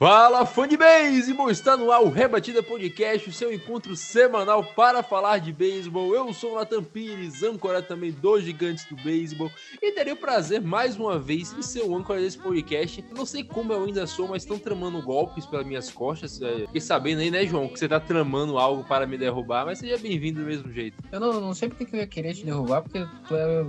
Fala 0.00 0.46
fã 0.46 0.66
de 0.66 0.78
beisebol, 0.78 1.50
está 1.50 1.76
no 1.76 1.92
ar 1.92 2.02
o 2.02 2.08
Rebatida 2.08 2.62
Podcast, 2.62 3.28
o 3.28 3.32
seu 3.34 3.52
encontro 3.52 3.94
semanal 3.94 4.64
para 4.64 5.02
falar 5.02 5.36
de 5.36 5.52
beisebol. 5.52 6.14
Eu 6.14 6.32
sou 6.32 6.52
o 6.52 6.54
Nathan 6.54 6.82
Pires, 6.82 7.42
âncora 7.42 7.82
também 7.82 8.10
dos 8.10 8.42
Gigantes 8.42 8.86
do 8.86 8.96
Beisebol, 8.96 9.50
e 9.82 9.92
terei 9.92 10.14
o 10.14 10.16
prazer 10.16 10.62
mais 10.62 10.96
uma 10.96 11.18
vez 11.18 11.54
de 11.54 11.62
ser 11.62 11.82
o 11.82 11.94
âncora 11.94 12.18
desse 12.18 12.38
podcast. 12.38 13.04
Não 13.14 13.26
sei 13.26 13.44
como 13.44 13.74
eu 13.74 13.84
ainda 13.84 14.06
sou, 14.06 14.26
mas 14.26 14.42
estão 14.42 14.58
tramando 14.58 15.02
golpes 15.02 15.44
pelas 15.44 15.66
minhas 15.66 15.90
costas. 15.90 16.40
É, 16.40 16.60
Fiquei 16.60 16.80
sabendo 16.80 17.20
aí, 17.20 17.30
né, 17.30 17.44
João, 17.44 17.68
que 17.68 17.78
você 17.78 17.86
tá 17.86 18.00
tramando 18.00 18.56
algo 18.58 18.82
para 18.84 19.06
me 19.06 19.18
derrubar, 19.18 19.66
mas 19.66 19.80
seja 19.80 19.98
bem-vindo 19.98 20.40
do 20.40 20.46
mesmo 20.46 20.72
jeito. 20.72 20.96
Eu 21.12 21.20
não, 21.20 21.38
não 21.42 21.52
sei 21.52 21.68
porque 21.68 21.84
que 21.84 21.94
eu 21.94 22.00
ia 22.00 22.06
querer 22.06 22.32
te 22.32 22.46
derrubar, 22.46 22.80
porque 22.80 23.06
tu 23.28 23.36
é 23.36 23.66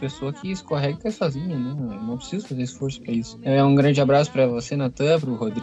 pessoa 0.00 0.32
que 0.32 0.50
escorrega 0.50 1.08
sozinha, 1.12 1.56
né? 1.56 1.70
Eu 1.78 2.02
não 2.02 2.16
preciso 2.16 2.48
fazer 2.48 2.62
esforço 2.62 3.00
pra 3.02 3.12
isso. 3.12 3.38
É 3.44 3.62
um 3.62 3.76
grande 3.76 4.00
abraço 4.00 4.32
pra 4.32 4.48
você, 4.48 4.74
Natan, 4.74 5.20
pro 5.20 5.34
Rodrigo, 5.36 5.59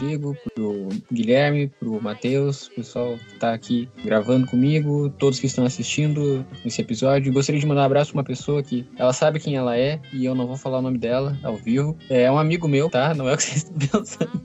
pro 0.54 0.88
Guilherme, 1.12 1.68
pro 1.80 2.00
Matheus, 2.00 2.68
pessoal 2.68 3.16
que 3.16 3.38
tá 3.38 3.52
aqui 3.52 3.88
gravando 4.04 4.46
comigo, 4.46 5.10
todos 5.18 5.40
que 5.40 5.46
estão 5.46 5.64
assistindo 5.64 6.44
esse 6.64 6.80
episódio. 6.80 7.32
Gostaria 7.32 7.60
de 7.60 7.66
mandar 7.66 7.82
um 7.82 7.86
abraço 7.86 8.12
pra 8.12 8.18
uma 8.18 8.24
pessoa 8.24 8.62
que 8.62 8.86
ela 8.96 9.12
sabe 9.12 9.40
quem 9.40 9.56
ela 9.56 9.76
é 9.76 10.00
e 10.12 10.24
eu 10.24 10.34
não 10.34 10.46
vou 10.46 10.56
falar 10.56 10.78
o 10.78 10.82
nome 10.82 10.98
dela 10.98 11.36
ao 11.42 11.56
vivo. 11.56 11.96
É 12.08 12.30
um 12.30 12.38
amigo 12.38 12.68
meu, 12.68 12.88
tá? 12.88 13.14
Não 13.14 13.28
é 13.28 13.34
o 13.34 13.36
que 13.36 13.42
vocês 13.42 13.64
estão 13.64 14.00
pensando. 14.00 14.42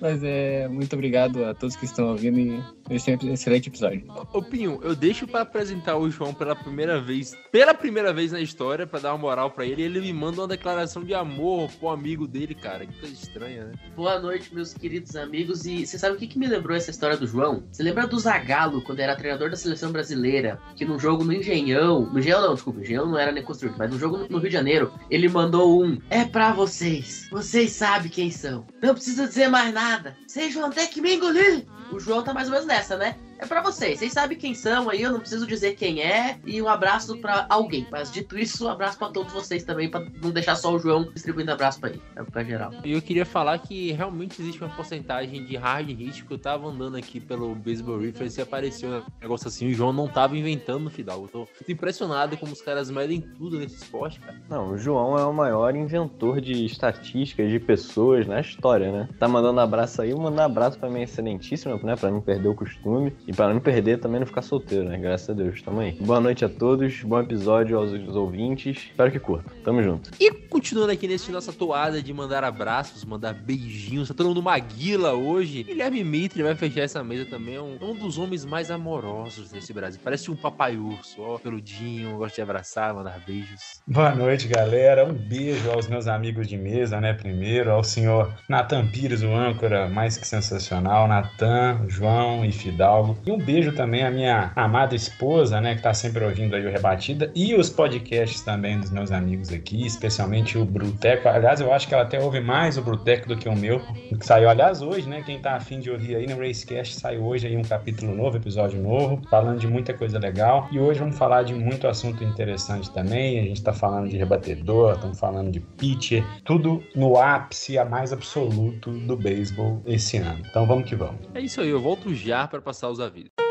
Mas 0.00 0.22
é 0.22 0.68
muito 0.68 0.92
obrigado 0.94 1.44
a 1.44 1.54
todos 1.54 1.76
que 1.76 1.84
estão 1.84 2.08
ouvindo 2.08 2.38
e 2.38 2.62
esse 2.90 3.10
é 3.10 3.18
um 3.22 3.32
excelente 3.32 3.68
episódio. 3.68 4.04
Ô 4.32 4.42
Pinho, 4.42 4.78
eu 4.82 4.94
deixo 4.94 5.26
para 5.26 5.40
apresentar 5.40 5.96
o 5.96 6.10
João 6.10 6.34
pela 6.34 6.54
primeira 6.54 7.00
vez, 7.00 7.34
pela 7.50 7.72
primeira 7.72 8.12
vez 8.12 8.32
na 8.32 8.40
história, 8.40 8.86
para 8.86 9.00
dar 9.00 9.12
uma 9.12 9.18
moral 9.18 9.50
para 9.50 9.64
ele, 9.64 9.82
e 9.82 9.84
ele 9.84 10.00
me 10.00 10.12
manda 10.12 10.42
uma 10.42 10.48
declaração 10.48 11.02
de 11.02 11.14
amor 11.14 11.70
pro 11.72 11.88
amigo 11.88 12.26
dele, 12.26 12.54
cara. 12.54 12.84
Que 12.86 13.00
coisa 13.00 13.14
estranha, 13.14 13.66
né? 13.66 13.72
Boa 13.96 14.18
noite, 14.18 14.54
meus 14.54 14.74
queridos 14.74 15.16
amigos. 15.16 15.64
E 15.64 15.86
você 15.86 15.98
sabe 15.98 16.16
o 16.16 16.18
que, 16.18 16.26
que 16.26 16.38
me 16.38 16.46
lembrou 16.46 16.76
essa 16.76 16.90
história 16.90 17.16
do 17.16 17.26
João? 17.26 17.64
Você 17.70 17.82
lembra 17.82 18.06
do 18.06 18.18
Zagallo, 18.18 18.82
quando 18.82 19.00
era 19.00 19.16
treinador 19.16 19.50
da 19.50 19.56
seleção 19.56 19.90
brasileira, 19.90 20.60
que 20.76 20.84
num 20.84 20.98
jogo 20.98 21.24
no 21.24 21.32
Engenhão. 21.32 22.02
No 22.12 22.18
Engenhão 22.18 22.42
não, 22.42 22.54
desculpa, 22.54 22.80
Engenhão 22.80 23.06
não 23.06 23.18
era 23.18 23.32
nem 23.32 23.42
construído, 23.42 23.76
mas 23.78 23.90
no 23.90 23.98
jogo 23.98 24.18
no, 24.18 24.28
no 24.28 24.38
Rio 24.38 24.48
de 24.48 24.54
Janeiro, 24.54 24.92
ele 25.10 25.28
mandou 25.28 25.82
um. 25.82 25.98
É 26.10 26.24
pra 26.24 26.52
vocês. 26.52 27.28
Vocês 27.30 27.72
sabem 27.72 28.10
quem 28.10 28.30
são. 28.30 28.66
Não 28.82 28.94
precisa 28.94 29.26
dizer 29.26 29.48
mais 29.48 29.72
nada. 29.72 29.83
Vocês 30.26 30.54
vão 30.54 30.70
ter 30.70 30.86
que 30.88 31.00
me 31.00 31.14
engolir. 31.14 31.64
O 31.92 32.00
João 32.00 32.22
tá 32.22 32.32
mais 32.32 32.48
ou 32.48 32.52
menos 32.52 32.66
nessa, 32.66 32.96
né? 32.96 33.16
É 33.44 33.46
pra 33.46 33.60
vocês. 33.62 33.98
Vocês 33.98 34.12
sabem 34.12 34.38
quem 34.38 34.54
são 34.54 34.88
aí, 34.88 35.02
eu 35.02 35.12
não 35.12 35.20
preciso 35.20 35.46
dizer 35.46 35.74
quem 35.74 36.00
é. 36.00 36.38
E 36.46 36.62
um 36.62 36.68
abraço 36.68 37.18
pra 37.18 37.44
alguém. 37.50 37.86
Mas 37.90 38.10
dito 38.10 38.38
isso, 38.38 38.64
um 38.66 38.68
abraço 38.70 38.96
pra 38.98 39.08
todos 39.10 39.32
vocês 39.34 39.62
também, 39.64 39.90
pra 39.90 40.00
não 40.22 40.30
deixar 40.30 40.56
só 40.56 40.72
o 40.72 40.78
João 40.78 41.04
distribuindo 41.12 41.52
abraço 41.52 41.78
pra 41.78 41.90
ele, 41.90 42.00
pra- 42.14 42.24
pra 42.24 42.42
geral. 42.44 42.72
E 42.82 42.92
eu 42.92 43.02
queria 43.02 43.26
falar 43.26 43.58
que 43.58 43.92
realmente 43.92 44.40
existe 44.40 44.62
uma 44.62 44.74
porcentagem 44.74 45.44
de 45.44 45.56
hard 45.56 45.88
hit 45.90 46.24
que 46.24 46.32
eu 46.32 46.38
tava 46.38 46.66
andando 46.68 46.96
aqui 46.96 47.20
pelo 47.20 47.54
Baseball 47.54 47.98
Reference 47.98 48.40
e 48.40 48.42
apareceu 48.42 48.88
um 48.90 49.02
negócio 49.20 49.48
assim, 49.48 49.68
o 49.70 49.74
João 49.74 49.92
não 49.92 50.08
tava 50.08 50.36
inventando 50.38 50.84
no 50.84 50.90
Fidalgo. 50.90 51.28
Eu 51.34 51.46
tô 51.46 51.48
impressionado 51.72 52.36
como 52.38 52.52
os 52.52 52.62
caras 52.62 52.90
medem 52.90 53.20
tudo 53.20 53.58
nesse 53.58 53.76
esporte, 53.76 54.20
cara. 54.20 54.40
Não, 54.48 54.70
o 54.72 54.78
João 54.78 55.18
é 55.18 55.24
o 55.24 55.32
maior 55.34 55.76
inventor 55.76 56.40
de 56.40 56.64
estatísticas 56.64 57.50
de 57.50 57.60
pessoas 57.60 58.26
na 58.26 58.40
história, 58.40 58.90
né? 58.90 59.08
Tá 59.18 59.28
mandando 59.28 59.60
abraço 59.60 60.00
aí, 60.00 60.14
mandar 60.14 60.46
abraço 60.46 60.78
pra 60.78 60.88
minha 60.88 61.04
excelentíssima, 61.04 61.78
né? 61.82 61.94
Pra 61.96 62.10
não 62.10 62.20
perder 62.22 62.48
o 62.48 62.54
costume. 62.54 63.12
E 63.26 63.32
pra 63.34 63.52
não 63.52 63.60
perder 63.60 63.98
também 63.98 64.20
não 64.20 64.26
ficar 64.26 64.42
solteiro, 64.42 64.84
né? 64.84 64.98
Graças 64.98 65.28
a 65.30 65.32
Deus. 65.32 65.60
Tamo 65.62 65.80
aí. 65.80 65.92
Boa 66.00 66.20
noite 66.20 66.44
a 66.44 66.48
todos, 66.48 67.02
bom 67.02 67.20
episódio 67.20 67.78
aos 67.78 67.92
ouvintes. 68.14 68.84
Espero 68.90 69.10
que 69.10 69.18
curtam. 69.18 69.52
Tamo 69.64 69.82
junto. 69.82 70.10
E 70.20 70.30
continuando 70.30 70.92
aqui 70.92 71.08
nesse 71.08 71.30
nossa 71.30 71.52
toada 71.52 72.02
de 72.02 72.12
mandar 72.12 72.44
abraços, 72.44 73.04
mandar 73.04 73.34
beijinhos, 73.34 74.08
tá 74.08 74.14
todo 74.14 74.28
mundo 74.28 74.42
maguila 74.42 75.12
hoje. 75.14 75.64
Guilherme 75.64 76.04
Mitre 76.04 76.42
vai 76.42 76.54
fechar 76.54 76.82
essa 76.82 77.02
mesa 77.02 77.24
também, 77.26 77.56
é 77.56 77.60
um, 77.60 77.76
é 77.80 77.84
um 77.84 77.94
dos 77.94 78.18
homens 78.18 78.44
mais 78.44 78.70
amorosos 78.70 79.50
desse 79.50 79.72
Brasil. 79.72 80.00
Parece 80.02 80.30
um 80.30 80.36
papai 80.36 80.76
urso, 80.76 81.20
ó, 81.20 81.38
peludinho, 81.38 82.16
gosta 82.16 82.36
de 82.36 82.42
abraçar, 82.42 82.94
mandar 82.94 83.20
beijos. 83.26 83.80
Boa 83.86 84.14
noite, 84.14 84.46
galera. 84.46 85.04
Um 85.04 85.12
beijo 85.12 85.70
aos 85.70 85.88
meus 85.88 86.06
amigos 86.06 86.46
de 86.46 86.56
mesa, 86.56 87.00
né? 87.00 87.12
Primeiro, 87.12 87.70
ao 87.70 87.82
senhor 87.82 88.32
Natan 88.48 88.86
Pires, 88.86 89.22
o 89.22 89.34
âncora 89.34 89.88
mais 89.88 90.16
que 90.16 90.26
sensacional, 90.26 91.08
Natan, 91.08 91.84
João 91.88 92.44
e 92.44 92.52
Fidalgo. 92.52 93.13
E 93.24 93.30
um 93.30 93.38
beijo 93.38 93.72
também 93.72 94.02
à 94.04 94.10
minha 94.10 94.52
amada 94.56 94.94
esposa, 94.94 95.60
né? 95.60 95.74
Que 95.74 95.82
tá 95.82 95.94
sempre 95.94 96.24
ouvindo 96.24 96.54
aí 96.54 96.66
o 96.66 96.70
Rebatida. 96.70 97.30
E 97.34 97.54
os 97.54 97.70
podcasts 97.70 98.42
também 98.42 98.80
dos 98.80 98.90
meus 98.90 99.10
amigos 99.12 99.52
aqui, 99.52 99.86
especialmente 99.86 100.58
o 100.58 100.64
Bruteco. 100.64 101.28
Aliás, 101.28 101.60
eu 101.60 101.72
acho 101.72 101.88
que 101.88 101.94
ela 101.94 102.04
até 102.04 102.20
ouve 102.20 102.40
mais 102.40 102.76
o 102.78 102.82
Bruteco 102.82 103.28
do 103.28 103.36
que 103.36 103.48
o 103.48 103.56
meu, 103.56 103.80
que 103.80 104.24
saiu, 104.24 104.48
aliás, 104.48 104.82
hoje, 104.82 105.08
né? 105.08 105.22
Quem 105.24 105.40
tá 105.40 105.54
afim 105.54 105.80
de 105.80 105.90
ouvir 105.90 106.16
aí 106.16 106.26
no 106.26 106.38
Racecast, 106.38 106.94
saiu 106.94 107.24
hoje 107.24 107.46
aí 107.46 107.56
um 107.56 107.62
capítulo 107.62 108.14
novo, 108.14 108.36
episódio 108.36 108.80
novo, 108.80 109.22
falando 109.28 109.58
de 109.58 109.66
muita 109.66 109.94
coisa 109.94 110.18
legal. 110.18 110.68
E 110.72 110.78
hoje 110.78 111.00
vamos 111.00 111.16
falar 111.16 111.42
de 111.42 111.54
muito 111.54 111.86
assunto 111.86 112.22
interessante 112.24 112.90
também. 112.92 113.38
A 113.40 113.42
gente 113.42 113.62
tá 113.62 113.72
falando 113.72 114.08
de 114.08 114.16
rebatedor, 114.16 114.94
estamos 114.94 115.18
falando 115.18 115.50
de 115.50 115.60
pitcher, 115.60 116.24
tudo 116.44 116.82
no 116.94 117.16
ápice, 117.16 117.78
a 117.78 117.84
mais 117.84 118.12
absoluto 118.12 118.90
do 118.90 119.16
beisebol 119.16 119.82
esse 119.86 120.16
ano. 120.18 120.42
Então 120.48 120.66
vamos 120.66 120.88
que 120.88 120.94
vamos. 120.94 121.20
É 121.34 121.40
isso 121.40 121.60
aí, 121.60 121.68
eu 121.68 121.80
volto 121.80 122.14
já 122.14 122.46
para 122.46 122.60
passar 122.60 122.88
os 122.88 123.00
avisos. 123.04 123.43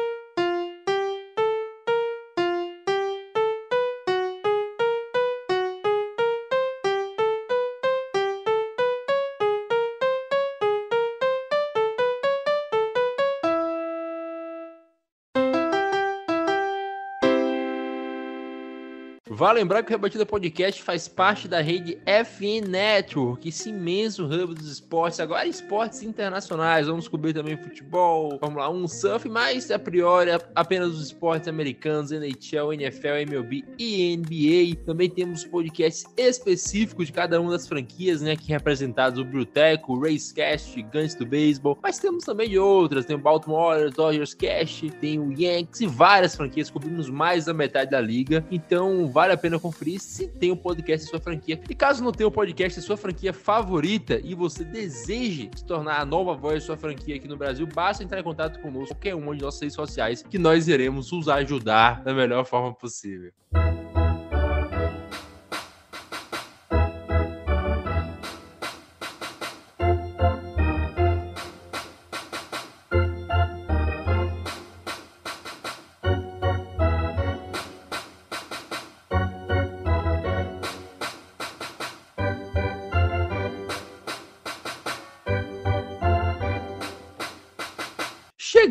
Vale 19.44 19.60
lembrar 19.60 19.84
que 19.84 19.90
o 19.90 19.92
Rebatida 19.92 20.26
Podcast 20.26 20.82
faz 20.82 21.10
parte 21.10 21.50
da 21.50 21.60
rede 21.60 22.00
FN 22.06 22.66
Network, 22.66 23.50
esse 23.50 23.72
imenso 23.72 24.24
hub 24.24 24.56
dos 24.56 24.72
esportes, 24.72 25.20
agora 25.20 25.46
esportes 25.46 26.02
internacionais. 26.02 26.88
Vamos 26.88 27.10
cobrir 27.10 27.34
também 27.34 27.58
futebol, 27.58 28.40
Fórmula 28.40 28.70
1, 28.70 28.88
surf, 28.88 29.28
mas 29.28 29.70
a 29.70 29.78
priori 29.78 30.30
apenas 30.56 30.94
os 30.94 31.08
esportes 31.08 31.50
americanos, 31.50 32.14
NHL, 32.14 32.72
NFL, 32.72 33.16
MLB 33.28 33.66
e 33.78 34.16
NBA. 34.16 34.82
Também 34.86 35.10
temos 35.10 35.44
podcasts 35.44 36.06
específicos 36.16 37.08
de 37.08 37.12
cada 37.12 37.42
uma 37.42 37.52
das 37.52 37.68
franquias, 37.68 38.22
né? 38.22 38.32
Aqui 38.32 38.48
representados 38.48 39.20
o 39.20 39.26
Bruteco, 39.26 39.92
o 39.92 40.00
Racecast, 40.00 40.74
Gigantes 40.74 41.16
do 41.16 41.26
Beisebol, 41.26 41.78
mas 41.84 42.00
temos 42.00 42.24
também 42.24 42.48
de 42.48 42.60
outras, 42.60 43.04
tem 43.04 43.18
o 43.18 43.20
Baltimore 43.20 43.92
Dodgers 43.92 44.34
Cast, 44.34 44.90
tem 45.02 45.20
o 45.20 45.34
Yankees 45.34 45.82
e 45.82 45.86
várias 45.86 46.34
franquias, 46.34 46.70
cobrimos 46.70 47.10
mais 47.10 47.44
da 47.44 47.54
metade 47.54 47.92
da 47.92 48.00
liga. 48.00 48.42
Então, 48.50 49.12
vale 49.12 49.33
a 49.34 49.38
pena 49.38 49.60
conferir 49.60 50.00
se 50.00 50.28
tem 50.28 50.52
um 50.52 50.56
podcast 50.56 51.06
em 51.06 51.10
sua 51.10 51.20
franquia. 51.20 51.60
E 51.70 51.76
caso 51.76 52.04
não 52.04 52.12
tenha 52.12 52.28
um 52.28 52.32
podcast 52.32 52.80
em 52.80 52.82
sua 52.82 52.98
franquia 52.98 53.34
favorita 53.34 54.20
e 54.24 54.34
você 54.34 54.64
deseje 54.64 55.50
se 55.56 55.66
tornar 55.66 56.00
a 56.00 56.06
nova 56.06 56.34
voz 56.34 56.60
de 56.60 56.66
sua 56.66 56.78
franquia 56.78 57.16
aqui 57.16 57.28
no 57.28 57.38
Brasil, 57.38 57.68
basta 57.68 58.04
entrar 58.04 58.20
em 58.20 58.24
contato 58.24 58.60
conosco, 58.60 58.96
qualquer 58.96 59.16
uma 59.16 59.36
de 59.36 59.42
nossas 59.42 59.62
redes 59.62 59.76
sociais, 59.76 60.24
que 60.24 60.38
nós 60.38 60.68
iremos 60.68 61.12
os 61.12 61.28
ajudar 61.28 62.04
da 62.04 62.14
melhor 62.14 62.46
forma 62.46 62.74
possível. 62.74 63.32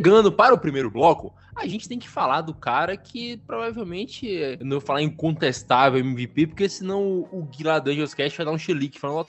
Chegando 0.05 0.33
para 0.33 0.53
o 0.53 0.59
primeiro 0.59 0.91
bloco, 0.91 1.33
a 1.63 1.69
gente 1.69 1.89
tem 1.89 1.99
que 1.99 2.09
falar 2.09 2.41
do 2.41 2.53
cara 2.53 2.97
que 2.97 3.37
provavelmente, 3.47 4.59
não 4.61 4.79
vou 4.79 4.81
falar 4.81 5.03
incontestável 5.03 6.01
MVP, 6.01 6.49
porque 6.49 6.69
senão 6.69 7.29
o 7.31 7.43
Guilherme 7.45 7.85
Dungeons 7.85 8.15
Cast 8.15 8.37
vai 8.37 8.47
dar 8.47 8.53
um 8.53 8.59
chilique 8.59 8.99
falando 8.99 9.27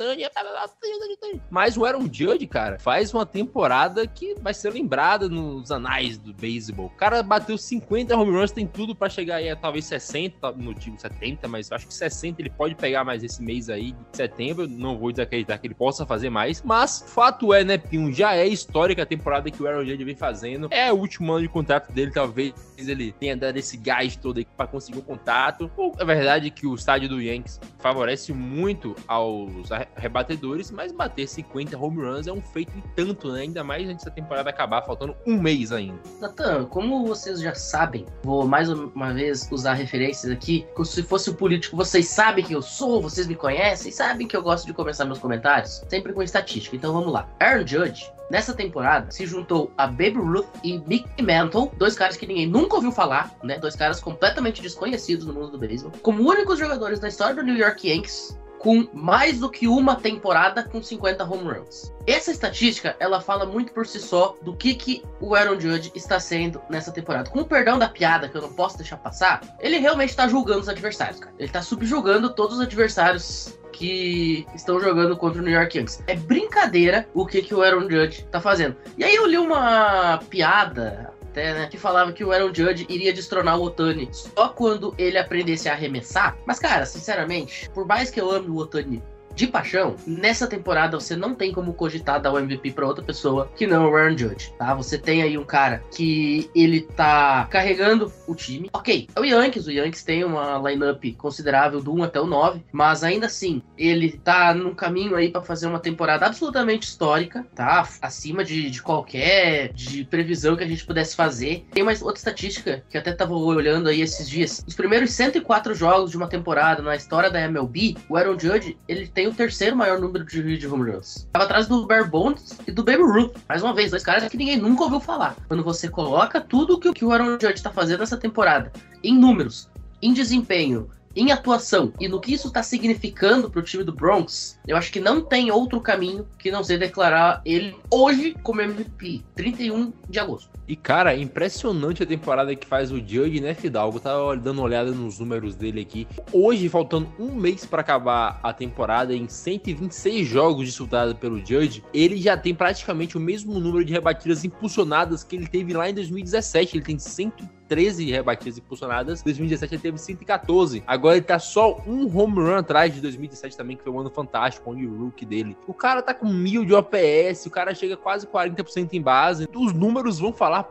mas 1.50 1.78
o 1.78 1.86
Aaron 1.86 2.08
Judge, 2.12 2.48
cara, 2.48 2.80
faz 2.80 3.14
uma 3.14 3.26
temporada 3.26 4.06
que 4.08 4.36
vai 4.42 4.54
ser 4.54 4.72
lembrada 4.72 5.30
nos 5.30 5.72
anais 5.72 6.18
do 6.18 6.34
beisebol. 6.34 6.88
O 6.88 6.90
cara 6.90 7.22
bateu 7.22 7.58
50 7.58 8.16
home 8.16 8.32
runs, 8.32 8.52
tem 8.52 8.66
tudo 8.66 8.96
para 8.96 9.10
chegar 9.10 9.38
aí 9.38 9.50
a 9.50 9.56
talvez 9.56 9.86
60, 9.86 10.52
no 10.54 10.74
time 10.74 11.00
70, 11.00 11.48
mas 11.48 11.72
acho 11.72 11.88
que 11.88 11.94
60 11.94 12.42
ele 12.42 12.50
pode 12.50 12.76
pegar 12.76 13.04
mais 13.04 13.24
esse 13.24 13.42
mês 13.42 13.70
aí 13.70 13.92
de 13.92 14.18
setembro. 14.18 14.68
Não 14.68 14.98
vou 14.98 15.12
desacreditar 15.12 15.60
que 15.60 15.68
ele 15.68 15.76
possa 15.76 16.06
fazer 16.06 16.30
mais, 16.30 16.62
mas 16.62 17.04
fato 17.08 17.54
é, 17.54 17.64
né, 17.64 17.78
Pinho, 17.78 18.12
já 18.12 18.36
é 18.36 18.48
histórica 18.48 19.04
a 19.04 19.06
temporada 19.06 19.50
que 19.52 19.62
o 19.62 19.68
Aaron 19.68 19.86
Judge 19.86 20.04
vem 20.04 20.16
fazendo. 20.16 20.68
É 20.72 20.92
o 20.92 20.96
último 20.96 21.34
ano 21.34 21.42
de 21.42 21.50
contrato 21.50 21.92
dele, 21.92 22.12
talvez 22.24 22.54
ele 22.78 23.12
tenha 23.12 23.36
dado 23.36 23.58
esse 23.58 23.76
gás 23.76 24.16
todo 24.16 24.38
aí 24.38 24.48
para 24.58 24.66
conseguir 24.68 25.00
um 25.00 25.02
contato. 25.02 25.70
Ou 25.76 25.94
é 26.00 26.06
verdade 26.06 26.50
que 26.50 26.66
o 26.66 26.74
estádio 26.74 27.10
do 27.10 27.22
Yankees 27.22 27.60
favorece 27.80 28.32
muito 28.32 28.96
aos 29.08 29.70
rebatedores, 29.96 30.72
mas 30.72 30.92
bater 30.92 31.28
50 31.28 31.78
home 31.78 32.02
runs 32.02 32.28
é 32.28 32.32
um 32.32 32.42
feito 32.42 32.72
e 32.78 32.82
tanto, 32.96 33.32
né? 33.32 33.42
Ainda 33.42 33.64
mais 33.64 33.90
antes 33.90 34.06
da 34.06 34.12
temporada 34.12 34.50
acabar, 34.50 34.84
faltando 34.84 35.16
um 35.28 35.40
mês 35.40 35.72
ainda. 35.72 36.00
Natan, 36.22 36.66
como 36.66 37.06
vocês 37.06 37.42
já 37.42 37.54
sabem, 37.54 38.06
vou 38.24 38.48
mais 38.48 38.70
uma 38.70 39.14
vez 39.14 39.50
usar 39.52 39.74
referências 39.74 40.32
aqui, 40.32 40.66
como 40.74 40.86
se 40.86 41.04
fosse 41.04 41.30
um 41.30 41.34
político, 41.34 41.76
vocês 41.76 42.08
sabem 42.08 42.44
que 42.44 42.56
eu 42.56 42.62
sou, 42.62 43.02
vocês 43.02 43.28
me 43.28 43.36
conhecem, 43.36 43.92
sabem 43.92 44.28
que 44.28 44.36
eu 44.36 44.42
gosto 44.42 44.66
de 44.66 44.74
começar 44.74 45.06
meus 45.06 45.20
comentários, 45.20 45.84
sempre 45.90 46.14
com 46.14 46.24
estatística. 46.24 46.76
Então 46.76 46.94
vamos 46.94 47.12
lá. 47.12 47.28
Aaron 47.40 47.68
Judge 47.68 48.14
Nessa 48.34 48.54
temporada, 48.54 49.12
se 49.12 49.26
juntou 49.26 49.72
a 49.78 49.86
Babe 49.86 50.18
Ruth 50.18 50.48
e 50.64 50.80
Mickey 50.88 51.22
Mantle, 51.22 51.72
dois 51.78 51.96
caras 51.96 52.13
que 52.18 52.28
ninguém 52.28 52.48
nunca 52.48 52.76
ouviu 52.76 52.92
falar, 52.92 53.36
né? 53.44 53.58
Dois 53.58 53.76
caras 53.76 54.00
completamente 54.00 54.62
desconhecidos 54.62 55.26
no 55.26 55.34
mundo 55.34 55.52
do 55.52 55.58
beisebol, 55.58 55.92
como 56.02 56.28
únicos 56.28 56.60
jogadores 56.60 57.00
da 57.00 57.08
história 57.08 57.36
do 57.36 57.44
New 57.44 57.58
York 57.58 57.88
Yankees 57.88 58.38
com 58.64 58.88
mais 58.94 59.40
do 59.40 59.50
que 59.50 59.68
uma 59.68 59.98
temporada 59.98 60.64
com 60.64 60.82
50 60.82 61.22
home 61.26 61.52
runs. 61.52 61.94
Essa 62.08 62.32
estatística, 62.32 62.96
ela 62.98 63.20
fala 63.20 63.46
muito 63.46 63.74
por 63.74 63.86
si 63.86 64.00
só 64.00 64.38
do 64.42 64.56
que, 64.56 64.74
que 64.74 65.04
o 65.20 65.36
Aaron 65.36 65.60
Judge 65.60 65.92
está 65.94 66.18
sendo 66.18 66.62
nessa 66.70 66.90
temporada. 66.90 67.30
Com 67.30 67.42
o 67.42 67.46
perdão 67.46 67.78
da 67.78 67.90
piada, 67.90 68.30
que 68.30 68.38
eu 68.38 68.42
não 68.42 68.54
posso 68.54 68.78
deixar 68.78 68.96
passar, 68.96 69.42
ele 69.60 69.80
realmente 69.80 70.12
está 70.12 70.30
julgando 70.30 70.62
os 70.62 70.70
adversários, 70.70 71.20
cara. 71.20 71.36
Ele 71.38 71.50
está 71.50 71.62
subjugando 71.62 72.34
todos 72.34 72.56
os 72.56 72.62
adversários 72.62 73.60
que 73.74 74.48
estão 74.56 74.80
jogando 74.80 75.18
contra 75.18 75.42
o 75.42 75.44
New 75.44 75.54
York 75.54 75.78
Yankees. 75.78 76.02
É 76.08 76.16
brincadeira 76.16 77.06
o 77.14 77.26
que, 77.26 77.42
que 77.42 77.54
o 77.54 77.62
Aaron 77.62 77.90
Judge 77.90 78.24
tá 78.32 78.40
fazendo. 78.40 78.78
E 78.98 79.04
aí 79.04 79.16
eu 79.16 79.26
li 79.26 79.38
uma 79.38 80.20
piada 80.30 81.13
até, 81.34 81.54
né? 81.54 81.68
Que 81.68 81.78
falava 81.78 82.14
que 82.14 82.24
o 82.24 82.32
Aaron 82.32 82.54
Judge 82.54 82.86
iria 82.88 83.12
destronar 83.12 83.58
o 83.58 83.64
Otani 83.64 84.08
só 84.12 84.50
quando 84.50 84.94
ele 85.00 85.18
aprendesse 85.18 85.68
a 85.68 85.74
arremessar. 85.74 86.38
Mas, 86.46 86.60
cara, 86.60 86.86
sinceramente, 86.86 87.70
por 87.72 87.88
mais 87.88 88.12
que 88.12 88.22
eu 88.22 88.30
ame 88.30 88.50
o 88.50 88.58
Otani 88.58 89.02
de 89.36 89.48
paixão, 89.48 89.96
nessa 90.06 90.48
temporada 90.48 91.00
você 91.00 91.16
não 91.16 91.34
tem 91.34 91.52
como 91.52 91.74
cogitar 91.74 92.22
dar 92.22 92.32
o 92.32 92.40
MVP 92.40 92.72
para 92.72 92.86
outra 92.86 93.04
pessoa 93.04 93.50
que 93.56 93.68
não 93.68 93.90
o 93.90 93.96
Aaron 93.96 94.18
Judge, 94.18 94.54
tá? 94.58 94.74
Você 94.76 94.98
tem 94.98 95.22
aí 95.22 95.38
um 95.38 95.44
cara 95.44 95.84
que 95.92 96.50
ele 96.56 96.82
tá 96.82 97.48
carregando 97.50 98.12
o 98.28 98.36
time. 98.36 98.70
Ok, 98.74 99.08
é 99.16 99.20
o 99.20 99.26
Yankees, 99.26 99.68
o 99.68 99.72
Yankees 99.72 100.04
tem 100.04 100.24
uma 100.24 100.58
lineup 100.70 101.04
considerável 101.18 101.82
do 101.82 101.94
1 101.94 102.04
até 102.04 102.20
o 102.20 102.28
9, 102.28 102.64
mas 102.72 103.04
ainda 103.04 103.26
assim, 103.26 103.62
ele 103.78 104.12
tá 104.24 104.54
num 104.54 104.74
caminho 104.74 105.16
aí 105.16 105.30
para 105.30 105.42
fazer 105.42 105.68
uma 105.68 105.80
temporada 105.80 106.26
absolutamente 106.26 106.88
histórica, 106.88 107.46
tá? 107.56 107.88
Acima 108.02 108.44
de, 108.44 108.70
de 108.70 108.82
qualquer 108.82 109.74
de 109.74 110.04
previsão 110.06 110.56
que 110.56 110.64
a 110.64 110.68
gente 110.68 110.86
pudesse 110.86 111.16
fazer. 111.16 111.66
Tem 111.72 111.84
mais 111.84 112.02
outra 112.02 112.18
estatística 112.18 112.84
que 112.90 112.98
até 112.98 113.12
tava 113.12 113.34
olhando 113.34 113.90
aí 113.90 114.02
esses 114.02 114.30
dias. 114.30 114.64
Os 114.68 114.76
primeiros 114.76 115.12
104 115.12 115.74
jogos 115.74 116.12
de 116.12 116.18
uma 116.18 116.28
temporada 116.28 116.82
na 116.82 116.96
história 116.96 117.30
da 117.30 117.42
MLB, 117.42 117.96
o 118.10 118.18
Aaron 118.18 118.38
Judge, 118.38 118.78
ele 118.88 119.08
tem 119.08 119.23
tem 119.24 119.28
o 119.30 119.34
terceiro 119.34 119.76
maior 119.76 120.02
número 120.02 120.26
de, 120.26 120.58
de 120.58 120.68
home 120.68 120.92
runs. 120.92 121.28
Tava 121.32 121.46
atrás 121.46 121.66
do 121.66 121.86
Bear 121.86 122.10
Bonds 122.10 122.58
e 122.68 122.72
do 122.72 122.84
Baby 122.84 123.04
Ruth. 123.04 123.38
Mais 123.48 123.64
uma 123.64 123.74
vez, 123.74 123.92
dois 123.92 124.04
caras 124.04 124.28
que 124.28 124.36
ninguém 124.36 124.58
nunca 124.58 124.84
ouviu 124.84 125.00
falar. 125.00 125.38
Quando 125.48 125.64
você 125.64 125.88
coloca 125.88 126.42
tudo 126.42 126.78
que, 126.78 126.92
que 126.92 127.06
o 127.06 127.12
Aaron 127.12 127.40
Judge 127.40 127.64
tá 127.64 127.72
fazendo 127.72 128.02
nessa 128.02 128.18
temporada 128.18 128.74
em 129.02 129.18
números, 129.18 129.70
em 130.02 130.14
desempenho, 130.14 130.90
em 131.16 131.32
atuação 131.32 131.94
e 132.00 132.08
no 132.08 132.20
que 132.20 132.34
isso 132.34 132.48
está 132.48 132.64
significando 132.64 133.50
para 133.50 133.60
o 133.60 133.64
time 133.64 133.84
do 133.84 133.94
Bronx, 133.94 134.60
eu 134.68 134.76
acho 134.78 134.92
que 134.92 135.00
não 135.00 135.22
tem 135.22 135.52
outro 135.52 135.80
caminho 135.80 136.28
que 136.38 136.52
não 136.52 136.64
ser 136.64 136.80
declarar 136.80 137.42
ele 137.46 137.76
hoje 137.92 138.36
como 138.44 138.62
MVP, 138.62 139.24
31 139.36 139.94
de 140.10 140.20
agosto. 140.20 140.50
E 140.68 140.76
cara, 140.76 141.16
impressionante 141.16 142.04
a 142.04 142.06
temporada 142.06 142.56
que 142.56 142.66
faz 142.66 142.92
o 142.92 142.98
Judge, 142.98 143.42
né, 143.42 143.54
Fidalgo? 143.54 144.00
Tava 144.00 144.38
dando 144.38 144.60
uma 144.60 144.64
olhada 144.64 144.92
nos 144.92 145.20
números 145.20 145.56
dele 145.56 145.82
aqui. 145.82 146.08
Hoje, 146.32 146.70
faltando 146.70 147.10
um 147.20 147.36
mês 147.36 147.66
para 147.66 147.82
acabar 147.82 148.40
a 148.42 148.54
temporada, 148.54 149.14
em 149.14 149.28
126 149.28 150.26
jogos 150.26 150.66
disputados 150.66 151.14
pelo 151.16 151.46
Judge, 151.46 151.84
ele 151.94 152.18
já 152.18 152.38
tem 152.38 152.56
praticamente 152.56 153.18
o 153.18 153.20
mesmo 153.20 153.60
número 153.60 153.84
de 153.84 153.92
rebatidas 153.92 154.46
impulsionadas 154.46 155.24
que 155.24 155.36
ele 155.36 155.48
teve 155.48 155.74
lá 155.74 155.90
em 155.90 155.94
2017. 155.94 156.78
Ele 156.78 156.86
tem 156.86 156.98
130 156.98 157.63
13 157.68 158.10
rebatidas 158.12 158.58
impulsionadas. 158.58 159.22
Em 159.22 159.24
2017 159.26 159.76
ele 159.76 159.82
teve 159.82 159.98
114. 159.98 160.84
Agora 160.86 161.16
ele 161.16 161.26
tá 161.26 161.40
só 161.40 161.82
um 161.88 162.06
home 162.18 162.36
run 162.36 162.56
atrás 162.56 162.94
de 162.94 163.02
2017 163.02 163.58
também, 163.58 163.78
que 163.78 163.84
foi 163.84 163.92
um 163.92 164.00
ano 164.00 164.10
fantástico, 164.10 164.70
onde 164.72 164.86
o 164.86 165.06
rookie 165.06 165.26
dele. 165.26 165.58
O 165.68 165.74
cara 165.74 166.02
tá 166.02 166.14
com 166.14 166.28
mil 166.28 166.66
de 166.66 166.74
OPS, 166.74 167.46
o 167.46 167.52
cara 167.52 167.74
chega 167.74 167.98
quase 167.98 168.28
40% 168.28 168.94
em 168.94 169.02
base. 169.02 169.48
Os 169.54 169.74
números 169.74 170.20
vão 170.20 170.34
falar 170.34 170.64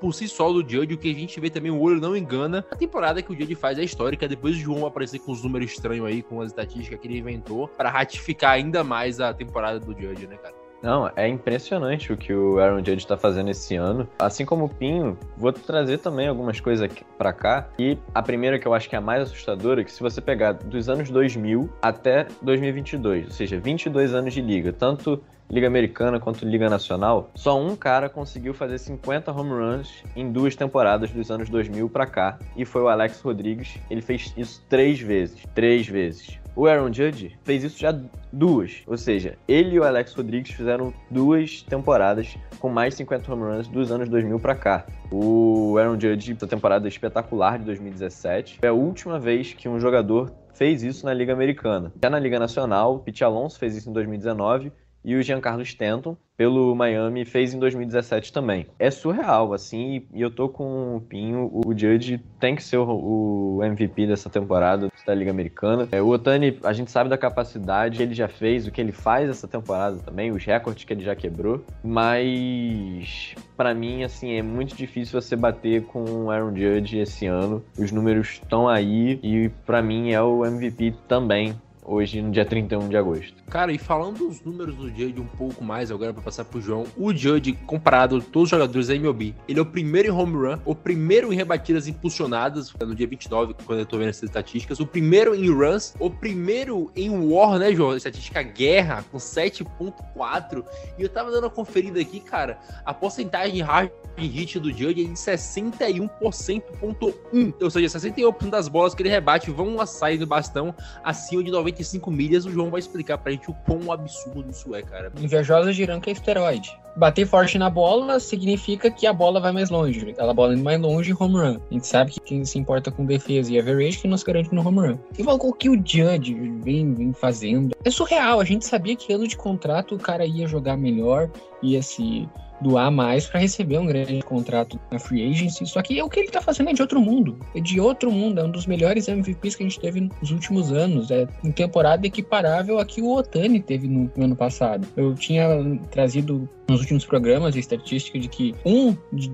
por 0.00 0.14
si 0.14 0.26
só 0.26 0.50
do 0.52 0.60
Judge, 0.60 0.94
o 0.94 0.98
que 0.98 1.10
a 1.10 1.14
gente 1.14 1.38
vê 1.38 1.50
também, 1.50 1.70
o 1.70 1.78
olho 1.80 2.00
não 2.00 2.16
engana. 2.16 2.64
A 2.70 2.76
temporada 2.76 3.20
que 3.20 3.32
o 3.32 3.38
Judge 3.38 3.54
faz 3.54 3.78
é 3.78 3.84
histórica, 3.84 4.26
depois 4.26 4.56
de 4.56 4.62
João 4.62 4.86
aparecer 4.86 5.18
com 5.18 5.32
os 5.32 5.42
números 5.42 5.72
estranhos 5.72 6.06
aí, 6.06 6.22
com 6.22 6.40
as 6.40 6.48
estatísticas 6.48 6.98
que 6.98 7.06
ele 7.06 7.18
inventou, 7.18 7.68
para 7.68 7.90
ratificar 7.90 8.52
ainda 8.52 8.82
mais 8.82 9.20
a 9.20 9.34
temporada 9.34 9.78
do 9.78 9.92
Judge, 9.92 10.26
né, 10.26 10.36
cara? 10.36 10.65
Não, 10.82 11.10
é 11.16 11.26
impressionante 11.26 12.12
o 12.12 12.16
que 12.16 12.32
o 12.32 12.58
Aaron 12.58 12.78
Judge 12.78 12.98
está 12.98 13.16
fazendo 13.16 13.50
esse 13.50 13.76
ano. 13.76 14.08
Assim 14.18 14.44
como 14.44 14.66
o 14.66 14.68
Pinho, 14.68 15.18
vou 15.36 15.52
trazer 15.52 15.98
também 15.98 16.28
algumas 16.28 16.60
coisas 16.60 16.90
para 17.18 17.32
cá. 17.32 17.68
E 17.78 17.98
a 18.14 18.22
primeira 18.22 18.58
que 18.58 18.66
eu 18.66 18.74
acho 18.74 18.88
que 18.88 18.94
é 18.94 18.98
a 18.98 19.02
mais 19.02 19.22
assustadora, 19.22 19.80
é 19.80 19.84
que 19.84 19.92
se 19.92 20.02
você 20.02 20.20
pegar 20.20 20.52
dos 20.52 20.88
anos 20.88 21.10
2000 21.10 21.68
até 21.80 22.26
2022, 22.42 23.26
ou 23.26 23.32
seja, 23.32 23.58
22 23.58 24.14
anos 24.14 24.34
de 24.34 24.40
liga, 24.40 24.72
tanto 24.72 25.22
Liga 25.48 25.68
Americana 25.68 26.18
quanto 26.18 26.44
Liga 26.44 26.68
Nacional, 26.68 27.30
só 27.34 27.60
um 27.60 27.76
cara 27.76 28.08
conseguiu 28.08 28.52
fazer 28.52 28.78
50 28.78 29.30
home 29.30 29.50
runs 29.50 30.02
em 30.16 30.30
duas 30.30 30.56
temporadas 30.56 31.10
dos 31.12 31.30
anos 31.30 31.48
2000 31.48 31.88
para 31.88 32.06
cá, 32.06 32.38
e 32.56 32.64
foi 32.64 32.82
o 32.82 32.88
Alex 32.88 33.20
Rodrigues. 33.20 33.78
Ele 33.88 34.02
fez 34.02 34.34
isso 34.36 34.64
três 34.68 35.00
vezes. 35.00 35.42
Três 35.54 35.86
vezes. 35.86 36.40
O 36.56 36.66
Aaron 36.66 36.90
Judge 36.90 37.36
fez 37.44 37.62
isso 37.62 37.78
já 37.78 37.94
duas. 38.32 38.82
Ou 38.86 38.96
seja, 38.96 39.36
ele 39.46 39.76
e 39.76 39.78
o 39.78 39.84
Alex 39.84 40.14
Rodrigues 40.14 40.52
fizeram 40.52 40.90
duas 41.10 41.60
temporadas 41.60 42.34
com 42.58 42.70
mais 42.70 42.94
50 42.94 43.30
home 43.30 43.42
runs 43.42 43.68
dos 43.68 43.92
anos 43.92 44.08
2000 44.08 44.40
para 44.40 44.54
cá. 44.54 44.86
O 45.12 45.76
Aaron 45.78 46.00
Judge, 46.00 46.32
essa 46.32 46.46
temporada 46.46 46.88
espetacular 46.88 47.58
de 47.58 47.66
2017, 47.66 48.56
foi 48.58 48.68
a 48.70 48.72
última 48.72 49.20
vez 49.20 49.52
que 49.52 49.68
um 49.68 49.78
jogador 49.78 50.32
fez 50.54 50.82
isso 50.82 51.04
na 51.04 51.12
Liga 51.12 51.34
Americana. 51.34 51.92
Já 52.02 52.08
na 52.08 52.18
Liga 52.18 52.38
Nacional, 52.38 53.00
Pete 53.00 53.22
Alonso 53.22 53.58
fez 53.58 53.76
isso 53.76 53.90
em 53.90 53.92
2019 53.92 54.72
e 55.06 55.14
o 55.14 55.22
Giancarlo 55.22 55.62
Stanton 55.62 56.16
pelo 56.36 56.74
Miami 56.74 57.24
fez 57.24 57.54
em 57.54 57.58
2017 57.58 58.32
também. 58.32 58.66
É 58.78 58.90
surreal, 58.90 59.54
assim, 59.54 60.04
e 60.12 60.20
eu 60.20 60.30
tô 60.30 60.48
com 60.48 60.96
o 60.96 61.00
Pinho. 61.00 61.50
O 61.52 61.70
Judge 61.70 62.20
tem 62.38 62.54
que 62.54 62.62
ser 62.62 62.76
o, 62.76 63.60
MVP 63.62 64.06
dessa 64.06 64.28
temporada 64.28 64.90
da 65.06 65.14
Liga 65.14 65.30
Americana. 65.30 65.88
É, 65.92 66.02
o 66.02 66.08
Otani, 66.08 66.58
a 66.62 66.72
gente 66.72 66.90
sabe 66.90 67.08
da 67.08 67.16
capacidade 67.16 67.96
que 67.96 68.02
ele 68.02 68.14
já 68.14 68.28
fez, 68.28 68.66
o 68.66 68.72
que 68.72 68.80
ele 68.80 68.92
faz 68.92 69.30
essa 69.30 69.48
temporada 69.48 69.96
também, 69.98 70.30
os 70.30 70.44
recordes 70.44 70.84
que 70.84 70.92
ele 70.92 71.02
já 71.02 71.14
quebrou, 71.14 71.64
mas 71.82 73.34
para 73.56 73.72
mim, 73.72 74.02
assim, 74.02 74.32
é 74.32 74.42
muito 74.42 74.74
difícil 74.76 75.18
você 75.18 75.36
bater 75.36 75.84
com 75.84 76.02
o 76.24 76.30
Aaron 76.30 76.54
Judge 76.54 76.98
esse 76.98 77.26
ano. 77.26 77.64
Os 77.78 77.92
números 77.92 78.32
estão 78.32 78.68
aí 78.68 79.18
e 79.22 79.48
para 79.64 79.80
mim 79.80 80.10
é 80.10 80.20
o 80.20 80.44
MVP 80.44 80.94
também 81.08 81.54
hoje 81.86 82.20
no 82.20 82.30
dia 82.30 82.44
31 82.44 82.88
de 82.88 82.96
agosto. 82.96 83.34
Cara, 83.48 83.72
e 83.72 83.78
falando 83.78 84.18
dos 84.18 84.42
números 84.42 84.74
do 84.74 84.88
Judge 84.88 85.20
um 85.20 85.26
pouco 85.26 85.62
mais 85.62 85.90
agora 85.90 86.12
para 86.12 86.22
passar 86.22 86.44
pro 86.44 86.60
João, 86.60 86.84
o 86.96 87.14
Judge, 87.14 87.52
comparado 87.66 88.16
a 88.16 88.20
todos 88.20 88.44
os 88.44 88.50
jogadores 88.50 88.88
da 88.88 88.94
MLB, 88.94 89.34
ele 89.48 89.58
é 89.58 89.62
o 89.62 89.66
primeiro 89.66 90.08
em 90.08 90.10
home 90.10 90.34
run, 90.34 90.58
o 90.64 90.74
primeiro 90.74 91.32
em 91.32 91.36
rebatidas 91.36 91.86
impulsionadas, 91.86 92.72
no 92.74 92.94
dia 92.94 93.06
29, 93.06 93.54
quando 93.64 93.80
eu 93.80 93.86
tô 93.86 93.98
vendo 93.98 94.08
essas 94.08 94.24
estatísticas, 94.24 94.80
o 94.80 94.86
primeiro 94.86 95.34
em 95.34 95.48
runs, 95.48 95.94
o 96.00 96.10
primeiro 96.10 96.90
em 96.96 97.10
war, 97.10 97.58
né, 97.58 97.72
João? 97.72 97.96
Estatística 97.96 98.42
guerra, 98.42 99.04
com 99.10 99.18
7.4, 99.18 100.64
e 100.98 101.02
eu 101.02 101.08
tava 101.08 101.30
dando 101.30 101.44
uma 101.44 101.50
conferida 101.50 102.00
aqui, 102.00 102.20
cara, 102.20 102.58
a 102.84 102.92
porcentagem 102.92 103.54
de 103.54 103.62
hard 103.62 103.90
hit 104.18 104.58
do 104.58 104.70
Judge 104.70 105.04
é 105.04 105.08
de 105.08 105.12
61,1%, 105.12 107.54
ou 107.60 107.70
seja, 107.70 107.98
61% 107.98 108.50
das 108.50 108.68
bolas 108.68 108.94
que 108.94 109.02
ele 109.02 109.10
rebate 109.10 109.50
vão 109.50 109.78
a 109.80 109.86
sair 109.86 110.18
do 110.18 110.26
bastão 110.26 110.74
acima 111.04 111.44
de 111.44 111.50
90 111.50 111.75
45 111.76 112.10
milhas, 112.10 112.46
o 112.46 112.50
João 112.50 112.70
vai 112.70 112.80
explicar 112.80 113.18
pra 113.18 113.32
gente 113.32 113.50
o 113.50 113.54
quão 113.66 113.92
absurdo 113.92 114.50
isso 114.50 114.74
é, 114.74 114.82
cara. 114.82 115.12
Invejosa 115.20 115.72
que 115.72 116.10
é 116.10 116.12
esteroide. 116.12 116.76
Bater 116.96 117.26
forte 117.26 117.58
na 117.58 117.68
bola 117.68 118.18
significa 118.18 118.90
que 118.90 119.06
a 119.06 119.12
bola 119.12 119.38
vai 119.38 119.52
mais 119.52 119.68
longe. 119.68 120.14
Ela 120.16 120.32
bola 120.32 120.54
indo 120.54 120.64
mais 120.64 120.80
longe 120.80 121.14
home 121.18 121.34
run. 121.34 121.58
A 121.70 121.74
gente 121.74 121.86
sabe 121.86 122.12
que 122.12 122.20
quem 122.20 122.44
se 122.44 122.58
importa 122.58 122.90
com 122.90 123.04
defesa 123.04 123.52
e 123.52 123.58
average 123.58 123.98
que 123.98 124.08
nos 124.08 124.22
garante 124.22 124.54
no 124.54 124.66
home 124.66 124.88
run. 124.88 124.98
Igual 125.18 125.36
o 125.36 125.52
que 125.52 125.68
o 125.68 125.74
Judge 125.74 126.34
vem, 126.62 126.94
vem 126.94 127.12
fazendo. 127.12 127.76
É 127.84 127.90
surreal. 127.90 128.40
A 128.40 128.44
gente 128.44 128.64
sabia 128.64 128.96
que 128.96 129.12
ano 129.12 129.28
de 129.28 129.36
contrato 129.36 129.94
o 129.94 129.98
cara 129.98 130.24
ia 130.24 130.48
jogar 130.48 130.78
melhor, 130.78 131.30
ia 131.62 131.82
se 131.82 132.26
doar 132.60 132.90
mais 132.90 133.26
para 133.26 133.40
receber 133.40 133.78
um 133.78 133.86
grande 133.86 134.20
contrato 134.22 134.78
na 134.90 134.98
free 134.98 135.30
agency. 135.30 135.66
Só 135.66 135.82
que 135.82 135.98
é 135.98 136.04
o 136.04 136.08
que 136.08 136.20
ele 136.20 136.30
tá 136.30 136.40
fazendo 136.40 136.70
é 136.70 136.72
de 136.72 136.82
outro 136.82 137.00
mundo. 137.00 137.38
É 137.54 137.60
de 137.60 137.80
outro 137.80 138.10
mundo. 138.10 138.40
É 138.40 138.44
um 138.44 138.50
dos 138.50 138.66
melhores 138.66 139.08
MVPs 139.08 139.56
que 139.56 139.62
a 139.62 139.66
gente 139.66 139.80
teve 139.80 140.00
nos 140.00 140.30
últimos 140.30 140.72
anos. 140.72 141.10
É 141.10 141.26
em 141.44 141.52
temporada 141.52 142.06
equiparável 142.06 142.78
a 142.78 142.84
que 142.84 143.00
o 143.02 143.14
Otani 143.14 143.60
teve 143.60 143.88
no, 143.88 144.10
no 144.16 144.24
ano 144.24 144.36
passado. 144.36 144.86
Eu 144.96 145.14
tinha 145.14 145.46
trazido 145.90 146.48
nos 146.68 146.80
últimos 146.80 147.04
programas 147.04 147.54
a 147.54 147.58
estatística 147.58 148.18
de 148.18 148.28
que 148.28 148.54
um 148.64 148.96
de, 149.12 149.30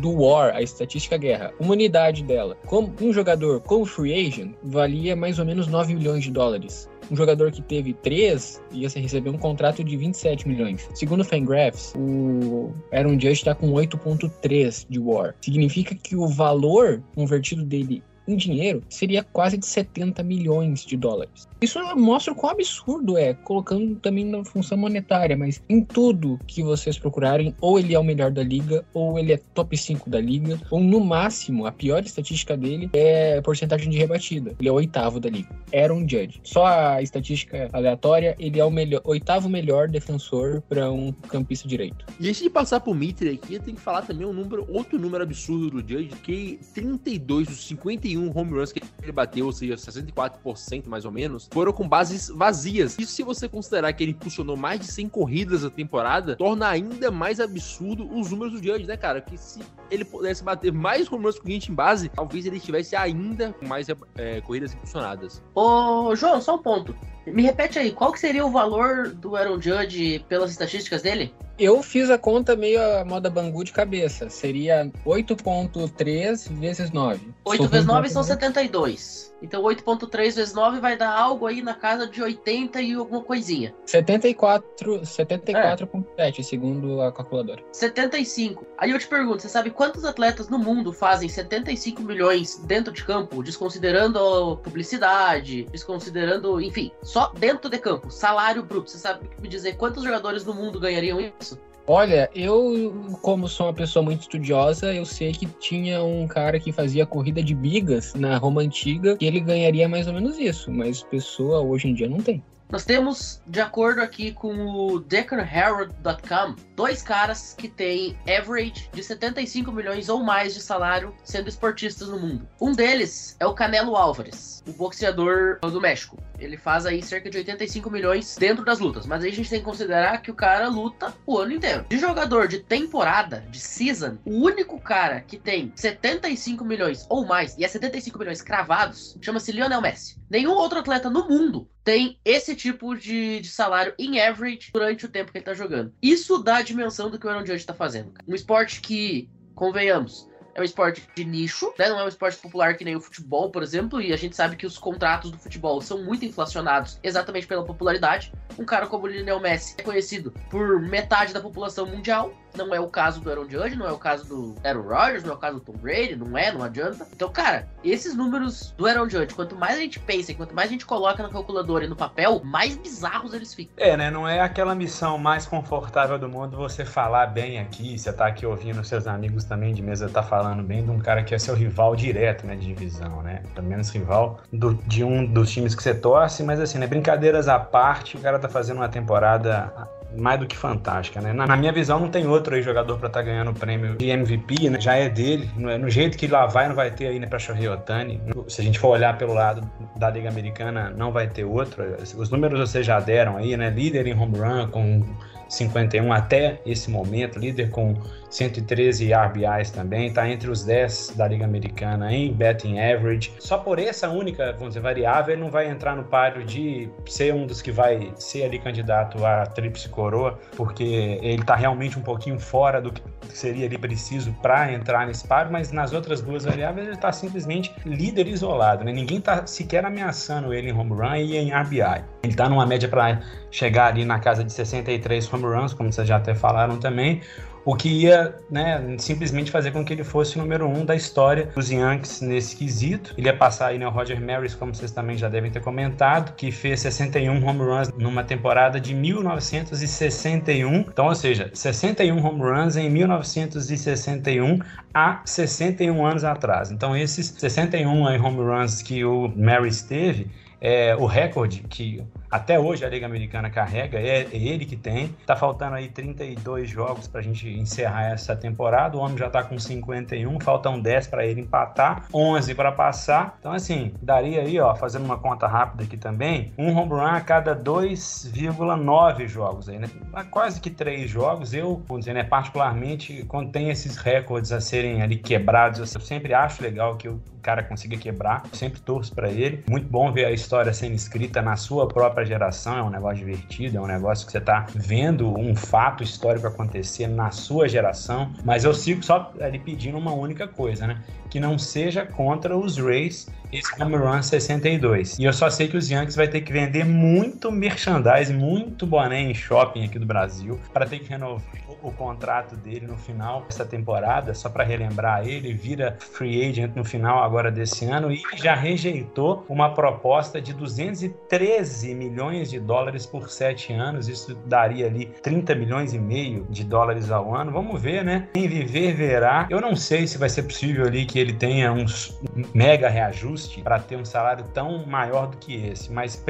do 0.00 0.10
War, 0.22 0.54
a 0.54 0.62
estatística 0.62 1.16
guerra, 1.16 1.52
uma 1.60 1.72
unidade 1.72 2.22
dela, 2.22 2.56
como 2.66 2.92
um 3.00 3.12
jogador 3.12 3.60
como 3.60 3.84
free 3.84 4.26
agent, 4.26 4.54
valia 4.62 5.14
mais 5.14 5.38
ou 5.38 5.44
menos 5.44 5.66
9 5.66 5.94
milhões 5.94 6.24
de 6.24 6.30
dólares. 6.30 6.88
Um 7.10 7.16
jogador 7.16 7.50
que 7.50 7.62
teve 7.62 7.92
3 7.94 8.62
ia 8.72 8.88
receber 8.88 9.30
um 9.30 9.38
contrato 9.38 9.82
de 9.84 9.96
27 9.96 10.48
milhões. 10.48 10.88
Segundo 10.94 11.20
o 11.20 11.24
Fangraphs, 11.24 11.92
o 11.96 12.72
Aaron 12.92 13.14
Judge 13.14 13.32
está 13.32 13.54
com 13.54 13.70
8.3 13.72 14.86
de 14.88 14.98
War. 14.98 15.34
Significa 15.40 15.94
que 15.94 16.16
o 16.16 16.26
valor 16.26 17.02
convertido 17.14 17.64
dele 17.64 18.02
em 18.26 18.36
dinheiro 18.36 18.82
seria 18.88 19.22
quase 19.22 19.56
de 19.56 19.66
70 19.66 20.22
milhões 20.22 20.84
de 20.84 20.96
dólares. 20.96 21.48
Isso 21.60 21.78
mostra 21.96 22.32
o 22.32 22.36
quão 22.36 22.52
absurdo 22.52 23.16
é, 23.16 23.34
colocando 23.34 23.94
também 23.96 24.24
na 24.24 24.44
função 24.44 24.76
monetária, 24.76 25.36
mas 25.36 25.62
em 25.68 25.80
tudo 25.80 26.38
que 26.46 26.62
vocês 26.62 26.98
procurarem, 26.98 27.54
ou 27.60 27.78
ele 27.78 27.94
é 27.94 27.98
o 27.98 28.04
melhor 28.04 28.30
da 28.30 28.42
liga, 28.42 28.84
ou 28.92 29.18
ele 29.18 29.32
é 29.32 29.36
top 29.54 29.76
5 29.76 30.10
da 30.10 30.20
liga, 30.20 30.60
ou 30.70 30.80
no 30.80 31.00
máximo, 31.00 31.66
a 31.66 31.72
pior 31.72 32.02
estatística 32.02 32.56
dele 32.56 32.90
é 32.92 33.40
porcentagem 33.40 33.90
de 33.90 33.98
rebatida. 33.98 34.54
Ele 34.58 34.68
é 34.68 34.72
o 34.72 34.74
oitavo 34.74 35.20
da 35.20 35.28
liga. 35.28 35.48
Era 35.70 35.94
um 35.94 36.00
Judge. 36.00 36.40
Só 36.42 36.66
a 36.66 37.02
estatística 37.02 37.68
aleatória, 37.72 38.34
ele 38.38 38.58
é 38.58 38.64
o 38.64 38.70
melhor, 38.70 39.00
oitavo 39.04 39.48
melhor 39.48 39.88
defensor 39.88 40.62
para 40.68 40.90
um 40.90 41.12
campista 41.12 41.68
direito. 41.68 42.04
E 42.18 42.28
antes 42.28 42.42
de 42.42 42.50
passar 42.50 42.80
pro 42.80 42.94
Mitre 42.94 43.30
aqui, 43.30 43.58
tem 43.58 43.74
que 43.74 43.80
falar 43.80 44.02
também 44.02 44.26
um 44.26 44.32
número, 44.32 44.66
outro 44.68 44.98
número 44.98 45.22
absurdo 45.22 45.70
do 45.70 45.78
Judge, 45.80 46.10
que 46.22 46.58
32 46.74 47.46
dos 47.46 47.64
51 48.12 48.38
home 48.38 48.52
runs 48.52 48.72
que 48.72 48.82
ele 49.02 49.12
bateu, 49.12 49.46
ou 49.46 49.52
seja, 49.52 49.74
64% 49.74 50.86
mais 50.86 51.04
ou 51.04 51.10
menos, 51.10 51.48
foram 51.52 51.72
com 51.72 51.88
bases 51.88 52.28
vazias. 52.28 52.96
Isso 52.98 53.12
se 53.12 53.22
você 53.22 53.48
considerar 53.48 53.92
que 53.92 54.02
ele 54.02 54.12
impulsionou 54.12 54.56
mais 54.56 54.80
de 54.80 54.86
100 54.86 55.08
corridas 55.08 55.62
na 55.62 55.70
temporada, 55.70 56.36
torna 56.36 56.68
ainda 56.68 57.10
mais 57.10 57.40
absurdo 57.40 58.08
os 58.14 58.30
números 58.30 58.52
do 58.52 58.66
Judge, 58.66 58.86
né, 58.86 58.96
cara? 58.96 59.20
Que 59.20 59.36
se 59.36 59.60
ele 59.90 60.04
pudesse 60.04 60.42
bater 60.42 60.72
mais 60.72 61.10
home 61.10 61.24
runs 61.24 61.38
com 61.38 61.48
gente 61.48 61.70
em 61.70 61.74
base, 61.74 62.08
talvez 62.08 62.46
ele 62.46 62.56
estivesse 62.56 62.96
ainda 62.96 63.52
com 63.52 63.66
mais 63.66 63.88
é, 64.16 64.40
corridas 64.40 64.74
impulsionadas. 64.74 65.42
Ô, 65.54 66.14
João, 66.14 66.40
só 66.40 66.56
um 66.56 66.62
ponto. 66.62 66.94
Me 67.26 67.42
repete 67.42 67.78
aí, 67.78 67.92
qual 67.92 68.12
que 68.12 68.20
seria 68.20 68.44
o 68.44 68.50
valor 68.50 69.08
do 69.08 69.36
Aaron 69.36 69.60
Judge 69.60 70.24
pelas 70.28 70.50
estatísticas 70.50 71.02
dele? 71.02 71.32
Eu 71.58 71.82
fiz 71.82 72.10
a 72.10 72.18
conta 72.18 72.56
meio 72.56 72.82
a 72.82 73.04
moda 73.04 73.30
Bangu 73.30 73.62
de 73.62 73.72
cabeça. 73.72 74.28
Seria 74.28 74.90
8.3 75.06 76.58
vezes 76.58 76.90
9. 76.90 77.28
8 77.44 77.68
vezes 77.68 77.86
9 77.86 78.08
são 78.08 78.22
72. 78.22 79.31
Então 79.42 79.62
8.3 79.62 80.16
vezes 80.36 80.54
9 80.54 80.80
vai 80.80 80.96
dar 80.96 81.10
algo 81.10 81.46
aí 81.46 81.60
na 81.60 81.74
casa 81.74 82.06
de 82.06 82.22
80 82.22 82.80
e 82.80 82.94
alguma 82.94 83.22
coisinha. 83.22 83.74
74, 83.84 85.00
74.7, 85.00 86.42
segundo 86.42 87.02
a 87.02 87.12
calculadora. 87.12 87.62
75. 87.72 88.64
Aí 88.78 88.90
eu 88.90 88.98
te 88.98 89.08
pergunto, 89.08 89.42
você 89.42 89.48
sabe 89.48 89.70
quantos 89.70 90.04
atletas 90.04 90.48
no 90.48 90.58
mundo 90.58 90.92
fazem 90.92 91.28
75 91.28 92.02
milhões 92.02 92.58
dentro 92.64 92.92
de 92.92 93.04
campo, 93.04 93.42
desconsiderando 93.42 94.18
a 94.18 94.56
publicidade, 94.56 95.64
desconsiderando, 95.64 96.60
enfim, 96.60 96.92
só 97.02 97.32
dentro 97.36 97.68
de 97.68 97.78
campo, 97.78 98.10
salário 98.10 98.62
bruto. 98.62 98.90
Você 98.90 98.98
sabe 98.98 99.28
me 99.40 99.48
dizer 99.48 99.76
quantos 99.76 100.04
jogadores 100.04 100.44
no 100.44 100.54
mundo 100.54 100.78
ganhariam 100.78 101.20
isso? 101.20 101.58
Olha, 101.86 102.30
eu, 102.34 103.18
como 103.22 103.48
sou 103.48 103.66
uma 103.66 103.74
pessoa 103.74 104.04
muito 104.04 104.20
estudiosa, 104.20 104.94
eu 104.94 105.04
sei 105.04 105.32
que 105.32 105.46
tinha 105.46 106.02
um 106.02 106.28
cara 106.28 106.60
que 106.60 106.70
fazia 106.70 107.04
corrida 107.04 107.42
de 107.42 107.54
bigas 107.54 108.14
na 108.14 108.36
Roma 108.36 108.62
Antiga 108.62 109.16
e 109.20 109.26
ele 109.26 109.40
ganharia 109.40 109.88
mais 109.88 110.06
ou 110.06 110.12
menos 110.12 110.38
isso, 110.38 110.70
mas 110.70 111.02
pessoa 111.02 111.60
hoje 111.60 111.88
em 111.88 111.94
dia 111.94 112.08
não 112.08 112.18
tem. 112.18 112.42
Nós 112.72 112.86
temos, 112.86 113.42
de 113.46 113.60
acordo 113.60 114.00
aqui 114.00 114.32
com 114.32 114.54
o 114.54 114.98
DeccanHerald.com, 115.00 116.56
dois 116.74 117.02
caras 117.02 117.54
que 117.58 117.68
têm 117.68 118.16
average 118.26 118.88
de 118.90 119.02
75 119.02 119.70
milhões 119.70 120.08
ou 120.08 120.22
mais 120.22 120.54
de 120.54 120.62
salário 120.62 121.14
sendo 121.22 121.50
esportistas 121.50 122.08
no 122.08 122.18
mundo. 122.18 122.48
Um 122.58 122.72
deles 122.72 123.36
é 123.38 123.46
o 123.46 123.52
Canelo 123.52 123.94
Álvares, 123.94 124.64
o 124.66 124.72
boxeador 124.72 125.58
do 125.60 125.82
México. 125.82 126.16
Ele 126.42 126.56
faz 126.56 126.86
aí 126.86 127.02
cerca 127.02 127.30
de 127.30 127.38
85 127.38 127.90
milhões 127.90 128.36
dentro 128.36 128.64
das 128.64 128.78
lutas, 128.78 129.06
mas 129.06 129.22
aí 129.22 129.30
a 129.30 129.34
gente 129.34 129.48
tem 129.48 129.60
que 129.60 129.64
considerar 129.64 130.20
que 130.20 130.30
o 130.30 130.34
cara 130.34 130.68
luta 130.68 131.14
o 131.26 131.38
ano 131.38 131.52
inteiro. 131.52 131.86
De 131.88 131.98
jogador 131.98 132.48
de 132.48 132.58
temporada, 132.58 133.44
de 133.50 133.60
season, 133.60 134.18
o 134.24 134.32
único 134.32 134.80
cara 134.80 135.20
que 135.20 135.38
tem 135.38 135.72
75 135.74 136.64
milhões 136.64 137.06
ou 137.08 137.24
mais, 137.24 137.56
e 137.56 137.64
é 137.64 137.68
75 137.68 138.18
milhões 138.18 138.42
cravados, 138.42 139.16
chama-se 139.20 139.52
Lionel 139.52 139.80
Messi. 139.80 140.20
Nenhum 140.28 140.52
outro 140.52 140.78
atleta 140.78 141.10
no 141.10 141.28
mundo 141.28 141.68
tem 141.84 142.18
esse 142.24 142.54
tipo 142.54 142.96
de, 142.96 143.40
de, 143.40 143.48
salário 143.48 143.94
em 143.98 144.20
average 144.20 144.70
durante 144.72 145.04
o 145.04 145.08
tempo 145.08 145.30
que 145.30 145.38
ele 145.38 145.44
tá 145.44 145.54
jogando. 145.54 145.92
Isso 146.00 146.38
dá 146.38 146.56
a 146.56 146.62
dimensão 146.62 147.10
do 147.10 147.18
que 147.18 147.26
o 147.26 147.30
Aaron 147.30 147.44
Judge 147.44 147.66
tá 147.66 147.74
fazendo. 147.74 148.12
Um 148.26 148.34
esporte 148.34 148.80
que, 148.80 149.28
convenhamos, 149.54 150.28
é 150.54 150.60
um 150.60 150.64
esporte 150.64 151.08
de 151.14 151.24
nicho, 151.24 151.72
né? 151.78 151.88
Não 151.88 151.98
é 151.98 152.04
um 152.04 152.08
esporte 152.08 152.38
popular 152.38 152.76
que 152.76 152.84
nem 152.84 152.96
o 152.96 153.00
futebol, 153.00 153.50
por 153.50 153.62
exemplo, 153.62 154.00
e 154.00 154.12
a 154.12 154.16
gente 154.16 154.36
sabe 154.36 154.56
que 154.56 154.66
os 154.66 154.78
contratos 154.78 155.30
do 155.30 155.38
futebol 155.38 155.80
são 155.80 156.02
muito 156.02 156.24
inflacionados 156.24 156.98
exatamente 157.02 157.46
pela 157.46 157.64
popularidade. 157.64 158.32
Um 158.58 158.64
cara 158.64 158.86
como 158.86 159.04
o 159.04 159.06
Lionel 159.06 159.40
Messi 159.40 159.74
é 159.78 159.82
conhecido 159.82 160.32
por 160.50 160.80
metade 160.80 161.32
da 161.32 161.40
população 161.40 161.86
mundial, 161.86 162.34
não 162.56 162.74
é 162.74 162.80
o 162.80 162.88
caso 162.88 163.20
do 163.20 163.30
Aaron 163.30 163.48
Judge, 163.48 163.76
não 163.76 163.86
é 163.86 163.92
o 163.92 163.98
caso 163.98 164.26
do 164.26 164.54
Aaron 164.64 164.82
Rodgers, 164.82 165.24
não 165.24 165.32
é 165.32 165.34
o 165.34 165.38
caso 165.38 165.58
do 165.58 165.60
Tom 165.60 165.72
Brady, 165.72 166.16
não 166.16 166.36
é, 166.36 166.52
não 166.52 166.62
adianta. 166.62 167.06
Então, 167.12 167.30
cara, 167.30 167.68
esses 167.82 168.14
números 168.14 168.74
do 168.76 168.86
Aaron 168.86 169.08
Judge, 169.08 169.34
quanto 169.34 169.56
mais 169.56 169.76
a 169.76 169.80
gente 169.80 169.98
pensa 169.98 170.32
quanto 170.34 170.54
mais 170.54 170.68
a 170.68 170.72
gente 170.72 170.86
coloca 170.86 171.22
na 171.22 171.28
calculadora 171.28 171.84
e 171.84 171.88
no 171.88 171.96
papel, 171.96 172.40
mais 172.44 172.76
bizarros 172.76 173.34
eles 173.34 173.54
ficam. 173.54 173.74
É, 173.76 173.96
né? 173.96 174.10
Não 174.10 174.28
é 174.28 174.40
aquela 174.40 174.74
missão 174.74 175.18
mais 175.18 175.46
confortável 175.46 176.18
do 176.18 176.28
mundo 176.28 176.56
você 176.56 176.84
falar 176.84 177.26
bem 177.26 177.58
aqui, 177.58 177.98
você 177.98 178.12
tá 178.12 178.26
aqui 178.26 178.46
ouvindo 178.46 178.84
seus 178.84 179.06
amigos 179.06 179.44
também 179.44 179.74
de 179.74 179.82
mesa 179.82 180.08
tá 180.08 180.22
falando 180.22 180.62
bem 180.62 180.84
de 180.84 180.90
um 180.90 180.98
cara 180.98 181.22
que 181.22 181.34
é 181.34 181.38
seu 181.38 181.54
rival 181.54 181.96
direto, 181.96 182.46
né, 182.46 182.56
de 182.56 182.66
divisão, 182.66 183.22
né? 183.22 183.42
Pelo 183.54 183.66
menos 183.66 183.90
rival 183.90 184.40
do, 184.52 184.74
de 184.86 185.04
um 185.04 185.24
dos 185.24 185.50
times 185.50 185.74
que 185.74 185.82
você 185.82 185.94
torce, 185.94 186.42
mas 186.42 186.60
assim, 186.60 186.78
né, 186.78 186.86
brincadeiras 186.86 187.48
à 187.48 187.58
parte, 187.58 188.16
o 188.16 188.20
cara 188.20 188.38
tá 188.38 188.48
fazendo 188.48 188.78
uma 188.78 188.88
temporada 188.88 189.72
mais 190.16 190.38
do 190.38 190.46
que 190.46 190.56
fantástica, 190.56 191.20
né? 191.20 191.32
Na, 191.32 191.56
minha 191.56 191.72
visão, 191.72 191.98
não 191.98 192.08
tem 192.08 192.26
outro 192.26 192.54
aí 192.54 192.62
jogador 192.62 192.98
para 192.98 193.08
estar 193.08 193.20
tá 193.20 193.26
ganhando 193.26 193.50
o 193.50 193.54
prêmio 193.54 193.96
de 193.96 194.10
MVP, 194.10 194.68
né? 194.70 194.80
Já 194.80 194.94
é 194.94 195.08
dele. 195.08 195.50
No 195.56 195.88
jeito 195.88 196.16
que 196.16 196.26
lá 196.26 196.46
vai, 196.46 196.68
não 196.68 196.74
vai 196.74 196.90
ter 196.90 197.06
aí, 197.06 197.18
né, 197.18 197.26
pra 197.26 197.38
Shohei 197.38 197.68
Otani. 197.68 198.20
Se 198.48 198.60
a 198.60 198.64
gente 198.64 198.78
for 198.78 198.88
olhar 198.88 199.16
pelo 199.16 199.34
lado 199.34 199.68
da 199.96 200.10
Liga 200.10 200.28
Americana, 200.28 200.90
não 200.90 201.12
vai 201.12 201.26
ter 201.28 201.44
outro. 201.44 201.84
Os 202.16 202.30
números 202.30 202.60
vocês 202.60 202.84
já 202.84 203.00
deram 203.00 203.36
aí, 203.36 203.56
né? 203.56 203.70
Líder 203.70 204.06
em 204.06 204.18
home 204.18 204.38
run 204.38 204.66
com 204.68 205.02
51 205.48 206.12
até 206.12 206.60
esse 206.64 206.90
momento, 206.90 207.38
líder 207.38 207.70
com 207.70 207.94
113 208.32 209.12
RBIs 209.12 209.70
também, 209.70 210.06
está 210.08 210.28
entre 210.28 210.50
os 210.50 210.64
10 210.64 211.12
da 211.16 211.28
Liga 211.28 211.44
Americana 211.44 212.12
em 212.12 212.32
betting 212.32 212.78
average. 212.78 213.32
Só 213.38 213.58
por 213.58 213.78
essa 213.78 214.08
única, 214.08 214.52
vamos 214.52 214.68
dizer, 214.68 214.80
variável, 214.80 215.34
ele 215.34 215.42
não 215.42 215.50
vai 215.50 215.68
entrar 215.68 215.94
no 215.94 216.04
páreo 216.04 216.42
de 216.44 216.88
ser 217.06 217.34
um 217.34 217.46
dos 217.46 217.60
que 217.60 217.70
vai 217.70 218.12
ser 218.16 218.44
ali 218.44 218.58
candidato 218.58 219.24
à 219.24 219.44
tríplice 219.44 219.88
coroa, 219.88 220.38
porque 220.56 220.82
ele 221.22 221.42
está 221.42 221.54
realmente 221.54 221.98
um 221.98 222.02
pouquinho 222.02 222.38
fora 222.38 222.80
do 222.80 222.90
que 222.90 223.02
seria 223.28 223.66
ali 223.66 223.76
preciso 223.78 224.32
para 224.42 224.72
entrar 224.72 225.06
nesse 225.06 225.26
páreo, 225.26 225.52
mas 225.52 225.70
nas 225.70 225.92
outras 225.92 226.22
duas 226.22 226.44
variáveis 226.44 226.86
ele 226.86 226.96
está 226.96 227.12
simplesmente 227.12 227.72
líder 227.84 228.26
isolado, 228.26 228.84
né? 228.84 228.92
Ninguém 228.92 229.18
está 229.18 229.46
sequer 229.46 229.84
ameaçando 229.84 230.52
ele 230.54 230.70
em 230.70 230.72
home 230.72 230.92
run 230.92 231.16
e 231.16 231.36
em 231.36 231.52
RBI. 231.52 232.04
Ele 232.22 232.32
está 232.32 232.48
numa 232.48 232.64
média 232.64 232.88
para 232.88 233.20
chegar 233.50 233.88
ali 233.88 234.04
na 234.04 234.18
casa 234.18 234.42
de 234.42 234.52
63 234.52 235.32
home 235.32 235.44
runs, 235.44 235.74
como 235.74 235.92
vocês 235.92 236.08
já 236.08 236.16
até 236.16 236.34
falaram 236.34 236.78
também 236.78 237.20
o 237.64 237.76
que 237.76 237.88
ia 237.88 238.34
né, 238.50 238.96
simplesmente 238.98 239.50
fazer 239.50 239.70
com 239.70 239.84
que 239.84 239.92
ele 239.92 240.04
fosse 240.04 240.36
o 240.36 240.40
número 240.40 240.66
um 240.66 240.84
da 240.84 240.96
história 240.96 241.46
dos 241.54 241.70
Yankees 241.70 242.20
nesse 242.20 242.56
quesito. 242.56 243.14
Ele 243.16 243.28
ia 243.28 243.36
passar 243.36 243.68
aí 243.68 243.78
né, 243.78 243.86
o 243.86 243.90
Roger 243.90 244.20
Maris, 244.20 244.54
como 244.54 244.74
vocês 244.74 244.90
também 244.90 245.16
já 245.16 245.28
devem 245.28 245.50
ter 245.50 245.60
comentado, 245.60 246.34
que 246.34 246.50
fez 246.50 246.80
61 246.80 247.46
home 247.46 247.60
runs 247.60 247.92
numa 247.96 248.24
temporada 248.24 248.80
de 248.80 248.94
1961. 248.94 250.74
Então, 250.80 251.06
ou 251.06 251.14
seja, 251.14 251.50
61 251.54 252.24
home 252.24 252.40
runs 252.40 252.76
em 252.76 252.90
1961 252.90 254.58
há 254.92 255.20
61 255.24 256.04
anos 256.04 256.24
atrás. 256.24 256.70
Então, 256.70 256.96
esses 256.96 257.26
61 257.38 258.02
home 258.24 258.38
runs 258.38 258.82
que 258.82 259.04
o 259.04 259.32
Maris 259.36 259.82
teve 259.82 260.30
É, 260.64 260.94
o 260.94 261.06
recorde 261.06 261.64
que 261.68 262.04
até 262.32 262.58
hoje 262.58 262.82
a 262.82 262.88
Liga 262.88 263.04
Americana 263.04 263.50
carrega, 263.50 264.00
é, 264.00 264.22
é 264.22 264.28
ele 264.32 264.64
que 264.64 264.74
tem. 264.74 265.14
Tá 265.26 265.36
faltando 265.36 265.76
aí 265.76 265.88
32 265.88 266.70
jogos 266.70 267.06
pra 267.06 267.20
gente 267.20 267.46
encerrar 267.46 268.10
essa 268.10 268.34
temporada. 268.34 268.96
O 268.96 269.00
homem 269.00 269.18
já 269.18 269.28
tá 269.28 269.42
com 269.42 269.58
51, 269.58 270.40
faltam 270.40 270.80
10 270.80 271.08
para 271.08 271.26
ele 271.26 271.42
empatar, 271.42 272.06
11 272.12 272.54
para 272.54 272.72
passar. 272.72 273.36
Então, 273.38 273.52
assim, 273.52 273.92
daria 274.00 274.40
aí, 274.40 274.58
ó, 274.58 274.74
fazendo 274.74 275.04
uma 275.04 275.18
conta 275.18 275.46
rápida 275.46 275.84
aqui 275.84 275.98
também, 275.98 276.54
um 276.56 276.74
home 276.74 276.92
run 276.92 277.02
a 277.02 277.20
cada 277.20 277.54
2,9 277.54 279.28
jogos 279.28 279.68
aí, 279.68 279.78
né? 279.78 279.90
Quase 280.30 280.58
que 280.58 280.70
3 280.70 281.10
jogos. 281.10 281.52
Eu, 281.52 281.82
vamos 281.86 282.06
dizer, 282.06 282.14
né, 282.14 282.24
particularmente, 282.24 283.24
quando 283.28 283.50
tem 283.50 283.68
esses 283.68 283.98
recordes 283.98 284.52
a 284.52 284.60
serem 284.60 285.02
ali 285.02 285.16
quebrados, 285.18 285.94
eu 285.94 286.00
sempre 286.00 286.32
acho 286.32 286.62
legal 286.62 286.96
que 286.96 287.10
o 287.10 287.20
cara 287.42 287.62
consiga 287.62 287.96
quebrar. 287.98 288.44
Eu 288.50 288.56
sempre 288.56 288.80
torço 288.80 289.14
para 289.14 289.28
ele. 289.28 289.62
Muito 289.68 289.86
bom 289.86 290.10
ver 290.10 290.24
a 290.24 290.30
história 290.30 290.72
sendo 290.72 290.94
escrita 290.94 291.42
na 291.42 291.56
sua 291.56 291.86
própria 291.86 292.21
geração. 292.24 292.78
É 292.78 292.82
um 292.82 292.90
negócio 292.90 293.18
divertido, 293.18 293.78
é 293.78 293.80
um 293.80 293.86
negócio 293.86 294.26
que 294.26 294.32
você 294.32 294.40
tá 294.40 294.66
vendo 294.74 295.28
um 295.36 295.54
fato 295.54 296.02
histórico 296.02 296.46
acontecer 296.46 297.06
na 297.06 297.30
sua 297.30 297.68
geração. 297.68 298.32
Mas 298.44 298.64
eu 298.64 298.74
sigo 298.74 299.02
só 299.02 299.32
ali 299.40 299.58
pedindo 299.58 299.98
uma 299.98 300.12
única 300.12 300.46
coisa, 300.46 300.86
né? 300.86 301.02
Que 301.32 301.40
não 301.40 301.56
seja 301.58 302.04
contra 302.04 302.54
os 302.54 302.76
Rays 302.76 303.26
esse 303.50 303.82
home 303.82 303.96
run 303.96 304.22
62. 304.22 305.18
E 305.18 305.24
eu 305.24 305.32
só 305.32 305.48
sei 305.48 305.66
que 305.66 305.78
os 305.78 305.90
Yankees 305.90 306.14
vai 306.14 306.28
ter 306.28 306.42
que 306.42 306.52
vender 306.52 306.84
muito 306.84 307.50
merchandise, 307.50 308.32
muito 308.32 308.86
boné 308.86 309.20
em 309.20 309.34
shopping 309.34 309.86
aqui 309.86 309.98
do 309.98 310.04
Brasil 310.04 310.60
para 310.74 310.86
ter 310.86 310.98
que 310.98 311.08
renovar 311.08 311.42
o 311.82 311.90
contrato 311.90 312.56
dele 312.56 312.86
no 312.86 312.96
final 312.96 313.42
dessa 313.42 313.64
temporada, 313.64 314.34
só 314.34 314.48
para 314.48 314.64
relembrar 314.64 315.26
ele, 315.26 315.52
vira 315.52 315.96
free 315.98 316.48
agent 316.48 316.74
no 316.76 316.84
final 316.84 317.22
agora 317.22 317.50
desse 317.50 317.84
ano 317.86 318.12
e 318.12 318.22
já 318.36 318.54
rejeitou 318.54 319.44
uma 319.48 319.74
proposta 319.74 320.40
de 320.40 320.52
213 320.52 321.94
milhões 321.94 322.50
de 322.50 322.60
dólares 322.60 323.04
por 323.04 323.28
sete 323.28 323.72
anos, 323.72 324.08
isso 324.08 324.34
daria 324.46 324.86
ali 324.86 325.06
30 325.22 325.54
milhões 325.54 325.92
e 325.92 325.98
meio 325.98 326.46
de 326.48 326.64
dólares 326.64 327.10
ao 327.10 327.34
ano. 327.34 327.50
Vamos 327.50 327.80
ver, 327.80 328.04
né? 328.04 328.28
Quem 328.32 328.48
viver 328.48 328.94
verá. 328.94 329.46
Eu 329.50 329.60
não 329.60 329.74
sei 329.74 330.06
se 330.06 330.18
vai 330.18 330.28
ser 330.28 330.44
possível 330.44 330.86
ali 330.86 331.04
que 331.04 331.18
ele 331.22 331.32
tenha 331.32 331.72
uns 331.72 332.20
mega 332.54 332.88
reajuste 332.88 333.62
para 333.62 333.78
ter 333.78 333.96
um 333.96 334.04
salário 334.04 334.44
tão 334.52 334.84
maior 334.86 335.28
do 335.28 335.36
que 335.36 335.66
esse, 335.66 335.92
mas 335.92 336.22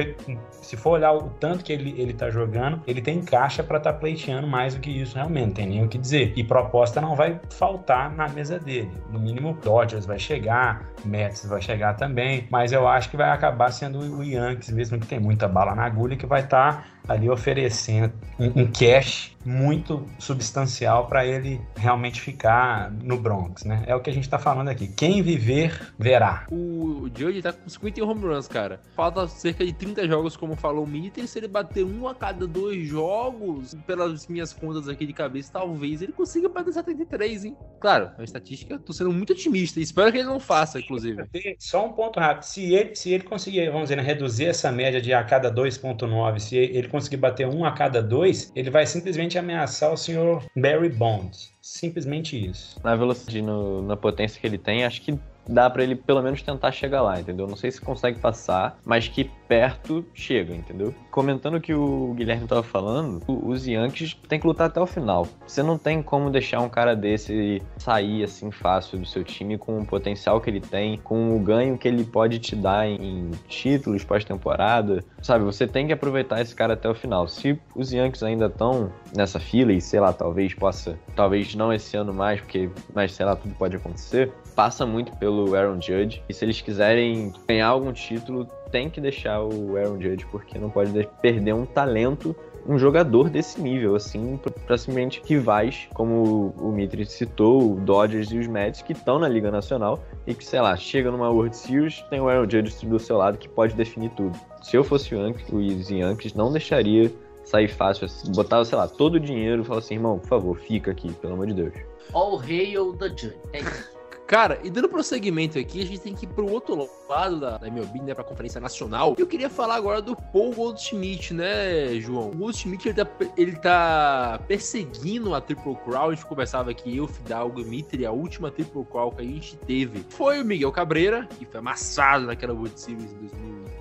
se 0.51 0.77
for 0.77 0.91
olhar 0.91 1.11
o 1.11 1.29
tanto 1.39 1.63
que 1.63 1.73
ele 1.73 1.93
ele 1.97 2.13
tá 2.13 2.29
jogando, 2.29 2.81
ele 2.87 3.01
tem 3.01 3.21
caixa 3.21 3.63
para 3.63 3.77
estar 3.77 3.93
tá 3.93 3.99
pleiteando 3.99 4.47
mais 4.47 4.75
do 4.75 4.81
que 4.81 4.89
isso 4.89 5.15
realmente 5.15 5.53
tem 5.53 5.67
nem 5.67 5.83
o 5.83 5.87
que 5.87 5.97
dizer. 5.97 6.33
E 6.35 6.43
proposta 6.43 7.01
não 7.01 7.15
vai 7.15 7.39
faltar 7.51 8.13
na 8.15 8.27
mesa 8.29 8.59
dele. 8.59 8.91
No 9.09 9.19
mínimo, 9.19 9.57
Dodgers 9.63 10.05
vai 10.05 10.19
chegar, 10.19 10.89
Mets 11.05 11.45
vai 11.45 11.61
chegar 11.61 11.95
também, 11.95 12.47
mas 12.49 12.71
eu 12.71 12.87
acho 12.87 13.09
que 13.09 13.17
vai 13.17 13.29
acabar 13.29 13.71
sendo 13.71 13.99
o 13.99 14.23
Yankees, 14.23 14.69
mesmo 14.71 14.99
que 14.99 15.07
tem 15.07 15.19
muita 15.19 15.47
bala 15.47 15.75
na 15.75 15.85
agulha, 15.85 16.15
que 16.15 16.25
vai 16.25 16.41
estar 16.41 16.77
tá 16.77 16.85
ali 17.07 17.29
oferecendo 17.29 18.13
um, 18.39 18.65
cash 18.71 19.33
muito 19.45 20.05
substancial 20.17 21.07
para 21.07 21.25
ele 21.25 21.59
realmente 21.75 22.21
ficar 22.21 22.89
no 22.91 23.17
Bronx, 23.17 23.63
né? 23.63 23.83
É 23.85 23.95
o 23.95 23.99
que 23.99 24.09
a 24.09 24.13
gente 24.13 24.29
tá 24.29 24.39
falando 24.39 24.69
aqui. 24.69 24.87
Quem 24.87 25.21
viver, 25.21 25.93
verá. 25.99 26.45
O 26.49 27.09
Judge 27.13 27.41
tá 27.41 27.51
com 27.51 27.67
51 27.67 28.09
home 28.09 28.25
runs, 28.25 28.47
cara. 28.47 28.79
Falta 28.95 29.27
cerca 29.27 29.65
de 29.65 29.73
30 29.73 30.07
jogos, 30.07 30.37
como 30.37 30.55
falou 30.55 30.85
o 30.85 30.87
Mitter. 30.87 31.27
Se 31.27 31.39
ele 31.39 31.47
bater 31.47 31.83
um 31.83 32.07
a 32.07 32.15
cada 32.15 32.47
dois 32.47 32.87
jogos, 32.87 33.75
pelas 33.85 34.27
minhas 34.27 34.53
contas 34.53 34.87
aqui 34.87 35.05
de 35.05 35.13
cabeça, 35.13 35.51
talvez 35.51 36.01
ele 36.01 36.13
consiga 36.13 36.47
bater 36.47 36.73
73, 36.73 37.45
hein? 37.45 37.57
Claro, 37.79 38.11
a 38.17 38.23
estatística, 38.23 38.79
tô 38.79 38.93
sendo 38.93 39.11
muito 39.11 39.33
otimista. 39.33 39.79
Espero 39.79 40.11
que 40.11 40.19
ele 40.19 40.27
não 40.27 40.39
faça, 40.39 40.79
inclusive. 40.79 41.23
Só 41.59 41.85
um 41.85 41.91
ponto 41.91 42.19
rápido. 42.19 42.43
Se 42.43 42.73
ele, 42.73 42.95
se 42.95 43.11
ele 43.11 43.23
conseguir, 43.23 43.65
vamos 43.67 43.83
dizer, 43.83 43.97
né, 43.97 44.03
reduzir 44.03 44.45
essa 44.45 44.71
média 44.71 45.01
de 45.01 45.13
a 45.13 45.23
cada 45.23 45.53
2.9, 45.53 46.39
se 46.39 46.55
ele 46.55 46.87
conseguir 46.93 47.17
bater 47.17 47.47
um 47.47 47.65
a 47.65 47.71
cada 47.71 48.03
dois, 48.03 48.51
ele 48.55 48.69
vai 48.69 48.85
simplesmente 48.85 49.35
ameaçar 49.35 49.91
o 49.91 49.97
senhor 49.97 50.43
Barry 50.55 50.89
Bonds. 50.89 51.51
Simplesmente 51.59 52.37
isso. 52.37 52.79
Na 52.83 52.95
velocidade, 52.95 53.41
no, 53.41 53.81
na 53.81 53.97
potência 53.97 54.39
que 54.39 54.45
ele 54.45 54.59
tem, 54.59 54.85
acho 54.85 55.01
que 55.01 55.17
dá 55.49 55.67
para 55.71 55.81
ele 55.81 55.95
pelo 55.95 56.21
menos 56.21 56.43
tentar 56.43 56.71
chegar 56.71 57.01
lá, 57.01 57.19
entendeu? 57.19 57.47
Não 57.47 57.55
sei 57.55 57.71
se 57.71 57.81
consegue 57.81 58.19
passar, 58.19 58.77
mas 58.85 59.07
que 59.07 59.31
perto 59.47 60.05
chega, 60.13 60.53
entendeu? 60.53 60.93
Comentando 61.11 61.55
o 61.55 61.61
que 61.61 61.73
o 61.73 62.13
Guilherme 62.13 62.47
tava 62.47 62.63
falando, 62.63 63.21
os 63.27 63.67
Yankees 63.67 64.15
tem 64.27 64.39
que 64.39 64.47
lutar 64.47 64.67
até 64.67 64.79
o 64.79 64.87
final. 64.87 65.27
Você 65.45 65.61
não 65.61 65.77
tem 65.77 66.01
como 66.01 66.29
deixar 66.29 66.59
um 66.61 66.69
cara 66.69 66.95
desse 66.95 67.61
sair 67.77 68.23
assim 68.23 68.51
fácil 68.51 68.97
do 68.97 69.05
seu 69.05 69.23
time 69.23 69.57
com 69.57 69.79
o 69.79 69.85
potencial 69.85 70.39
que 70.41 70.49
ele 70.49 70.61
tem, 70.61 70.97
com 70.97 71.35
o 71.35 71.39
ganho 71.39 71.77
que 71.77 71.87
ele 71.87 72.03
pode 72.03 72.39
te 72.39 72.55
dar 72.55 72.87
em 72.87 73.31
títulos 73.47 74.03
pós-temporada. 74.03 75.03
Sabe, 75.21 75.43
você 75.43 75.67
tem 75.67 75.87
que 75.87 75.93
aproveitar 75.93 76.41
esse 76.41 76.55
cara 76.55 76.73
até 76.73 76.89
o 76.89 76.95
final. 76.95 77.27
Se 77.27 77.59
os 77.75 77.91
Yankees 77.91 78.23
ainda 78.23 78.47
estão 78.47 78.91
nessa 79.15 79.39
fila 79.39 79.71
e 79.71 79.81
sei 79.81 79.99
lá, 79.99 80.13
talvez 80.13 80.53
possa, 80.53 80.97
talvez 81.15 81.53
não 81.55 81.71
esse 81.71 81.95
ano 81.95 82.13
mais, 82.13 82.41
porque 82.41 82.69
mas 82.93 83.13
sei 83.13 83.25
lá, 83.25 83.35
tudo 83.35 83.53
pode 83.55 83.75
acontecer 83.75 84.31
passa 84.55 84.85
muito 84.85 85.15
pelo 85.17 85.55
Aaron 85.55 85.81
Judge. 85.81 86.23
E 86.29 86.33
se 86.33 86.45
eles 86.45 86.61
quiserem 86.61 87.33
ganhar 87.47 87.67
algum 87.67 87.91
título, 87.91 88.47
tem 88.73 88.89
que 88.89 88.99
deixar 88.99 89.39
o 89.43 89.77
Aaron 89.77 90.01
Judge, 90.01 90.25
porque 90.31 90.57
não 90.57 90.67
pode 90.67 91.07
perder 91.21 91.53
um 91.53 91.63
talento 91.63 92.35
um 92.65 92.79
jogador 92.79 93.29
desse 93.29 93.61
nível, 93.61 93.93
assim, 93.93 94.39
para 94.65 94.77
simplesmente 94.77 95.21
rivais, 95.25 95.89
como 95.93 96.55
o 96.57 96.71
Mitri 96.71 97.05
citou, 97.05 97.73
o 97.73 97.75
Dodgers 97.75 98.31
e 98.31 98.39
os 98.39 98.47
Mets, 98.47 98.81
que 98.81 98.93
estão 98.93 99.19
na 99.19 99.27
Liga 99.27 99.51
Nacional 99.51 100.01
e 100.25 100.33
que, 100.33 100.45
sei 100.45 100.61
lá, 100.61 100.75
chega 100.77 101.11
numa 101.11 101.29
World 101.29 101.55
Series, 101.55 102.01
tem 102.09 102.21
o 102.21 102.29
Aaron 102.29 102.49
Judge 102.49 102.87
do 102.87 102.97
seu 102.99 103.17
lado 103.17 103.37
que 103.37 103.49
pode 103.49 103.73
definir 103.73 104.11
tudo. 104.11 104.39
Se 104.61 104.77
eu 104.77 104.83
fosse 104.83 105.13
o 105.13 105.19
Yankees, 105.19 105.49
os 105.51 105.89
Yankees 105.89 106.33
não 106.33 106.53
deixaria 106.53 107.11
sair 107.43 107.67
fácil, 107.67 108.05
assim, 108.05 108.31
botava, 108.31 108.63
sei 108.63 108.77
lá, 108.77 108.87
todo 108.87 109.15
o 109.15 109.19
dinheiro 109.19 109.61
e 109.61 109.65
falava 109.65 109.83
assim, 109.83 109.95
irmão, 109.95 110.17
por 110.17 110.27
favor, 110.29 110.57
fica 110.57 110.89
aqui, 110.91 111.11
pelo 111.11 111.33
amor 111.33 111.47
de 111.47 111.53
Deus. 111.53 111.73
All 112.13 112.37
hail 112.37 112.93
the 112.93 113.09
Judge. 113.09 113.33
É 113.51 113.59
isso. 113.59 113.92
Cara, 114.33 114.59
e 114.63 114.71
dando 114.71 114.89
prosseguimento 114.89 115.59
aqui, 115.59 115.83
a 115.83 115.85
gente 115.85 115.99
tem 115.99 116.15
que 116.15 116.25
ir 116.25 116.29
pro 116.29 116.51
outro 116.51 116.89
lado 117.07 117.39
da, 117.39 117.59
da 117.59 117.67
MLB, 117.67 118.01
né, 118.01 118.15
pra 118.15 118.23
Conferência 118.23 118.59
Nacional. 118.59 119.13
Eu 119.15 119.27
queria 119.27 119.47
falar 119.47 119.75
agora 119.75 120.01
do 120.01 120.15
Paul 120.15 120.51
Goldschmidt, 120.51 121.35
né, 121.35 121.93
João? 121.99 122.31
O 122.31 122.35
Goldschmidt, 122.35 122.89
ele 122.89 122.95
tá, 122.95 123.07
ele 123.37 123.55
tá 123.57 124.41
perseguindo 124.47 125.35
a 125.35 125.39
Triple 125.39 125.75
Crown. 125.85 126.09
A 126.09 126.15
gente 126.15 126.25
conversava 126.25 126.71
aqui, 126.71 126.97
eu, 126.97 127.07
Fidalgo 127.07 127.61
e 127.61 127.63
Mitri, 127.63 128.07
a 128.07 128.11
última 128.11 128.49
Triple 128.49 128.83
Crown 128.85 129.11
que 129.11 129.21
a 129.21 129.23
gente 129.23 129.55
teve 129.55 130.03
foi 130.09 130.41
o 130.41 130.45
Miguel 130.45 130.71
Cabreira, 130.71 131.27
que 131.37 131.45
foi 131.45 131.59
amassado 131.59 132.25
naquela 132.25 132.53
World 132.53 132.79
Series 132.79 133.11
em 133.11 133.17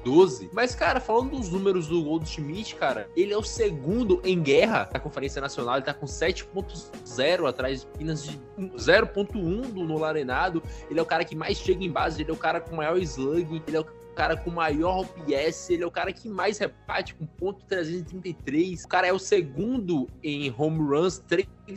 2012. 0.04 0.50
Mas, 0.52 0.74
cara, 0.74 1.00
falando 1.00 1.30
dos 1.30 1.48
números 1.48 1.86
do 1.86 2.02
Goldschmidt, 2.02 2.74
cara, 2.74 3.08
ele 3.16 3.32
é 3.32 3.38
o 3.38 3.42
segundo 3.42 4.20
em 4.22 4.42
guerra 4.42 4.84
da 4.92 5.00
Conferência 5.00 5.40
Nacional. 5.40 5.76
Ele 5.76 5.84
tá 5.86 5.94
com 5.94 6.04
7.0 6.04 7.48
atrás 7.48 7.86
apenas 7.94 8.24
de 8.24 8.38
0.1 8.58 9.72
do 9.72 9.84
Nolan 9.84 10.08
Arenado. 10.08 10.41
Ele 10.90 10.98
é 10.98 11.02
o 11.02 11.06
cara 11.06 11.24
que 11.24 11.36
mais 11.36 11.58
chega 11.58 11.84
em 11.84 11.90
base, 11.90 12.22
ele 12.22 12.30
é 12.30 12.34
o 12.34 12.36
cara 12.36 12.60
com 12.60 12.76
maior 12.76 12.98
slug, 12.98 13.62
ele 13.66 13.76
é 13.76 13.80
o 13.80 13.86
cara 14.14 14.36
com 14.36 14.50
maior 14.50 15.00
OPS, 15.00 15.70
ele 15.70 15.82
é 15.82 15.86
o 15.86 15.90
cara 15.90 16.12
que 16.12 16.28
mais 16.28 16.58
reparte 16.58 17.14
com 17.14 17.26
ponto 17.26 17.64
333. 17.66 18.84
O 18.84 18.88
cara 18.88 19.06
é 19.06 19.12
o 19.12 19.18
segundo 19.18 20.08
em 20.22 20.54
home 20.56 20.78
runs, 20.78 21.18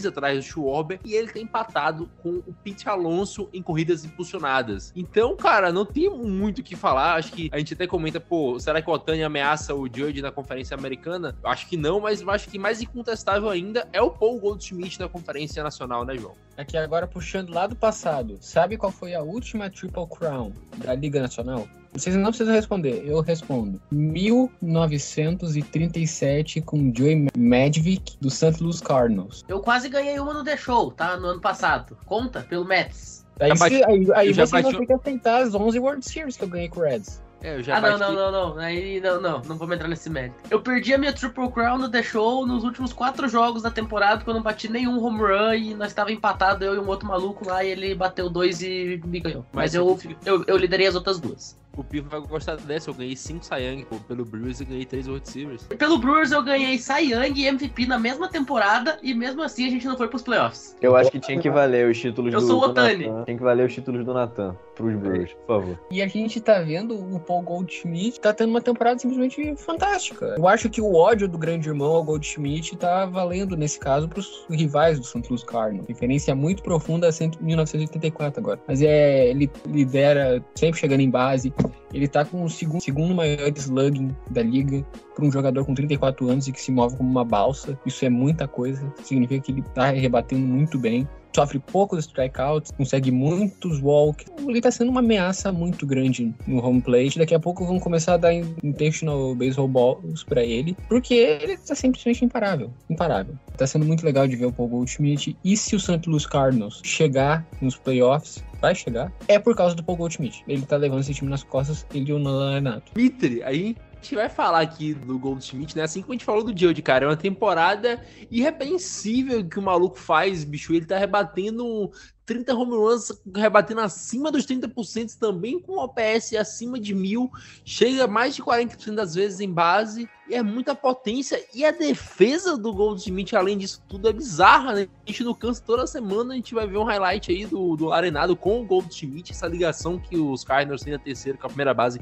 atrás 0.06 0.38
do 0.38 0.44
Schwarber, 0.44 1.00
e 1.06 1.14
ele 1.14 1.32
tem 1.32 1.44
empatado 1.44 2.10
com 2.22 2.42
o 2.46 2.54
Pete 2.64 2.90
Alonso 2.90 3.50
em 3.54 3.62
corridas 3.62 4.04
impulsionadas. 4.04 4.92
Então, 4.96 5.36
cara, 5.36 5.72
não 5.72 5.86
tem 5.86 6.10
muito 6.10 6.60
o 6.60 6.64
que 6.64 6.76
falar. 6.76 7.16
Acho 7.16 7.32
que 7.32 7.50
a 7.52 7.58
gente 7.58 7.74
até 7.74 7.88
comenta, 7.88 8.20
pô, 8.20 8.60
será 8.60 8.82
que 8.82 8.90
o 8.90 8.94
Otani 8.94 9.24
ameaça 9.24 9.74
o 9.74 9.88
Judge 9.88 10.22
na 10.22 10.32
Conferência 10.32 10.76
Americana? 10.76 11.36
Acho 11.44 11.68
que 11.68 11.78
não, 11.78 12.00
mas 12.00 12.28
acho 12.28 12.50
que 12.50 12.60
mais 12.60 12.82
incontestável 12.82 13.50
ainda 13.50 13.88
é 13.94 14.02
o 14.02 14.12
Paul 14.12 14.40
Goldschmidt 14.40 15.00
na 15.00 15.08
Conferência 15.08 15.64
Nacional, 15.64 16.04
né, 16.04 16.18
João? 16.18 16.34
Aqui 16.58 16.78
agora 16.78 17.06
puxando 17.06 17.52
lá 17.52 17.68
do 17.68 17.76
passado, 17.76 18.38
sabe 18.42 18.78
qual 18.78 18.92
foi 18.92 19.14
a 19.14 19.22
última 19.22 19.70
Triple 19.70 20.08
Crown 20.08 20.52
da 20.78 20.96
Liga 20.96 21.22
Nacional? 21.22 21.68
Vocês 21.96 22.16
não 22.16 22.26
precisam 22.26 22.54
responder, 22.54 23.04
eu 23.06 23.22
respondo. 23.22 23.82
1937 23.90 26.60
com 26.60 26.94
Joey 26.94 27.30
Madvick 27.38 28.18
do 28.20 28.30
St. 28.30 28.62
Louis 28.62 28.82
Cardinals. 28.82 29.46
Eu 29.48 29.62
quase 29.62 29.75
ganhei 29.84 30.20
uma 30.20 30.34
no 30.34 30.44
The 30.44 30.58
Show, 30.58 30.92
tá? 30.92 31.18
No 31.18 31.28
ano 31.28 31.42
passado. 31.42 31.98
Conta, 32.06 32.42
pelo 32.42 32.66
Mets. 32.66 33.26
Aí, 33.40 33.54
bati... 33.58 33.84
aí, 33.84 34.08
aí 34.16 34.34
você 34.34 34.46
vai 34.46 34.64
ter 34.64 34.86
que 34.86 34.94
aceitar 34.94 35.42
as 35.42 35.54
11 35.54 35.80
World 35.80 36.06
Series 36.06 36.38
que 36.38 36.44
eu 36.44 36.48
ganhei 36.48 36.70
com 36.70 36.80
o 36.80 36.84
Reds. 36.84 37.22
É, 37.42 37.62
ah, 37.72 37.80
não, 37.80 37.98
não, 38.00 38.14
não, 38.14 38.32
não. 38.32 38.58
Aí 38.58 39.00
não, 39.00 39.22
não, 39.22 39.42
não 39.42 39.56
vamos 39.56 39.76
entrar 39.76 39.88
nesse 39.88 40.10
mérito. 40.10 40.36
Eu 40.50 40.62
perdi 40.62 40.96
a 40.96 40.98
minha 40.98 41.14
Triple 41.14 41.52
Crown 41.52 41.78
no 41.78 41.90
The 41.90 42.02
Show 42.02 42.48
nos 42.48 42.64
últimos 42.64 42.92
quatro 42.92 43.28
jogos 43.28 43.62
da 43.62 43.70
temporada, 43.70 44.18
porque 44.18 44.32
eu 44.32 44.34
não 44.34 44.42
bati 44.42 44.68
nenhum 44.68 45.04
home 45.04 45.20
run 45.20 45.54
e 45.54 45.76
nós 45.76 45.90
estava 45.90 46.12
empatado, 46.12 46.66
eu 46.66 46.74
e 46.74 46.80
um 46.80 46.88
outro 46.88 47.08
maluco 47.08 47.48
lá, 47.48 47.64
e 47.64 47.70
ele 47.70 47.94
bateu 47.94 48.32
dois 48.32 48.64
e 48.64 49.00
me 49.06 49.20
ganhou. 49.20 49.46
Mas, 49.54 49.76
Mas 49.76 49.76
eu, 49.76 50.00
eu, 50.26 50.44
eu 50.48 50.58
liderei 50.58 50.88
as 50.88 50.96
outras 50.96 51.20
duas. 51.20 51.56
O 51.78 51.84
Pivo 51.84 52.10
vai 52.10 52.20
gostar 52.22 52.56
dessa. 52.58 52.90
Eu 52.90 52.94
ganhei 52.94 53.16
5 53.16 53.46
Sayang, 53.46 53.86
pô, 53.86 53.98
pelo 54.08 54.26
Brewers 54.26 54.62
e 54.62 54.66
ganhei 54.66 54.86
3 54.86 55.08
World 55.08 55.30
Series. 55.30 55.64
Pelo 55.64 55.98
Brewers 55.98 56.32
eu 56.32 56.44
ganhei 56.44 56.76
Young 56.76 57.34
e 57.36 57.48
MVP 57.48 57.86
na 57.86 58.00
mesma 58.00 58.28
temporada 58.28 58.98
e 59.02 59.14
mesmo 59.14 59.42
assim 59.42 59.68
a 59.68 59.70
gente 59.70 59.86
não 59.86 59.98
foi 59.98 60.08
pros 60.08 60.22
playoffs. 60.22 60.76
Eu 60.82 60.96
acho 60.96 61.12
que 61.12 61.20
tinha 61.20 61.40
que 61.40 61.50
valer 61.50 61.90
os 61.90 62.00
títulos 62.00 62.34
Eu 62.34 62.40
do, 62.40 62.48
sou 62.48 62.62
o 62.62 62.66
Otani. 62.66 63.06
Tinha 63.26 63.38
que 63.38 63.44
valer 63.44 63.66
os 63.66 63.74
títulos 63.74 64.06
do 64.06 64.14
Nathan 64.14 64.56
pros 64.76 64.96
Brewers, 64.96 65.34
por 65.34 65.62
favor. 65.62 65.80
E 65.90 66.02
a 66.02 66.08
gente 66.08 66.40
tá 66.40 66.60
vendo 66.60 66.96
o 66.96 67.20
Paul 67.20 67.42
Goldschmidt 67.42 68.20
tá 68.20 68.34
tendo 68.34 68.50
uma 68.50 68.62
temporada 68.62 69.00
simplesmente 69.00 69.56
fantástica. 69.58 70.36
Eu 70.38 70.48
acho 70.48 70.70
que 70.70 70.82
o 70.82 70.96
ódio 70.96 71.28
do 71.28 71.38
grande 71.38 71.70
irmão 71.70 71.96
ao 71.96 72.04
Goldschmidt 72.04 72.76
tá 72.78 73.06
valendo, 73.06 73.56
nesse 73.56 73.80
caso, 73.80 74.08
pros 74.08 74.46
rivais 74.50 75.00
do 75.00 75.06
St. 75.06 75.24
Louis 75.30 75.44
Cardinals. 75.44 75.88
Referência 75.88 76.36
muito 76.36 76.64
profunda 76.64 77.08
a 77.08 77.12
100 77.12 77.32
1984 77.40 78.40
agora. 78.40 78.60
Mas 78.68 78.82
é, 78.82 79.30
ele 79.30 79.50
lidera 79.66 80.44
sempre 80.56 80.80
chegando 80.80 81.02
em 81.02 81.10
base. 81.10 81.54
Ele 81.94 82.08
tá 82.08 82.26
com 82.26 82.44
o 82.44 82.50
segundo, 82.50 82.82
segundo 82.82 83.14
maior 83.14 83.52
slugging 83.56 84.16
da 84.30 84.42
liga 84.42 84.86
para 85.14 85.26
um 85.26 85.32
jogador 85.32 85.66
com 85.66 85.74
34 85.74 86.30
anos 86.30 86.48
e 86.48 86.52
que 86.52 86.62
se 86.62 86.72
move 86.72 86.98
como 86.98 87.10
uma 87.10 87.26
balsa. 87.26 87.78
Isso 87.86 88.06
é 88.06 88.10
muita 88.10 88.48
coisa. 88.48 88.92
Significa 89.04 89.44
que 89.44 89.52
ele 89.52 89.62
tá 89.74 89.92
rebatendo 89.92 90.46
muito 90.46 90.78
bem 90.78 91.08
sofre 91.36 91.60
poucos 91.60 92.06
strikeouts, 92.06 92.72
consegue 92.72 93.12
muitos 93.12 93.82
walks. 93.82 94.26
Ele 94.48 94.62
tá 94.62 94.72
sendo 94.72 94.90
uma 94.90 95.02
ameaça 95.02 95.52
muito 95.52 95.86
grande 95.86 96.34
no 96.48 96.66
home 96.66 96.82
plate. 96.82 97.20
Daqui 97.20 97.36
a 97.36 97.40
pouco 97.40 97.66
vão 97.66 97.80
começar 97.80 98.14
a 98.14 98.18
dar 98.18 98.34
intentional 98.34 99.36
baseball 99.36 99.68
balls 99.68 100.24
pra 100.24 100.44
ele, 100.44 100.78
porque 100.88 101.14
ele 101.14 101.58
tá 101.58 101.76
simplesmente 101.76 102.24
imparável. 102.24 102.72
Imparável. 102.90 103.36
Tá 103.58 103.68
sendo 103.68 103.86
muito 103.86 104.06
legal 104.06 104.28
de 104.28 104.36
ver 104.38 104.46
o 104.46 104.54
Paul 104.54 104.70
Goldschmidt. 104.70 105.36
E 105.44 105.58
se 105.58 105.76
o 105.76 105.80
St. 105.80 106.02
Louis 106.08 106.26
Cardinals 106.26 106.82
chegar 106.84 107.46
nos 107.62 107.76
playoffs, 107.76 108.44
vai 108.62 108.74
chegar, 108.74 109.12
é 109.28 109.38
por 109.38 109.56
causa 109.56 109.76
do 109.76 109.84
Paul 109.84 109.98
Goldschmidt. 109.98 110.44
Ele 110.48 110.62
tá 110.62 110.78
levando 110.78 111.02
esse 111.02 111.14
time 111.14 111.30
nas 111.30 111.44
costas, 111.44 111.86
ele 111.94 112.12
e 112.12 112.14
o 112.14 112.20
Nolan 112.20 112.54
Renato. 112.54 112.92
Mitre, 112.96 113.44
aí 113.44 113.76
gente 114.06 114.16
vai 114.16 114.30
falar 114.30 114.62
aqui 114.62 114.94
do 114.94 115.18
Goldschmidt, 115.18 115.76
né? 115.76 115.84
Assim 115.84 116.02
como 116.02 116.14
a 116.14 116.16
gente 116.16 116.26
falou 116.26 116.44
do 116.44 116.58
Judge, 116.58 116.82
cara. 116.82 117.06
É 117.06 117.08
uma 117.08 117.18
temporada 117.18 118.02
irrepreensível 118.30 119.44
que 119.44 119.58
o 119.58 119.62
maluco 119.62 119.98
faz, 119.98 120.44
bicho. 120.44 120.74
Ele 120.74 120.86
tá 120.86 120.98
rebatendo 120.98 121.92
30 122.26 122.54
home 122.54 122.76
runs, 122.76 123.12
rebatendo 123.36 123.82
acima 123.82 124.32
dos 124.32 124.46
30%, 124.46 125.18
também 125.20 125.60
com 125.60 125.78
OPS 125.78 126.34
acima 126.36 126.80
de 126.80 126.94
mil. 126.94 127.32
Chega 127.64 128.08
mais 128.08 128.36
de 128.36 128.44
40% 128.44 128.94
das 128.94 129.16
vezes 129.16 129.40
em 129.40 129.52
base. 129.52 130.08
E 130.30 130.36
é 130.36 130.44
muita 130.44 130.76
potência. 130.76 131.44
E 131.54 131.66
a 131.66 131.72
defesa 131.72 132.56
do 132.56 132.74
Goldschmidt, 132.74 133.36
além 133.36 133.58
disso 133.58 133.84
tudo, 133.88 134.08
é 134.08 134.14
bizarra, 134.14 134.74
né? 134.74 134.88
A 135.06 135.10
gente 135.10 135.24
não 135.24 135.34
cansa 135.34 135.64
toda 135.66 135.88
semana. 135.88 136.34
A 136.34 136.36
gente 136.36 136.54
vai 136.54 136.68
ver 136.68 136.78
um 136.78 136.84
highlight 136.84 137.32
aí 137.32 137.46
do, 137.46 137.76
do 137.76 137.92
Arenado 137.92 138.36
com 138.36 138.62
o 138.62 138.66
Goldschmidt. 138.66 139.32
Essa 139.32 139.48
ligação 139.48 140.00
que 140.00 140.16
os 140.16 140.44
Cardinals 140.44 140.84
têm 140.84 140.94
na 140.94 141.00
terceira 141.00 141.38
com 141.38 141.48
a 141.48 141.50
primeira 141.50 141.74
base 141.74 142.00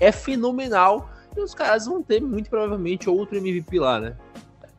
é 0.00 0.10
fenomenal. 0.10 1.10
E 1.36 1.40
os 1.40 1.54
caras 1.54 1.86
vão 1.86 2.02
ter 2.02 2.20
muito 2.20 2.50
provavelmente 2.50 3.08
outro 3.08 3.36
MVP 3.36 3.78
lá, 3.78 4.00
né? 4.00 4.16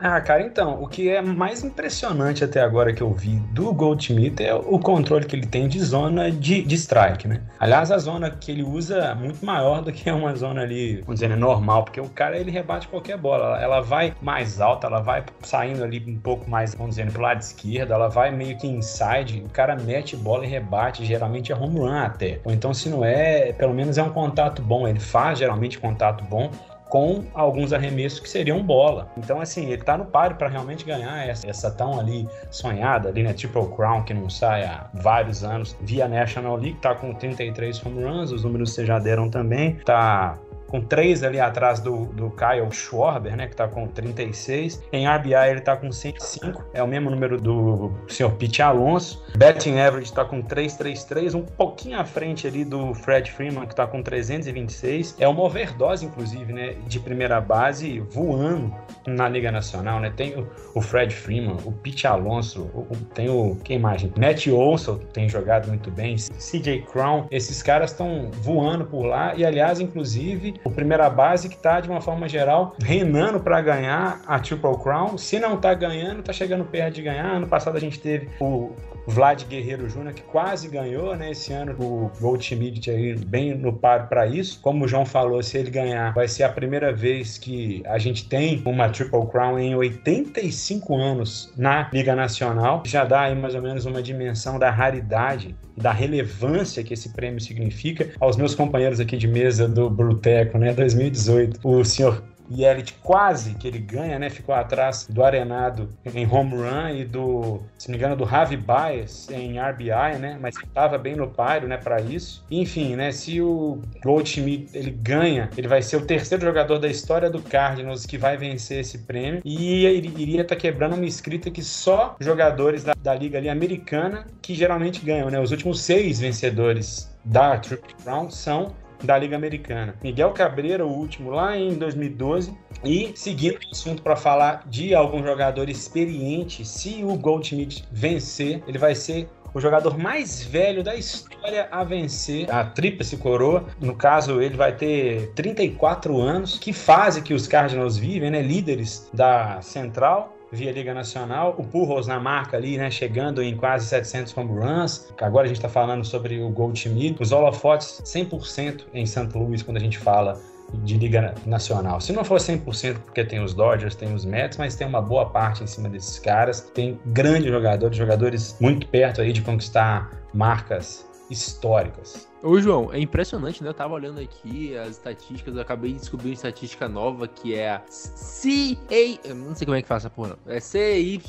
Ah, 0.06 0.20
cara, 0.20 0.44
então, 0.44 0.84
o 0.84 0.88
que 0.90 1.08
é 1.08 1.22
mais 1.22 1.64
impressionante 1.64 2.44
até 2.44 2.60
agora 2.60 2.92
que 2.92 3.02
eu 3.02 3.14
vi 3.14 3.38
do 3.54 3.74
Goldschmidt 3.74 4.44
é 4.44 4.54
o 4.54 4.78
controle 4.78 5.26
que 5.26 5.34
ele 5.34 5.48
tem 5.48 5.66
de 5.70 5.80
zona 5.80 6.30
de, 6.30 6.62
de 6.62 6.76
strike, 6.76 7.26
né? 7.26 7.42
Aliás, 7.58 7.90
a 7.90 7.98
zona 7.98 8.30
que 8.30 8.52
ele 8.52 8.64
usa 8.64 8.98
é 8.98 9.16
muito 9.16 9.46
maior 9.46 9.82
do 9.82 9.94
que 9.94 10.12
uma 10.12 10.36
zona 10.36 10.64
ali, 10.64 10.98
vamos 11.04 11.22
dizer, 11.22 11.30
né, 11.30 11.38
normal, 11.38 11.86
porque 11.86 12.02
o 12.02 12.10
cara 12.10 12.38
ele 12.38 12.52
rebate 12.52 12.86
qualquer 12.90 13.18
bola. 13.18 13.58
Ela 13.62 13.80
vai 13.80 14.14
mais 14.22 14.60
alta, 14.60 14.88
ela 14.88 15.00
vai 15.00 15.24
saindo 15.42 15.82
ali 15.82 16.04
um 16.06 16.20
pouco 16.20 16.50
mais, 16.50 16.76
vamos 16.76 16.98
dizer, 16.98 17.10
pro 17.10 17.22
lado 17.22 17.40
esquerdo, 17.40 17.94
ela 17.94 18.10
vai 18.10 18.30
meio 18.30 18.58
que 18.58 18.68
inside, 18.68 19.42
o 19.46 19.50
cara 19.52 19.74
mete 19.78 20.18
bola 20.18 20.46
e 20.46 20.50
rebate, 20.50 21.06
geralmente 21.06 21.54
é 21.54 21.56
home 21.56 21.80
run 21.80 21.96
até. 21.96 22.42
Ou 22.44 22.52
então, 22.52 22.74
se 22.74 22.90
não 22.90 23.06
é, 23.06 23.54
pelo 23.54 23.74
menos 23.74 23.98
é 23.98 24.04
um 24.04 24.12
contato 24.12 24.62
bom, 24.62 24.86
ele 24.86 25.00
faz 25.00 25.40
geralmente 25.40 25.80
contato 25.80 26.26
bom 26.26 26.52
com 26.94 27.24
alguns 27.34 27.74
arremessos 27.74 28.20
que 28.20 28.30
seriam 28.30 28.62
bola. 28.62 29.12
Então, 29.18 29.42
assim, 29.42 29.72
ele 29.72 29.82
tá 29.82 29.98
no 29.98 30.06
páreo 30.06 30.38
para 30.38 30.48
realmente 30.48 30.86
ganhar 30.86 31.28
essa, 31.28 31.50
essa 31.50 31.72
tão 31.72 32.00
ali 32.00 32.30
sonhada, 32.52 33.10
ali, 33.10 33.24
né? 33.24 33.34
Triple 33.34 33.68
Crown, 33.76 34.04
que 34.04 34.14
não 34.14 34.30
sai 34.30 34.64
há 34.64 34.92
vários 34.94 35.44
anos, 35.44 35.76
via 35.82 36.08
National 36.08 36.56
League, 36.56 36.78
tá 36.80 36.94
com 36.94 37.12
33 37.12 37.84
home 37.84 38.04
runs, 38.04 38.32
os 38.32 38.44
números 38.44 38.76
vocês 38.76 38.86
já 38.88 39.00
deram 39.00 39.28
também, 39.28 39.78
tá 39.84 40.38
com 40.74 40.82
três 40.82 41.22
ali 41.22 41.40
atrás 41.40 41.80
do, 41.80 42.08
do 42.08 42.32
Kyle 42.32 42.72
Schwarber, 42.72 43.36
né, 43.36 43.46
que 43.46 43.56
tá 43.56 43.68
com 43.68 43.88
36. 43.88 44.82
Em 44.92 45.08
RBI 45.08 45.52
ele 45.52 45.62
tá 45.62 45.78
com 45.78 45.92
105, 45.92 46.66
é 46.74 46.82
o 46.82 46.88
mesmo 46.88 47.12
número 47.12 47.40
do 47.40 47.92
senhor 48.08 48.32
Pete 48.32 48.60
Alonso. 48.64 49.24
Betting 49.38 49.78
average 49.78 50.12
tá 50.12 50.26
com 50.26 50.42
333, 50.42 51.36
um 51.36 51.44
pouquinho 51.44 52.00
à 52.00 52.04
frente 52.04 52.48
ali 52.48 52.66
do 52.66 52.92
Fred 52.96 53.32
Freeman, 53.32 53.68
que 53.68 53.76
tá 53.76 53.86
com 53.86 54.02
326. 54.02 55.18
É 55.20 55.28
uma 55.28 55.44
overdose, 55.44 56.08
inclusive, 56.08 56.52
né, 56.52 56.76
de 56.88 57.00
primeira 57.00 57.40
base 57.40 58.00
voando 58.10 58.74
na 59.08 59.28
Liga 59.30 59.52
Nacional, 59.52 60.00
né? 60.00 60.12
Tem 60.16 60.36
o, 60.36 60.48
o 60.76 60.82
Fred 60.82 61.14
Freeman, 61.14 61.58
o 61.66 61.72
Pete 61.72 62.08
Alonso, 62.08 62.62
o, 62.74 62.88
o- 62.94 62.98
tem 63.14 63.30
o, 63.30 63.58
quem 63.64 63.78
mais, 63.80 64.02
gente? 64.02 64.20
Matt 64.20 64.48
Olson 64.48 64.98
tem 65.14 65.28
jogado 65.30 65.68
muito 65.68 65.92
bem, 65.92 66.16
CJ 66.16 66.82
Crown, 66.92 67.28
esses 67.32 67.62
caras 67.62 67.92
estão 67.92 68.30
voando 68.32 68.86
por 68.86 69.04
lá 69.06 69.34
e, 69.36 69.46
aliás, 69.46 69.80
inclusive, 69.80 70.56
o 70.64 70.72
primeira 70.72 71.10
base 71.10 71.50
que 71.50 71.58
tá, 71.58 71.80
de 71.80 71.90
uma 71.90 72.02
forma 72.02 72.28
geral, 72.28 72.76
reinando 72.82 73.40
para 73.40 73.62
ganhar 73.62 74.22
a 74.28 74.40
Triple 74.40 74.78
Crown. 74.82 75.18
Se 75.18 75.40
não 75.40 75.58
tá 75.58 75.74
ganhando, 75.74 76.24
tá 76.24 76.34
chegando 76.34 76.64
perto 76.66 76.96
de 76.96 77.02
ganhar. 77.02 77.26
Ano 77.36 77.48
passado 77.48 77.76
a 77.78 77.80
gente 77.80 78.00
teve 78.00 78.30
o 78.40 78.72
Vlad 79.08 79.44
Guerreiro 79.44 79.90
Júnior, 79.90 80.14
que 80.14 80.22
quase 80.22 80.68
ganhou, 80.70 81.16
né? 81.16 81.32
Esse 81.32 81.52
ano 81.52 81.76
o 81.80 82.12
Goldschmidt 82.22 82.90
aí 82.90 83.16
bem 83.16 83.54
no 83.56 83.74
paro 83.74 84.08
para 84.08 84.26
isso. 84.26 84.60
Como 84.62 84.86
o 84.86 84.88
João 84.88 85.06
falou, 85.06 85.42
se 85.44 85.58
ele 85.58 85.70
ganhar, 85.70 86.14
vai 86.14 86.28
ser 86.28 86.44
a 86.44 86.50
primeira 86.50 86.94
vez 86.94 87.38
que 87.38 87.84
a 87.86 87.98
gente 87.98 88.28
tem 88.28 88.62
uma 88.66 88.90
Triple 88.94 89.28
Crown 89.28 89.60
em 89.60 89.76
85 89.76 90.96
anos 90.96 91.52
na 91.58 91.90
Liga 91.92 92.16
Nacional. 92.16 92.84
Já 92.86 93.04
dá 93.04 93.22
aí 93.22 93.36
mais 93.36 93.56
ou 93.56 93.62
menos 93.62 93.86
uma 93.86 94.02
dimensão 94.02 94.58
da 94.58 94.70
raridade 94.70 95.56
da 95.76 95.92
relevância 95.92 96.84
que 96.84 96.94
esse 96.94 97.10
prêmio 97.10 97.42
significa. 97.42 98.12
Aos 98.20 98.38
meus 98.38 98.56
companheiros 98.56 99.00
aqui 99.00 99.18
de 99.18 99.28
mesa 99.28 99.68
do 99.68 99.90
Bruteco, 99.90 100.58
né? 100.58 100.74
2018, 100.74 101.60
o 101.64 101.84
senhor 101.84 102.24
Yelich 102.52 102.94
quase 103.02 103.56
que 103.56 103.68
ele 103.68 103.80
ganha, 103.80 104.20
né? 104.20 104.30
Ficou 104.30 104.54
atrás 104.54 105.08
do 105.10 105.24
Arenado 105.24 105.90
em 106.14 106.26
home 106.26 106.56
run 106.56 106.90
e 106.90 107.06
do, 107.06 107.62
se 107.78 107.88
não 107.88 107.94
me 107.94 107.98
engano, 107.98 108.16
do 108.16 108.26
Javi 108.26 108.58
Baez 108.58 109.30
em 109.30 109.60
RBI, 109.60 110.20
né? 110.20 110.38
Mas 110.40 110.56
estava 110.56 110.98
bem 110.98 111.16
no 111.16 111.28
páreo, 111.28 111.68
né? 111.68 111.78
Para 111.78 112.02
isso. 112.02 112.46
Enfim, 112.50 112.96
né? 112.96 113.12
Se 113.12 113.42
o 113.42 113.82
Goldschmidt 114.04 114.78
ele 114.78 114.92
ganha, 114.92 115.50
ele 115.58 115.68
vai 115.68 115.82
ser 115.82 115.98
o 115.98 116.06
terceiro 116.06 116.44
jogador 116.44 116.80
da 116.80 116.88
história 116.88 117.30
do 117.30 117.42
Cardinals 117.42 118.06
que 118.06 118.18
vai 118.18 118.38
vencer 118.38 118.80
esse 118.80 119.00
prêmio 119.00 119.42
e 119.44 119.86
iria 119.86 120.42
estar 120.42 120.56
quebrando 120.56 120.96
uma 120.96 121.06
escrita 121.06 121.50
que 121.50 121.62
só 121.62 122.16
jogadores 122.20 122.84
da, 122.84 122.94
da 122.94 123.14
liga 123.14 123.38
ali 123.38 123.50
americana 123.50 124.26
que 124.42 124.54
geralmente 124.54 125.04
ganham, 125.04 125.30
né? 125.30 125.40
Os 125.40 125.52
últimos 125.52 125.82
seis 125.82 126.20
vencedores 126.20 127.14
da 127.24 127.58
Triple 127.58 127.94
Crown 128.04 128.30
são 128.30 128.74
da 129.04 129.18
Liga 129.18 129.36
Americana. 129.36 129.96
Miguel 130.04 130.32
Cabreira, 130.32 130.86
o 130.86 130.90
último 130.92 131.30
lá 131.30 131.58
em 131.58 131.74
2012. 131.76 132.58
E 132.84 133.12
seguindo 133.16 133.56
o 133.56 133.72
assunto 133.72 134.02
para 134.02 134.16
falar 134.16 134.64
de 134.68 134.94
algum 134.94 135.24
jogador 135.24 135.70
experiente, 135.70 136.66
se 136.66 137.04
o 137.04 137.16
Goldschmidt 137.16 137.86
vencer, 137.92 138.62
ele 138.68 138.78
vai 138.78 138.96
ser 138.96 139.30
o 139.54 139.60
jogador 139.62 139.98
mais 139.98 140.44
velho 140.44 140.84
da 140.84 140.96
história 140.96 141.68
a 141.72 141.84
vencer 141.84 142.52
a 142.52 142.64
tríplice 142.64 143.18
coroa. 143.18 143.66
No 143.80 143.96
caso, 143.96 144.42
ele 144.42 144.58
vai 144.58 144.76
ter 144.76 145.32
34 145.36 146.20
anos. 146.20 146.58
Que 146.58 146.74
fase 146.74 147.22
que 147.22 147.34
os 147.34 147.48
Cardinals 147.48 147.98
vivem, 147.98 148.32
né? 148.32 148.42
Líderes 148.42 149.10
da 149.14 149.62
Central 149.62 150.33
via 150.54 150.72
Liga 150.72 150.94
Nacional, 150.94 151.56
o 151.58 151.64
Pujols 151.64 152.08
na 152.08 152.20
marca 152.20 152.56
ali, 152.56 152.78
né, 152.78 152.92
chegando 152.92 153.42
em 153.42 153.58
quase 153.58 153.88
700 153.88 154.38
home 154.38 154.60
runs. 154.60 155.12
Agora 155.20 155.46
a 155.46 155.48
gente 155.48 155.58
está 155.58 155.70
falando 155.70 156.06
sobre 156.06 156.40
o 156.42 156.50
Goldschmidt, 156.50 157.22
os 157.22 157.32
holofotes 157.32 158.02
100% 158.06 158.86
em 158.94 159.06
St. 159.06 159.30
Louis 159.34 159.64
quando 159.64 159.78
a 159.78 159.80
gente 159.80 159.98
fala 159.98 160.40
de 160.84 160.98
Liga 160.98 161.36
Nacional. 161.46 162.00
Se 162.02 162.12
não 162.14 162.24
for 162.24 162.40
100%, 162.40 163.00
porque 163.00 163.24
tem 163.24 163.44
os 163.44 163.54
Dodgers, 163.54 163.96
tem 163.96 164.14
os 164.14 164.26
Mets, 164.26 164.58
mas 164.58 164.76
tem 164.76 164.88
uma 164.88 165.02
boa 165.02 165.30
parte 165.30 165.64
em 165.64 165.68
cima 165.68 165.90
desses 165.90 166.18
caras. 166.20 166.62
Tem 166.62 167.00
grandes 167.08 167.52
jogadores, 167.52 167.96
jogadores 167.98 168.58
muito 168.60 168.88
perto 168.88 169.22
aí 169.22 169.32
de 169.32 169.42
conquistar 169.42 170.12
marcas 170.34 171.08
históricas. 171.30 172.28
Ô, 172.44 172.60
João, 172.60 172.92
é 172.92 173.00
impressionante, 173.00 173.64
né? 173.64 173.70
Eu 173.70 173.74
tava 173.74 173.94
olhando 173.94 174.20
aqui 174.20 174.76
as 174.76 174.98
estatísticas, 174.98 175.56
eu 175.56 175.62
acabei 175.62 175.94
de 175.94 176.00
descobrir 176.00 176.28
uma 176.32 176.34
estatística 176.34 176.90
nova 176.90 177.26
que 177.26 177.56
é 177.56 177.70
a 177.70 177.80
CA. 177.80 179.34
Não 179.34 179.56
sei 179.56 179.66
como 179.66 179.78
é 179.78 179.82
que 179.82 179.88
faz 179.88 180.04
essa 180.04 180.10
porra. 180.10 180.38
É 180.46 180.60
CY. 180.60 181.22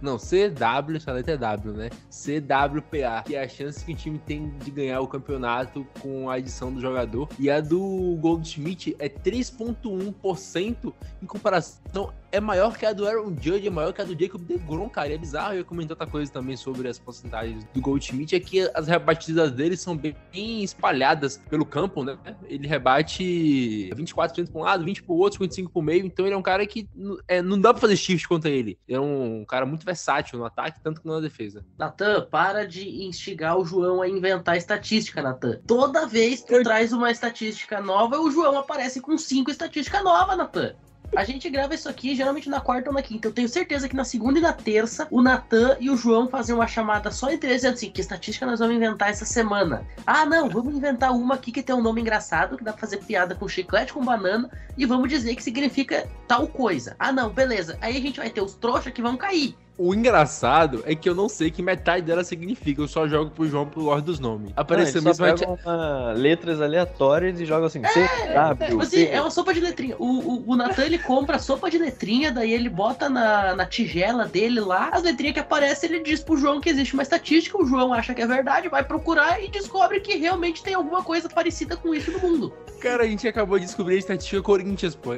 Não, 0.00 0.16
CW, 0.16 0.96
essa 0.96 1.10
letra 1.10 1.34
é 1.34 1.36
W, 1.36 1.72
né? 1.72 1.90
CWPA, 2.08 3.24
que 3.26 3.34
é 3.34 3.42
a 3.42 3.48
chance 3.48 3.84
que 3.84 3.92
o 3.92 3.96
time 3.96 4.16
tem 4.20 4.56
de 4.58 4.70
ganhar 4.70 5.00
o 5.00 5.08
campeonato 5.08 5.84
com 6.00 6.30
a 6.30 6.38
edição 6.38 6.72
do 6.72 6.80
jogador. 6.80 7.28
E 7.36 7.50
a 7.50 7.60
do 7.60 8.16
Goldschmidt 8.20 8.94
é 9.00 9.08
3,1% 9.08 10.94
em 11.20 11.26
comparação. 11.26 12.14
É 12.36 12.40
maior 12.40 12.76
que 12.76 12.84
a 12.84 12.92
do 12.92 13.06
Aaron 13.06 13.34
Judge, 13.40 13.66
é 13.66 13.70
maior 13.70 13.94
que 13.94 14.02
a 14.02 14.04
do 14.04 14.12
Jacob 14.12 14.42
DeGrom, 14.42 14.90
cara. 14.90 15.08
E 15.08 15.14
é 15.14 15.16
bizarro. 15.16 15.54
Eu 15.54 15.64
comentei 15.64 15.92
outra 15.92 16.06
coisa 16.06 16.30
também 16.30 16.54
sobre 16.54 16.86
as 16.86 16.98
porcentagens 16.98 17.64
do 17.72 17.80
Goldschmidt, 17.80 18.36
é 18.36 18.40
que 18.40 18.60
as 18.74 18.86
rebatidas 18.86 19.52
dele 19.52 19.74
são 19.74 19.96
bem 19.96 20.62
espalhadas 20.62 21.38
pelo 21.48 21.64
campo, 21.64 22.04
né? 22.04 22.18
Ele 22.46 22.68
rebate 22.68 23.88
24% 23.96 24.50
para 24.50 24.60
um 24.60 24.64
lado, 24.64 24.84
20% 24.84 25.02
para 25.02 25.14
o 25.14 25.16
outro, 25.16 25.42
55% 25.42 25.70
para 25.70 25.80
o 25.80 25.82
meio. 25.82 26.04
Então 26.04 26.26
ele 26.26 26.34
é 26.34 26.36
um 26.36 26.42
cara 26.42 26.66
que 26.66 26.86
é, 27.26 27.40
não 27.40 27.58
dá 27.58 27.72
para 27.72 27.80
fazer 27.80 27.96
shift 27.96 28.28
contra 28.28 28.50
ele. 28.50 28.78
Ele 28.86 28.98
é 28.98 29.00
um 29.00 29.42
cara 29.48 29.64
muito 29.64 29.86
versátil 29.86 30.38
no 30.38 30.44
ataque, 30.44 30.78
tanto 30.82 31.00
que 31.00 31.08
na 31.08 31.20
defesa. 31.20 31.64
Natan, 31.78 32.28
para 32.30 32.66
de 32.66 33.02
instigar 33.02 33.56
o 33.56 33.64
João 33.64 34.02
a 34.02 34.08
inventar 34.10 34.58
estatística, 34.58 35.22
Natan. 35.22 35.58
Toda 35.66 36.06
vez 36.06 36.42
que 36.42 36.54
tu 36.54 36.62
traz 36.62 36.92
uma 36.92 37.10
estatística 37.10 37.80
nova, 37.80 38.20
o 38.20 38.30
João 38.30 38.58
aparece 38.58 39.00
com 39.00 39.16
cinco 39.16 39.50
estatísticas 39.50 40.04
novas, 40.04 40.36
Natan. 40.36 40.74
A 41.14 41.24
gente 41.24 41.48
grava 41.48 41.74
isso 41.74 41.88
aqui 41.88 42.14
geralmente 42.14 42.48
na 42.48 42.60
quarta 42.60 42.90
ou 42.90 42.94
na 42.94 43.02
quinta. 43.02 43.28
Eu 43.28 43.32
tenho 43.32 43.48
certeza 43.48 43.88
que 43.88 43.96
na 43.96 44.04
segunda 44.04 44.38
e 44.38 44.42
na 44.42 44.52
terça, 44.52 45.06
o 45.10 45.22
Natan 45.22 45.76
e 45.80 45.90
o 45.90 45.96
João 45.96 46.28
fazem 46.28 46.54
uma 46.54 46.66
chamada 46.66 47.10
só 47.10 47.30
entre 47.30 47.50
eles, 47.50 47.62
dizendo 47.62 47.74
assim: 47.74 47.90
que 47.90 48.00
estatística 48.00 48.46
nós 48.46 48.58
vamos 48.58 48.76
inventar 48.76 49.10
essa 49.10 49.24
semana? 49.24 49.86
Ah, 50.06 50.26
não, 50.26 50.48
vamos 50.48 50.74
inventar 50.74 51.12
uma 51.12 51.34
aqui 51.34 51.52
que 51.52 51.62
tem 51.62 51.74
um 51.74 51.82
nome 51.82 52.00
engraçado, 52.00 52.56
que 52.56 52.64
dá 52.64 52.72
pra 52.72 52.80
fazer 52.80 52.98
piada 52.98 53.34
com 53.34 53.48
chiclete, 53.48 53.92
com 53.92 54.04
banana, 54.04 54.50
e 54.76 54.84
vamos 54.84 55.08
dizer 55.08 55.34
que 55.36 55.42
significa 55.42 56.08
tal 56.26 56.46
coisa. 56.46 56.96
Ah, 56.98 57.12
não, 57.12 57.30
beleza. 57.30 57.78
Aí 57.80 57.96
a 57.96 58.00
gente 58.00 58.18
vai 58.18 58.30
ter 58.30 58.40
os 58.40 58.54
trouxas 58.54 58.92
que 58.92 59.02
vão 59.02 59.16
cair. 59.16 59.56
O 59.78 59.94
engraçado 59.94 60.82
é 60.86 60.94
que 60.94 61.06
eu 61.06 61.14
não 61.14 61.28
sei 61.28 61.50
que 61.50 61.62
metade 61.62 62.02
dela 62.06 62.24
significa. 62.24 62.80
Eu 62.80 62.88
só 62.88 63.06
jogo 63.06 63.30
pro 63.30 63.46
João 63.46 63.66
por 63.66 63.84
ordem 63.88 64.04
dos 64.06 64.18
nomes. 64.18 64.50
Apareceu 64.56 65.02
Não, 65.02 65.10
mesmo. 65.10 65.24
pegam 65.26 65.58
uma- 65.64 66.12
letras 66.12 66.62
aleatórias 66.62 67.38
e 67.40 67.44
jogam 67.44 67.66
assim, 67.66 67.82
C, 67.84 68.00
É, 68.00 68.32
W, 68.34 68.68
tipo 68.70 68.82
assim, 68.82 69.04
é 69.04 69.20
uma 69.20 69.30
sopa 69.30 69.52
de 69.52 69.60
letrinha. 69.60 69.94
O, 69.98 70.06
o, 70.06 70.44
o 70.52 70.56
Natan 70.56 70.84
ele 70.84 70.98
compra 70.98 71.36
a 71.36 71.38
sopa 71.38 71.70
de 71.70 71.76
letrinha, 71.76 72.32
daí 72.32 72.52
ele 72.52 72.70
bota 72.70 73.10
na, 73.10 73.54
na 73.54 73.66
tigela 73.66 74.24
dele 74.24 74.60
lá, 74.60 74.88
as 74.92 75.02
letrinhas 75.02 75.34
que 75.34 75.40
aparecem, 75.40 75.90
ele 75.90 76.02
diz 76.02 76.22
pro 76.24 76.36
João 76.38 76.58
que 76.60 76.70
existe 76.70 76.94
uma 76.94 77.02
estatística, 77.02 77.60
o 77.60 77.66
João 77.66 77.92
acha 77.92 78.14
que 78.14 78.22
é 78.22 78.26
verdade, 78.26 78.70
vai 78.70 78.82
procurar 78.82 79.42
e 79.42 79.48
descobre 79.50 80.00
que 80.00 80.16
realmente 80.16 80.62
tem 80.62 80.72
alguma 80.74 81.02
coisa 81.02 81.28
parecida 81.28 81.76
com 81.76 81.94
isso 81.94 82.10
no 82.10 82.18
mundo. 82.18 82.52
Cara, 82.80 83.02
a 83.04 83.06
gente 83.06 83.26
acabou 83.26 83.58
de 83.58 83.64
descobrir 83.66 83.96
a 83.96 83.98
estatística 83.98 84.40
Corinthians, 84.42 84.94
pô. 84.94 85.12
A, 85.12 85.16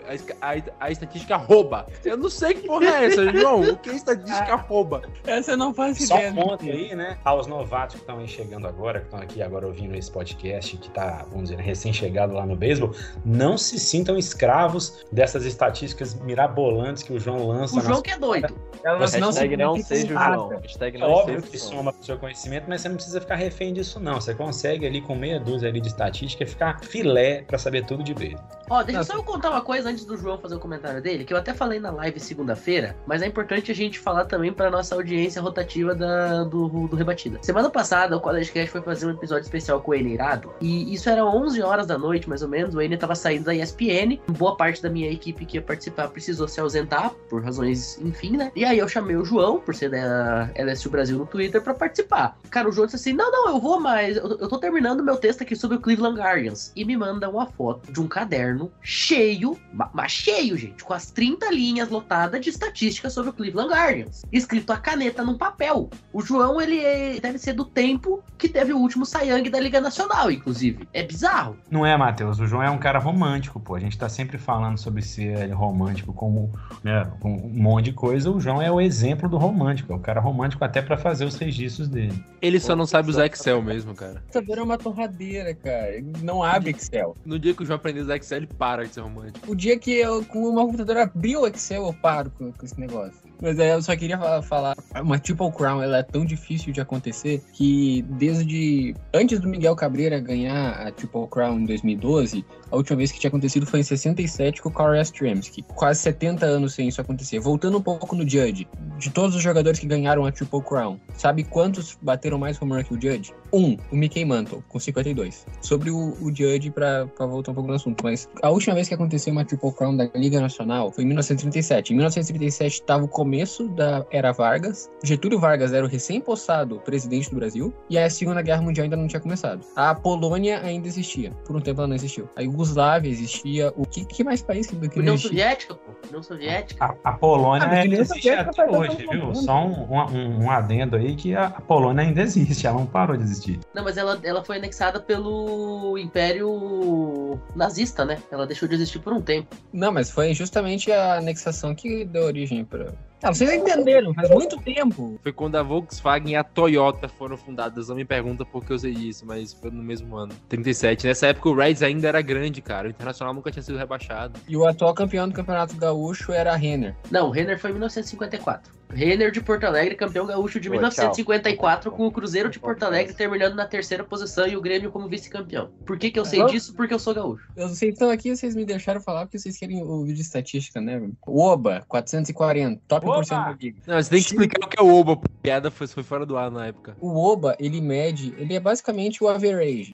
a- 0.52 0.62
a 0.86 0.90
estatística 0.90 1.36
rouba. 1.36 1.86
Eu 2.04 2.16
não 2.16 2.30
sei 2.30 2.54
que 2.54 2.66
porra 2.66 2.86
é 2.86 3.06
essa, 3.06 3.30
João. 3.32 3.60
O 3.62 3.76
que 3.76 3.90
é 3.90 3.94
estatística 3.94 4.47
rouba? 4.56 5.02
Essa 5.26 5.52
eu 5.52 5.56
não 5.56 5.72
faço 5.74 6.06
Só 6.06 6.16
ideia. 6.16 6.32
ponto 6.32 6.64
aí, 6.64 6.94
né? 6.94 7.18
Aos 7.24 7.46
novatos 7.46 7.96
que 7.96 8.00
estão 8.02 8.18
aí 8.18 8.28
chegando 8.28 8.66
agora, 8.66 9.00
que 9.00 9.06
estão 9.06 9.20
aqui 9.20 9.42
agora 9.42 9.66
ouvindo 9.66 9.94
esse 9.94 10.10
podcast, 10.10 10.76
que 10.76 10.90
tá, 10.90 11.24
vamos 11.30 11.50
dizer, 11.50 11.60
recém-chegado 11.62 12.34
lá 12.34 12.44
no 12.46 12.56
beisebol, 12.56 12.92
não 13.24 13.56
se 13.58 13.78
sintam 13.78 14.16
escravos 14.16 15.04
dessas 15.12 15.44
estatísticas 15.44 16.14
mirabolantes 16.14 17.02
que 17.02 17.12
o 17.12 17.20
João 17.20 17.46
lança. 17.48 17.76
O 17.76 17.80
João 17.80 17.92
nas- 17.94 18.02
que 18.02 18.10
é 18.10 18.18
doido. 18.18 18.54
Elas 18.84 19.12
não 19.14 19.28
Hashtag 19.28 19.56
não 19.56 19.76
seja 19.76 20.06
o. 20.06 20.08
João. 20.08 20.48
Hashtag 20.60 20.96
É 20.96 21.00
não 21.00 21.10
óbvio 21.10 21.42
que 21.42 21.56
o 21.56 21.60
soma 21.60 21.92
pro 21.92 22.04
seu 22.04 22.16
conhecimento, 22.18 22.64
mas 22.68 22.80
você 22.80 22.88
não 22.88 22.96
precisa 22.96 23.20
ficar 23.20 23.34
refém 23.34 23.72
disso, 23.72 23.98
não. 24.00 24.14
Você 24.20 24.34
consegue 24.34 24.86
ali 24.86 25.00
com 25.00 25.14
meia 25.14 25.40
dúzia 25.40 25.68
ali 25.68 25.80
de 25.80 25.88
estatística 25.88 26.46
ficar 26.46 26.80
filé 26.84 27.42
pra 27.42 27.58
saber 27.58 27.84
tudo 27.84 28.02
de 28.04 28.14
vez. 28.14 28.38
Ó, 28.70 28.82
deixa 28.82 29.04
só 29.04 29.14
eu 29.14 29.22
contar 29.22 29.50
uma 29.50 29.60
coisa 29.60 29.88
antes 29.88 30.04
do 30.04 30.16
João 30.16 30.38
fazer 30.38 30.56
o 30.56 30.58
comentário 30.58 31.00
dele, 31.00 31.24
que 31.24 31.32
eu 31.32 31.36
até 31.36 31.54
falei 31.54 31.80
na 31.80 31.90
live 31.90 32.20
segunda-feira, 32.20 32.96
mas 33.06 33.22
é 33.22 33.26
importante 33.26 33.70
a 33.70 33.74
gente 33.74 33.98
falar 33.98 34.24
também 34.24 34.52
pra 34.52 34.70
nossa 34.70 34.94
audiência 34.94 35.40
rotativa 35.40 35.94
da, 35.94 36.44
do, 36.44 36.88
do 36.88 36.96
Rebatida. 36.96 37.38
Semana 37.42 37.70
passada, 37.70 38.16
o 38.16 38.20
College 38.20 38.52
Cast 38.52 38.70
foi 38.70 38.82
fazer 38.82 39.06
um 39.06 39.10
episódio 39.10 39.44
especial 39.44 39.80
com 39.80 39.92
o 39.92 39.94
Ene 39.94 40.14
Irado, 40.14 40.52
e 40.60 40.92
isso 40.92 41.08
era 41.08 41.24
11 41.24 41.62
horas 41.62 41.86
da 41.86 41.98
noite, 41.98 42.28
mais 42.28 42.42
ou 42.42 42.48
menos, 42.48 42.74
o 42.74 42.80
Ene 42.80 42.96
tava 42.96 43.14
saindo 43.14 43.44
da 43.44 43.54
ESPN, 43.54 44.18
boa 44.28 44.56
parte 44.56 44.82
da 44.82 44.90
minha 44.90 45.10
equipe 45.10 45.46
que 45.46 45.56
ia 45.56 45.62
participar 45.62 46.08
precisou 46.08 46.48
se 46.48 46.60
ausentar, 46.60 47.12
por 47.28 47.42
razões, 47.42 47.98
enfim, 48.00 48.36
né? 48.36 48.50
E 48.54 48.64
aí 48.64 48.78
eu 48.78 48.88
chamei 48.88 49.16
o 49.16 49.24
João, 49.24 49.60
por 49.60 49.74
ser 49.74 49.90
da 49.90 50.50
LSU 50.56 50.90
Brasil 50.90 51.18
no 51.18 51.26
Twitter, 51.26 51.62
pra 51.62 51.74
participar. 51.74 52.36
Cara, 52.50 52.68
o 52.68 52.72
João 52.72 52.86
disse 52.86 52.96
assim, 52.96 53.12
não, 53.12 53.30
não, 53.30 53.48
eu 53.48 53.60
vou, 53.60 53.80
mas 53.80 54.16
eu, 54.16 54.28
eu 54.38 54.48
tô 54.48 54.58
terminando 54.58 55.02
meu 55.02 55.16
texto 55.16 55.42
aqui 55.42 55.54
sobre 55.54 55.76
o 55.76 55.80
Cleveland 55.80 56.18
Guardians, 56.18 56.72
e 56.74 56.84
me 56.84 56.96
manda 56.96 57.28
uma 57.28 57.46
foto 57.46 57.92
de 57.92 58.00
um 58.00 58.08
caderno 58.08 58.57
cheio, 58.82 59.56
ma- 59.72 59.90
mas 59.92 60.12
cheio, 60.12 60.56
gente, 60.56 60.82
com 60.84 60.92
as 60.92 61.10
30 61.10 61.50
linhas 61.52 61.88
lotadas 61.88 62.40
de 62.40 62.50
estatísticas 62.50 63.12
sobre 63.12 63.30
o 63.30 63.32
Cleveland 63.32 63.70
Guardians, 63.72 64.22
escrito 64.32 64.72
a 64.72 64.76
caneta 64.76 65.22
num 65.24 65.36
papel. 65.38 65.88
O 66.12 66.20
João, 66.22 66.60
ele 66.60 66.78
é- 66.80 67.20
deve 67.20 67.38
ser 67.38 67.52
do 67.52 67.64
tempo 67.64 68.22
que 68.36 68.48
teve 68.48 68.72
o 68.72 68.78
último 68.78 69.04
Sayang 69.06 69.48
da 69.48 69.60
Liga 69.60 69.80
Nacional, 69.80 70.30
inclusive. 70.30 70.88
É 70.92 71.02
bizarro. 71.02 71.56
Não 71.70 71.84
é, 71.86 71.96
Matheus? 71.96 72.38
O 72.40 72.46
João 72.46 72.62
é 72.62 72.70
um 72.70 72.78
cara 72.78 72.98
romântico, 72.98 73.60
pô. 73.60 73.74
A 73.74 73.80
gente 73.80 73.96
tá 73.98 74.08
sempre 74.08 74.38
falando 74.38 74.78
sobre 74.78 75.02
ser 75.02 75.50
romântico 75.52 76.12
como, 76.12 76.50
né, 76.82 77.10
com 77.20 77.32
um 77.34 77.48
monte 77.62 77.86
de 77.86 77.92
coisa. 77.92 78.30
O 78.30 78.40
João 78.40 78.60
é 78.62 78.70
o 78.70 78.80
exemplo 78.80 79.28
do 79.28 79.36
romântico. 79.38 79.92
É 79.92 79.96
o 79.96 80.00
cara 80.00 80.20
romântico 80.20 80.64
até 80.64 80.80
pra 80.82 80.96
fazer 80.96 81.24
os 81.24 81.36
registros 81.36 81.88
dele. 81.88 82.22
Ele 82.40 82.58
só 82.60 82.74
não 82.76 82.86
sabe 82.86 83.10
usar 83.10 83.26
Excel 83.26 83.62
mesmo, 83.62 83.94
cara. 83.94 84.22
computador 84.32 84.58
é 84.58 84.62
uma 84.62 84.78
torradeira, 84.78 85.54
cara. 85.54 85.96
Ele 85.96 86.12
Não 86.22 86.42
abre 86.42 86.70
Excel. 86.70 87.16
No 87.24 87.38
dia 87.38 87.54
que 87.54 87.62
o 87.62 87.66
João 87.66 87.76
aprender 87.76 88.00
a 88.00 88.02
usar 88.04 88.16
Excel, 88.16 88.38
ele 88.38 88.47
para 88.56 88.84
de 88.86 88.94
ser 88.94 89.00
romântico. 89.00 89.50
O 89.50 89.54
dia 89.54 89.78
que 89.78 89.92
eu, 89.92 90.24
com 90.24 90.48
uma 90.48 90.64
computadora 90.64 91.02
abrir 91.02 91.36
o 91.36 91.46
Excel, 91.46 91.86
eu 91.86 91.94
paro 91.94 92.30
com, 92.30 92.52
com 92.52 92.64
esse 92.64 92.78
negócio. 92.78 93.27
Mas 93.40 93.58
é, 93.58 93.74
eu 93.74 93.82
só 93.82 93.94
queria 93.96 94.18
fa- 94.18 94.42
falar, 94.42 94.74
uma 95.00 95.18
Triple 95.18 95.50
Crown, 95.52 95.82
ela 95.82 95.98
é 95.98 96.02
tão 96.02 96.24
difícil 96.24 96.72
de 96.72 96.80
acontecer 96.80 97.42
que 97.52 98.02
desde 98.10 98.94
antes 99.14 99.38
do 99.40 99.48
Miguel 99.48 99.76
Cabreira 99.76 100.18
ganhar 100.20 100.72
a 100.86 100.90
Triple 100.90 101.26
Crown 101.28 101.60
em 101.60 101.64
2012, 101.66 102.44
a 102.70 102.76
última 102.76 102.96
vez 102.98 103.10
que 103.12 103.18
tinha 103.18 103.28
acontecido 103.28 103.64
foi 103.66 103.80
em 103.80 103.82
67 103.82 104.60
com 104.60 104.68
o 104.68 104.72
Corey 104.72 104.98
Yastrzemski. 104.98 105.62
Quase 105.74 106.00
70 106.00 106.44
anos 106.44 106.74
sem 106.74 106.88
isso 106.88 107.00
acontecer. 107.00 107.38
Voltando 107.38 107.78
um 107.78 107.82
pouco 107.82 108.14
no 108.14 108.28
Judge, 108.28 108.68
de 108.98 109.10
todos 109.10 109.34
os 109.36 109.42
jogadores 109.42 109.78
que 109.78 109.86
ganharam 109.86 110.26
a 110.26 110.32
Triple 110.32 110.60
Crown, 110.62 110.98
sabe 111.14 111.44
quantos 111.44 111.96
bateram 112.02 112.38
mais 112.38 112.60
home 112.60 112.72
run 112.72 112.82
que 112.84 112.94
o 112.94 113.00
Judge? 113.00 113.32
Um, 113.52 113.76
o 113.90 113.96
Mickey 113.96 114.24
Mantle, 114.24 114.62
com 114.68 114.78
52. 114.78 115.46
Sobre 115.62 115.90
o, 115.90 116.14
o 116.20 116.28
Judge, 116.34 116.70
pra, 116.70 117.06
pra 117.06 117.24
voltar 117.24 117.52
um 117.52 117.54
pouco 117.54 117.68
no 117.70 117.76
assunto, 117.76 118.02
mas 118.04 118.28
a 118.42 118.50
última 118.50 118.74
vez 118.74 118.88
que 118.88 118.94
aconteceu 118.94 119.32
uma 119.32 119.44
Triple 119.44 119.72
Crown 119.72 119.96
da 119.96 120.04
Liga 120.14 120.38
Nacional 120.40 120.92
foi 120.92 121.04
em 121.04 121.06
1937. 121.06 121.92
Em 121.92 121.96
1937 121.96 122.74
estava 122.74 123.04
o 123.04 123.08
começo 123.28 123.68
da 123.68 124.06
Era 124.10 124.32
Vargas, 124.32 124.90
Getúlio 125.04 125.38
Vargas 125.38 125.74
era 125.74 125.84
o 125.84 125.88
recém-possado 125.88 126.80
presidente 126.80 127.28
do 127.28 127.36
Brasil, 127.36 127.74
e 127.90 127.98
a 127.98 128.08
Segunda 128.08 128.40
Guerra 128.40 128.62
Mundial 128.62 128.84
ainda 128.84 128.96
não 128.96 129.06
tinha 129.06 129.20
começado. 129.20 129.60
A 129.76 129.94
Polônia 129.94 130.62
ainda 130.62 130.88
existia, 130.88 131.30
por 131.44 131.54
um 131.54 131.60
tempo 131.60 131.82
ela 131.82 131.88
não 131.88 131.94
existiu. 131.94 132.26
A 132.34 132.40
Iugoslávia 132.40 133.10
existia, 133.10 133.70
o 133.76 133.84
que, 133.84 134.06
que 134.06 134.24
mais 134.24 134.40
país 134.40 134.66
que, 134.66 134.76
que 134.76 134.96
não 134.96 135.02
União? 135.02 135.18
Soviética, 135.18 135.74
pô. 135.74 135.92
União 136.08 136.22
Soviética. 136.22 136.82
A, 136.82 137.10
a 137.10 137.12
Polônia 137.12 137.68
Ah, 137.68 137.72
ainda 137.72 137.96
existe 137.96 138.30
até 138.30 138.64
hoje, 138.64 139.06
viu? 139.10 139.34
Só 139.34 139.66
um, 139.66 139.92
um, 139.92 140.44
um 140.44 140.50
adendo 140.50 140.96
aí 140.96 141.14
que 141.14 141.34
a, 141.34 141.48
a 141.48 141.60
Polônia 141.60 142.04
ainda 142.04 142.22
existe. 142.22 142.66
Ela 142.66 142.78
não 142.78 142.86
parou 142.86 143.14
de 143.14 143.24
existir. 143.24 143.60
Não, 143.74 143.84
mas 143.84 143.98
ela, 143.98 144.18
ela 144.22 144.42
foi 144.42 144.56
anexada 144.56 145.00
pelo 145.00 145.98
Império 145.98 147.38
Nazista, 147.54 148.06
né? 148.06 148.16
Ela 148.30 148.46
deixou 148.46 148.66
de 148.66 148.76
existir 148.76 149.00
por 149.00 149.12
um 149.12 149.20
tempo. 149.20 149.54
Não, 149.70 149.92
mas 149.92 150.10
foi 150.10 150.32
justamente 150.32 150.90
a 150.90 151.18
anexação 151.18 151.74
que 151.74 152.06
deu 152.06 152.24
origem 152.24 152.64
para. 152.64 152.94
Ah, 153.22 153.32
vocês 153.32 153.52
entenderam, 153.52 154.14
faz 154.14 154.30
muito 154.30 154.56
tempo. 154.60 155.18
Foi 155.22 155.32
quando 155.32 155.56
a 155.56 155.62
Volkswagen 155.62 156.32
e 156.32 156.36
a 156.36 156.44
Toyota 156.44 157.08
foram 157.08 157.36
fundadas. 157.36 157.88
Não 157.88 157.96
me 157.96 158.04
pergunta 158.04 158.44
por 158.44 158.64
que 158.64 158.72
eu 158.72 158.78
sei 158.78 158.94
disso, 158.94 159.26
mas 159.26 159.52
foi 159.52 159.70
no 159.70 159.82
mesmo 159.82 160.16
ano. 160.16 160.32
37. 160.48 161.06
Nessa 161.06 161.26
época 161.28 161.48
o 161.48 161.54
Reds 161.54 161.82
ainda 161.82 162.08
era 162.08 162.22
grande, 162.22 162.62
cara. 162.62 162.86
O 162.86 162.90
Internacional 162.90 163.34
nunca 163.34 163.50
tinha 163.50 163.62
sido 163.62 163.76
rebaixado. 163.76 164.38
E 164.48 164.56
o 164.56 164.66
atual 164.66 164.94
campeão 164.94 165.28
do 165.28 165.34
Campeonato 165.34 165.76
Gaúcho 165.76 166.32
era 166.32 166.52
a 166.52 166.56
Renner. 166.56 166.94
Não, 167.10 167.28
o 167.28 167.30
Renner 167.30 167.58
foi 167.58 167.70
em 167.70 167.74
1954. 167.74 168.77
Renner 168.90 169.30
de 169.30 169.40
Porto 169.40 169.64
Alegre, 169.64 169.94
campeão 169.94 170.26
gaúcho 170.26 170.58
de 170.58 170.68
Pô, 170.68 170.74
1954, 170.74 171.90
com 171.90 172.06
o 172.06 172.10
Cruzeiro 172.12 172.48
de 172.50 172.58
Porto 172.58 172.82
Alegre 172.84 173.12
terminando 173.14 173.54
na 173.54 173.66
terceira 173.66 174.02
posição 174.04 174.46
e 174.46 174.56
o 174.56 174.60
Grêmio 174.60 174.90
como 174.90 175.08
vice-campeão. 175.08 175.70
Por 175.86 175.98
que, 175.98 176.10
que 176.10 176.18
eu 176.18 176.24
sei 176.24 176.38
Vamos- 176.38 176.52
disso? 176.52 176.74
Porque 176.74 176.94
eu 176.94 176.98
sou 176.98 177.14
gaúcho. 177.14 177.46
Eu- 177.56 177.68
Vocês 177.68 177.92
estão 177.92 178.10
aqui, 178.10 178.34
vocês 178.34 178.54
me 178.56 178.64
deixaram 178.64 179.00
falar 179.00 179.26
porque 179.26 179.38
vocês 179.38 179.56
querem 179.58 179.82
ouvir 179.82 180.14
de 180.14 180.22
estatística, 180.22 180.80
né? 180.80 181.00
O 181.26 181.40
Oba, 181.40 181.84
440, 181.88 182.80
top 182.88 183.06
1% 183.06 183.32
Oba! 183.40 183.50
da 183.52 183.56
liga. 183.60 183.78
Não, 183.86 184.02
você 184.02 184.10
tem 184.10 184.20
que 184.22 184.26
explicar 184.28 184.64
o 184.64 184.68
que 184.68 184.80
é 184.80 184.82
o 184.82 184.94
Oba. 184.94 185.16
porque 185.16 185.28
A 185.38 185.42
piada 185.42 185.70
foi, 185.70 185.86
foi 185.86 186.02
fora 186.02 186.26
do 186.26 186.36
ar 186.36 186.50
na 186.50 186.66
época. 186.66 186.96
O 187.00 187.16
Oba, 187.18 187.56
ele 187.58 187.80
mede, 187.80 188.34
ele 188.38 188.54
é 188.54 188.60
basicamente 188.60 189.22
o 189.22 189.28
average, 189.28 189.92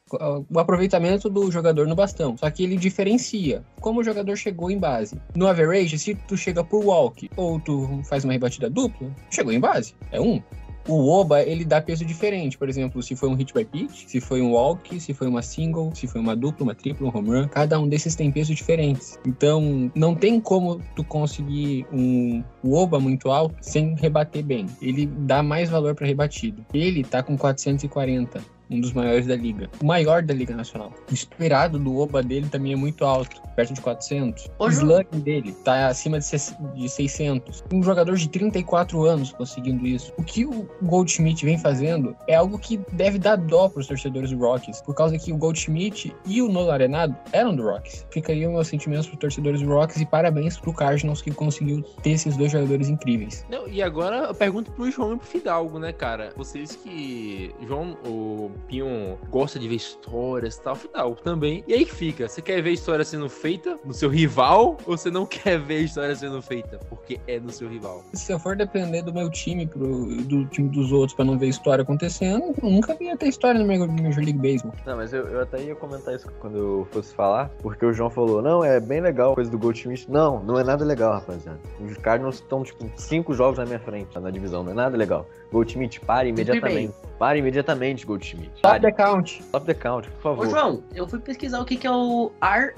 o 0.51 0.59
aproveitamento 0.59 1.29
do 1.29 1.51
jogador 1.51 1.87
no 1.87 1.95
bastão. 1.95 2.37
Só 2.37 2.51
que 2.51 2.63
ele 2.65 2.77
diferencia 2.77 3.65
como 3.81 4.01
o 4.01 4.05
jogador 4.05 4.37
chegou 4.37 4.71
em 4.71 4.79
base. 4.79 5.21
No 5.35 5.47
average, 5.47 5.99
se 5.99 6.15
tu 6.15 6.37
chega 6.37 6.65
por 6.65 6.85
walk 6.85 7.29
ou 7.37 7.61
tu 7.61 8.01
faz 8.09 8.25
uma 8.25 8.33
rebatida 8.33 8.69
dupla, 8.71 8.84
chegou 9.31 9.53
em 9.53 9.61
base. 9.61 9.95
É 10.11 10.21
um. 10.21 10.43
O 10.87 11.09
Oba, 11.09 11.43
ele 11.43 11.65
dá 11.65 11.81
peso 11.81 12.05
diferente. 12.05 12.59
Por 12.59 12.69
exemplo, 12.69 13.03
se 13.03 13.17
foi 13.17 13.29
um 13.29 13.35
hit 13.35 13.55
by 13.55 13.65
pitch, 13.65 14.07
se 14.07 14.21
foi 14.21 14.43
um 14.43 14.53
walk, 14.53 15.01
se 15.01 15.15
foi 15.15 15.27
uma 15.27 15.41
single, 15.41 15.91
se 15.95 16.07
foi 16.07 16.21
uma 16.21 16.37
dupla, 16.37 16.65
uma 16.65 16.75
tripla, 16.75 17.09
um 17.09 17.17
home 17.17 17.31
run. 17.31 17.49
Cada 17.49 17.81
um 17.81 17.89
desses 17.89 18.15
tem 18.15 18.31
pesos 18.31 18.55
diferentes. 18.55 19.19
Então, 19.27 19.91
não 19.95 20.15
tem 20.15 20.39
como 20.39 20.81
tu 20.95 21.03
conseguir 21.03 21.87
um 21.91 22.45
Oba 22.63 23.01
muito 23.01 23.31
alto 23.31 23.57
sem 23.63 23.95
rebater 23.95 24.45
bem. 24.45 24.67
Ele 24.83 25.07
dá 25.07 25.43
mais 25.43 25.71
valor 25.71 25.95
para 25.95 26.07
rebatido. 26.07 26.65
Ele 26.75 27.03
tá 27.03 27.23
com 27.23 27.37
440. 27.37 28.54
Um 28.71 28.81
dos 28.81 28.93
maiores 28.93 29.27
da 29.27 29.37
liga. 29.37 29.69
O 29.81 29.87
maior 29.87 30.23
da 30.23 30.33
Liga 30.35 30.55
Nacional. 30.57 30.93
O 31.11 31.15
esperado 31.15 31.79
do 31.79 31.97
Oba 31.99 32.23
dele 32.23 32.49
também 32.49 32.73
é 32.73 32.77
muito 32.77 33.05
alto, 33.05 33.41
perto 33.55 33.75
de 33.75 33.81
400. 33.81 34.51
Ô, 34.59 34.65
o 34.67 34.69
slugging 34.69 35.21
dele 35.21 35.53
tá 35.65 35.89
acima 35.89 36.19
de 36.19 36.25
ses- 36.25 36.57
de 36.75 36.89
600. 36.89 37.63
Um 37.73 37.83
jogador 37.83 38.17
de 38.17 38.29
34 38.29 39.05
anos 39.05 39.33
conseguindo 39.33 39.87
isso. 39.87 40.13
O 40.19 40.23
que 40.25 40.45
o 40.47 40.69
Goldschmidt 40.83 41.45
vem 41.45 41.59
fazendo 41.59 42.17
é 42.29 42.35
algo 42.35 42.59
que 42.59 42.81
deve 42.93 43.19
dar 43.19 43.37
dó 43.37 43.69
pros 43.69 43.87
torcedores 43.87 44.31
do 44.31 44.39
Rockies, 44.39 44.81
por 44.81 44.95
causa 44.95 45.19
que 45.19 45.33
o 45.33 45.37
Goldschmidt 45.37 46.15
e 46.27 46.41
o 46.43 46.49
Nolan 46.49 46.73
Arenado 46.73 47.17
eram 47.33 47.55
do 47.55 47.63
Rockies. 47.63 48.07
Fica 48.11 48.33
aí 48.33 48.47
meus 48.47 48.69
sentimentos 48.69 49.07
pros 49.07 49.19
torcedores 49.21 49.61
do 49.61 49.69
Rockies 49.69 50.01
e 50.01 50.07
parabéns 50.07 50.57
pro 50.59 50.73
Cardinals 50.73 51.21
que 51.23 51.31
conseguiu 51.31 51.83
ter 52.03 52.11
esses 52.13 52.37
dois 52.37 52.51
jogadores 52.53 52.89
incríveis. 52.89 53.45
Não, 53.51 53.69
e 53.69 53.83
agora 53.83 54.17
eu 54.29 54.35
pergunto 54.35 54.73
pro 54.73 54.91
João 54.91 55.15
e 55.15 55.19
pro 55.19 55.27
Fidalgo, 55.27 55.79
né, 55.79 55.93
cara? 55.93 56.33
Vocês 56.37 56.77
que. 56.77 57.55
João, 57.67 57.97
o 58.07 58.51
Pinho 58.67 59.19
gosta 59.31 59.59
de 59.59 59.69
ver 59.69 59.77
histórias 59.77 60.57
e 60.57 60.63
tal, 60.63 60.75
Fidalgo 60.75 61.17
também. 61.23 61.65
E 61.67 61.75
aí 61.75 61.85
que 61.85 61.95
fica? 61.95 62.29
Você 62.29 62.43
quer 62.43 62.63
ver 62.63 62.71
história 62.71 63.05
sendo 63.05 63.29
feita 63.29 63.79
no 63.85 63.93
seu 63.93 64.09
rival 64.09 64.77
ou 64.87 64.97
você 64.97 65.11
não 65.11 65.25
quer 65.27 65.59
ver 65.59 65.81
história 65.81 66.15
sendo 66.15 66.41
feita 66.43 66.79
porque 66.89 67.21
é 67.27 67.39
no 67.39 67.51
seu 67.51 67.69
rival? 67.69 68.05
Se 68.13 68.33
eu 68.33 68.39
for 68.39 68.57
depender 68.57 69.03
do 69.03 69.13
meu 69.13 69.31
time, 69.31 69.67
pro, 69.67 70.07
do 70.25 70.47
time 70.47 70.69
dos 70.69 70.93
outros, 70.93 71.15
pra 71.15 71.25
não 71.25 71.39
ver 71.39 71.49
história 71.49 71.83
acontecendo, 71.83 72.55
eu 72.63 72.71
nunca 72.71 72.97
ia 73.01 73.17
ter 73.17 73.29
história 73.29 73.61
no 73.61 73.67
Major 73.67 73.89
Major 73.89 74.23
League 74.23 74.39
Baseball. 74.39 74.73
Não, 74.87 74.97
mas 74.97 75.13
eu, 75.13 75.27
eu 75.27 75.41
até 75.43 75.63
ia 75.63 75.75
comentar 75.75 76.15
isso 76.15 76.29
quando 76.41 76.57
eu 76.57 76.89
fosse 76.91 77.15
falar, 77.15 77.51
porque 77.61 77.85
o 77.85 77.93
João 77.93 78.11
falou, 78.11 78.43
não, 78.43 78.65
é 78.65 78.81
bem 78.81 79.01
legal 79.01 79.33
a 79.33 79.35
coisa 79.35 79.51
do 79.51 79.59
Goldschmidt. 79.59 80.11
Não, 80.11 80.43
não 80.43 80.59
é 80.59 80.65
nada 80.65 80.85
legal, 80.85 81.15
rapaziada. 81.15 81.59
Os 81.81 81.97
Cardinals 81.99 82.37
estão, 82.37 82.63
tipo, 82.63 82.91
cinco 82.97 83.35
jogos 83.35 83.59
na 83.59 83.65
minha 83.65 83.79
frente 83.79 84.19
na 84.19 84.31
divisão, 84.31 84.63
não 84.63 84.73
é 84.73 84.75
nada 84.75 84.97
legal. 84.97 85.27
Goldschmidt, 85.53 86.01
pare 86.01 86.31
imediatamente. 86.31 86.95
Pare 87.19 87.39
imediatamente, 87.39 88.07
Goldschmidt. 88.45 88.63
Top 88.63 88.81
the 88.81 88.93
count. 88.93 89.31
Stop 89.49 89.67
the 89.67 89.75
count, 89.75 90.09
por 90.23 90.33
Ô, 90.33 90.37
favor. 90.37 90.51
João, 90.51 90.85
eu 90.95 91.09
fui 91.09 91.19
pesquisar 91.21 91.61
o 91.61 91.65
que, 91.65 91.77
que 91.77 91.87
é 91.87 91.91
o 91.91 92.33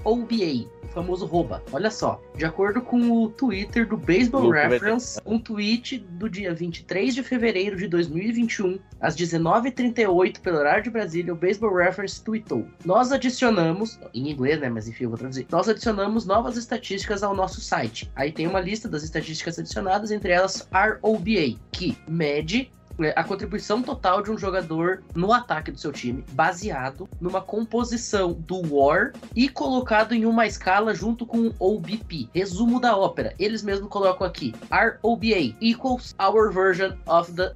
ROBA, 0.05 0.68
o 0.83 0.88
famoso 0.88 1.26
rouba. 1.26 1.62
Olha 1.72 1.90
só, 1.90 2.20
de 2.37 2.44
acordo 2.44 2.81
com 2.81 3.11
o 3.11 3.29
Twitter 3.31 3.87
do 3.87 3.96
Baseball 3.96 4.44
Luke 4.44 4.57
Reference, 4.57 5.20
um 5.26 5.38
tweet 5.38 5.98
do 5.98 6.29
dia 6.29 6.55
23 6.55 7.14
de 7.14 7.22
fevereiro 7.22 7.76
de 7.76 7.88
2021, 7.88 8.79
às 9.00 9.16
19h38, 9.16 10.40
pelo 10.40 10.59
horário 10.59 10.85
de 10.85 10.90
Brasília, 10.90 11.33
o 11.33 11.37
Baseball 11.37 11.74
Reference 11.74 12.22
tweetou: 12.22 12.66
Nós 12.85 13.12
adicionamos, 13.12 13.98
em 14.14 14.31
inglês, 14.31 14.61
né? 14.61 14.68
Mas 14.68 14.88
enfim, 14.88 15.05
eu 15.05 15.11
vou 15.11 15.18
traduzir. 15.18 15.46
Nós 15.50 15.68
adicionamos 15.68 16.26
novas 16.26 16.57
estatísticas 16.57 17.22
ao 17.22 17.35
nosso 17.35 17.61
site. 17.61 18.11
Aí 18.14 18.33
tem 18.33 18.46
uma 18.46 18.61
lista 18.61 18.88
das 18.88 19.02
estatísticas 19.02 19.59
adicionadas, 19.59 20.11
entre 20.11 20.33
elas 20.33 20.68
ROBA, 21.02 21.59
que 21.70 21.96
mede 22.09 22.70
a 23.14 23.24
contribuição 23.24 23.82
total 23.82 24.22
de 24.22 24.30
um 24.30 24.38
jogador 24.38 25.02
no 25.14 25.32
ataque 25.32 25.70
do 25.70 25.78
seu 25.78 25.92
time, 25.92 26.24
baseado 26.32 27.09
numa 27.20 27.40
composição 27.40 28.32
do 28.32 28.74
WAR 28.74 29.12
e 29.35 29.48
colocado 29.48 30.14
em 30.14 30.24
uma 30.24 30.46
escala 30.46 30.94
junto 30.94 31.26
com 31.26 31.48
o 31.48 31.54
OBP. 31.59 32.28
Resumo 32.35 32.80
da 32.80 32.96
ópera, 32.96 33.35
eles 33.38 33.62
mesmos 33.62 33.88
colocam 33.88 34.26
aqui: 34.26 34.54
ROBA 35.02 35.54
equals 35.61 36.14
our 36.20 36.52
version 36.52 36.92
of 37.06 37.32
the 37.32 37.52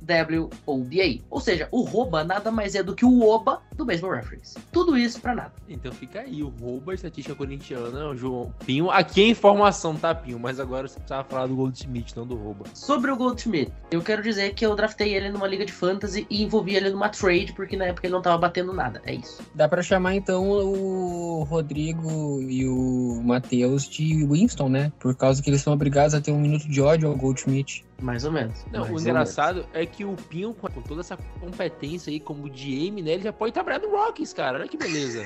WOBA. 0.67 1.23
Ou 1.31 1.41
seja, 1.41 1.69
o 1.71 1.83
ROBA 1.83 2.25
nada 2.25 2.51
mais 2.51 2.75
é 2.75 2.83
do 2.83 2.95
que 2.95 3.05
o 3.05 3.23
OBA 3.23 3.61
do 3.77 3.85
Baseball 3.85 4.13
Reference. 4.13 4.59
Tudo 4.71 4.97
isso 4.97 5.21
pra 5.21 5.35
nada. 5.35 5.53
Então 5.69 5.91
fica 5.93 6.21
aí, 6.21 6.43
o 6.43 6.49
roubo 6.49 6.91
a 6.91 6.95
estatística 6.95 7.35
corintiana, 7.35 8.09
o 8.09 8.17
João 8.17 8.53
Pinho. 8.67 8.91
Aqui 8.91 9.23
é 9.23 9.29
informação, 9.29 9.97
tá, 9.97 10.15
Pinho? 10.15 10.39
Mas 10.39 10.61
agora 10.61 10.87
você 10.87 10.97
precisava 10.97 11.25
falar 11.25 11.47
do 11.47 11.57
Goldschmidt, 11.57 12.17
não 12.17 12.27
do 12.27 12.35
roubo. 12.35 12.65
Sobre 12.75 13.11
o 13.11 13.17
Goldschmidt, 13.17 13.73
eu 13.91 14.03
quero 14.03 14.23
dizer 14.23 14.55
que 14.55 14.65
eu 14.67 14.75
draftei 14.75 15.15
ele 15.15 15.30
numa 15.33 15.47
liga 15.47 15.65
de 15.65 15.73
fantasy 15.73 16.27
e 16.29 16.43
envolvi 16.43 16.77
ele 16.77 16.91
numa 16.91 17.09
trade, 17.09 17.53
porque 17.53 17.77
na 17.77 17.87
época 17.87 18.07
ele 18.07 18.15
não 18.15 18.23
tava 18.23 18.39
batendo 18.39 18.73
nada. 18.73 19.01
É 19.05 19.15
isso. 19.15 19.43
Dá 19.55 19.69
pra 19.69 19.83
chamar 19.83 20.15
então 20.15 20.49
o 20.51 21.43
Rodrigo 21.45 22.41
e 22.43 22.67
o 22.67 23.21
Matheus 23.23 23.89
de 23.89 24.25
Winston, 24.27 24.69
né? 24.69 24.93
Por 24.99 25.15
causa 25.15 25.43
que 25.43 25.51
eles 25.51 25.63
são 25.63 25.73
obrigados 25.73 26.15
a 26.15 26.21
ter 26.21 26.33
um 26.33 26.41
minuto 26.41 26.69
de 26.69 26.81
ódio 26.81 27.09
ao 27.09 27.17
Goldschmidt. 27.17 27.85
Mais 28.01 28.25
ou 28.25 28.33
menos. 28.33 28.65
Não, 28.73 28.81
Mais 28.81 28.93
o 28.93 28.99
engraçado 28.99 29.67
é 29.73 29.85
que 29.85 30.05
o 30.05 30.17
Pinho, 30.29 30.55
com 30.55 30.69
toda 30.83 31.01
essa 31.01 31.17
competência 31.41 32.11
aí 32.11 32.19
como 32.19 32.49
GM, 32.49 33.03
né? 33.03 33.13
Ele 33.13 33.23
já 33.23 33.33
pode 33.33 33.53
trabalhar 33.53 33.81
no 33.81 33.91
Rockies, 33.91 34.33
cara. 34.33 34.59
Olha 34.59 34.69
que 34.69 34.77
beleza. 34.77 35.25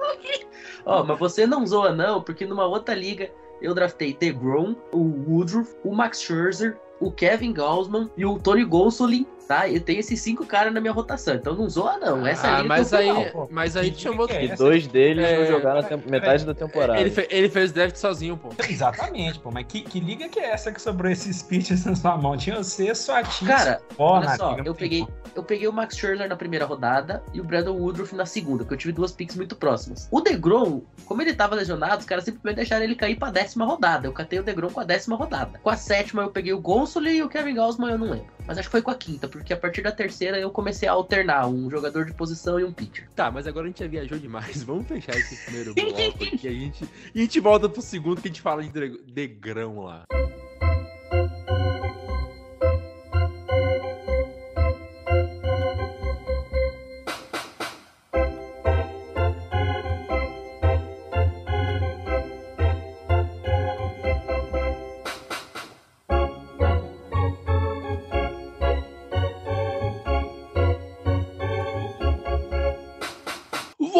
Ó, 0.84 1.02
mas 1.04 1.18
você 1.18 1.46
não 1.46 1.66
zoa 1.66 1.92
não, 1.92 2.22
porque 2.22 2.46
numa 2.46 2.66
outra 2.66 2.94
liga 2.94 3.30
eu 3.60 3.74
draftei 3.74 4.14
DeGrom, 4.14 4.76
o 4.92 5.30
Woodruff, 5.30 5.74
o 5.82 5.94
Max 5.94 6.20
Scherzer, 6.20 6.78
o 7.00 7.10
Kevin 7.10 7.52
Gaussman 7.52 8.10
e 8.16 8.24
o 8.24 8.38
Tony 8.38 8.64
Gonsolin, 8.64 9.26
tá? 9.46 9.68
Eu 9.68 9.80
tenho 9.80 10.00
esses 10.00 10.20
cinco 10.20 10.44
caras 10.44 10.72
na 10.74 10.80
minha 10.80 10.92
rotação, 10.92 11.34
então 11.34 11.54
não 11.54 11.68
zoa 11.68 11.96
não. 11.98 12.26
Essa 12.26 12.48
ah, 12.48 12.56
liga 12.62 12.68
mas 12.68 12.92
aí, 12.92 13.06
mal, 13.32 13.48
mas 13.50 13.76
aí 13.76 13.90
Que 13.90 13.96
te 13.96 14.02
chamou. 14.02 14.26
que 14.26 14.34
é 14.34 14.44
E 14.44 14.56
dois 14.56 14.86
deles 14.86 15.24
É, 15.24 15.38
não 15.38 15.46
jogaram 15.46 15.82
temp- 15.82 16.06
metade 16.06 16.44
da 16.44 16.54
temporada. 16.54 17.00
Ele, 17.00 17.10
fe- 17.10 17.28
ele 17.30 17.48
fez 17.48 17.72
draft 17.72 17.96
sozinho, 17.96 18.36
pô. 18.36 18.50
Exatamente, 18.68 19.38
pô. 19.38 19.50
Mas 19.50 19.66
que, 19.68 19.80
que 19.82 20.00
liga 20.00 20.28
que 20.28 20.38
é 20.40 20.50
essa 20.50 20.72
que 20.72 20.80
sobrou 20.80 21.10
esses 21.10 21.42
pitches 21.44 21.84
na 21.84 21.94
sua 21.94 22.16
mão? 22.16 22.36
Tinha 22.36 22.56
você, 22.62 22.94
sua 22.94 23.22
tia. 23.22 23.48
Cara, 23.48 23.80
ó, 23.98 24.16
olha 24.16 24.26
na 24.26 24.36
só, 24.36 24.50
liga, 24.56 24.68
eu 24.68 24.74
peguei, 24.74 25.06
eu 25.34 25.42
peguei 25.42 25.68
o 25.68 25.72
Max 25.72 25.96
Scherzer 25.96 26.28
na 26.28 26.36
primeira 26.36 26.64
rodada 26.64 27.22
e 27.32 27.40
o 27.40 27.44
Brandon 27.44 27.72
Woodruff 27.76 28.14
na 28.14 28.26
segunda, 28.26 28.64
porque 28.64 28.74
eu 28.74 28.78
tive 28.78 28.92
duas 28.92 29.12
picks 29.12 29.36
muito 29.36 29.54
próximas. 29.56 30.08
O 30.10 30.20
DeGrom, 30.20 30.82
como 31.04 31.22
ele 31.22 31.34
tava 31.34 31.54
lesionado, 31.54 31.98
os 32.00 32.04
caras 32.06 32.24
simplesmente 32.24 32.56
deixaram 32.56 32.84
ele 32.84 32.94
cair 32.94 33.16
pra 33.16 33.30
décima 33.30 33.64
rodada. 33.64 34.06
Eu 34.06 34.12
catei 34.12 34.38
o 34.38 34.42
DeGrom 34.42 34.70
com 34.70 34.80
a 34.80 34.84
décima 34.84 35.16
rodada. 35.16 35.58
Com 35.62 35.70
a 35.70 35.76
sétima 35.76 36.22
eu 36.22 36.30
peguei 36.30 36.52
o 36.52 36.60
Gonsolin 36.60 37.10
e 37.16 37.22
o 37.22 37.28
Kevin 37.28 37.54
Gaussman 37.54 37.90
eu 37.92 37.98
não 37.98 38.10
lembro. 38.10 38.35
Mas 38.46 38.58
acho 38.58 38.68
que 38.68 38.72
foi 38.72 38.82
com 38.82 38.90
a 38.90 38.94
quinta, 38.94 39.26
porque 39.26 39.52
a 39.52 39.56
partir 39.56 39.82
da 39.82 39.90
terceira 39.90 40.38
eu 40.38 40.50
comecei 40.50 40.88
a 40.88 40.92
alternar 40.92 41.48
um 41.48 41.68
jogador 41.68 42.04
de 42.04 42.14
posição 42.14 42.60
e 42.60 42.64
um 42.64 42.72
pitcher. 42.72 43.08
Tá, 43.14 43.30
mas 43.30 43.46
agora 43.46 43.66
a 43.66 43.68
gente 43.68 43.80
já 43.80 43.88
viajou 43.88 44.18
demais. 44.18 44.62
Vamos 44.64 44.86
fechar 44.86 45.16
esse 45.16 45.36
primeiro 45.44 45.74
bloco. 45.74 45.96
A 45.98 46.48
gente, 46.48 46.88
e 47.14 47.18
a 47.18 47.22
gente 47.22 47.40
volta 47.40 47.68
pro 47.68 47.82
segundo 47.82 48.20
que 48.20 48.28
a 48.28 48.30
gente 48.30 48.40
fala 48.40 48.62
de 48.62 48.98
degrão 49.06 49.80
lá. 49.80 50.04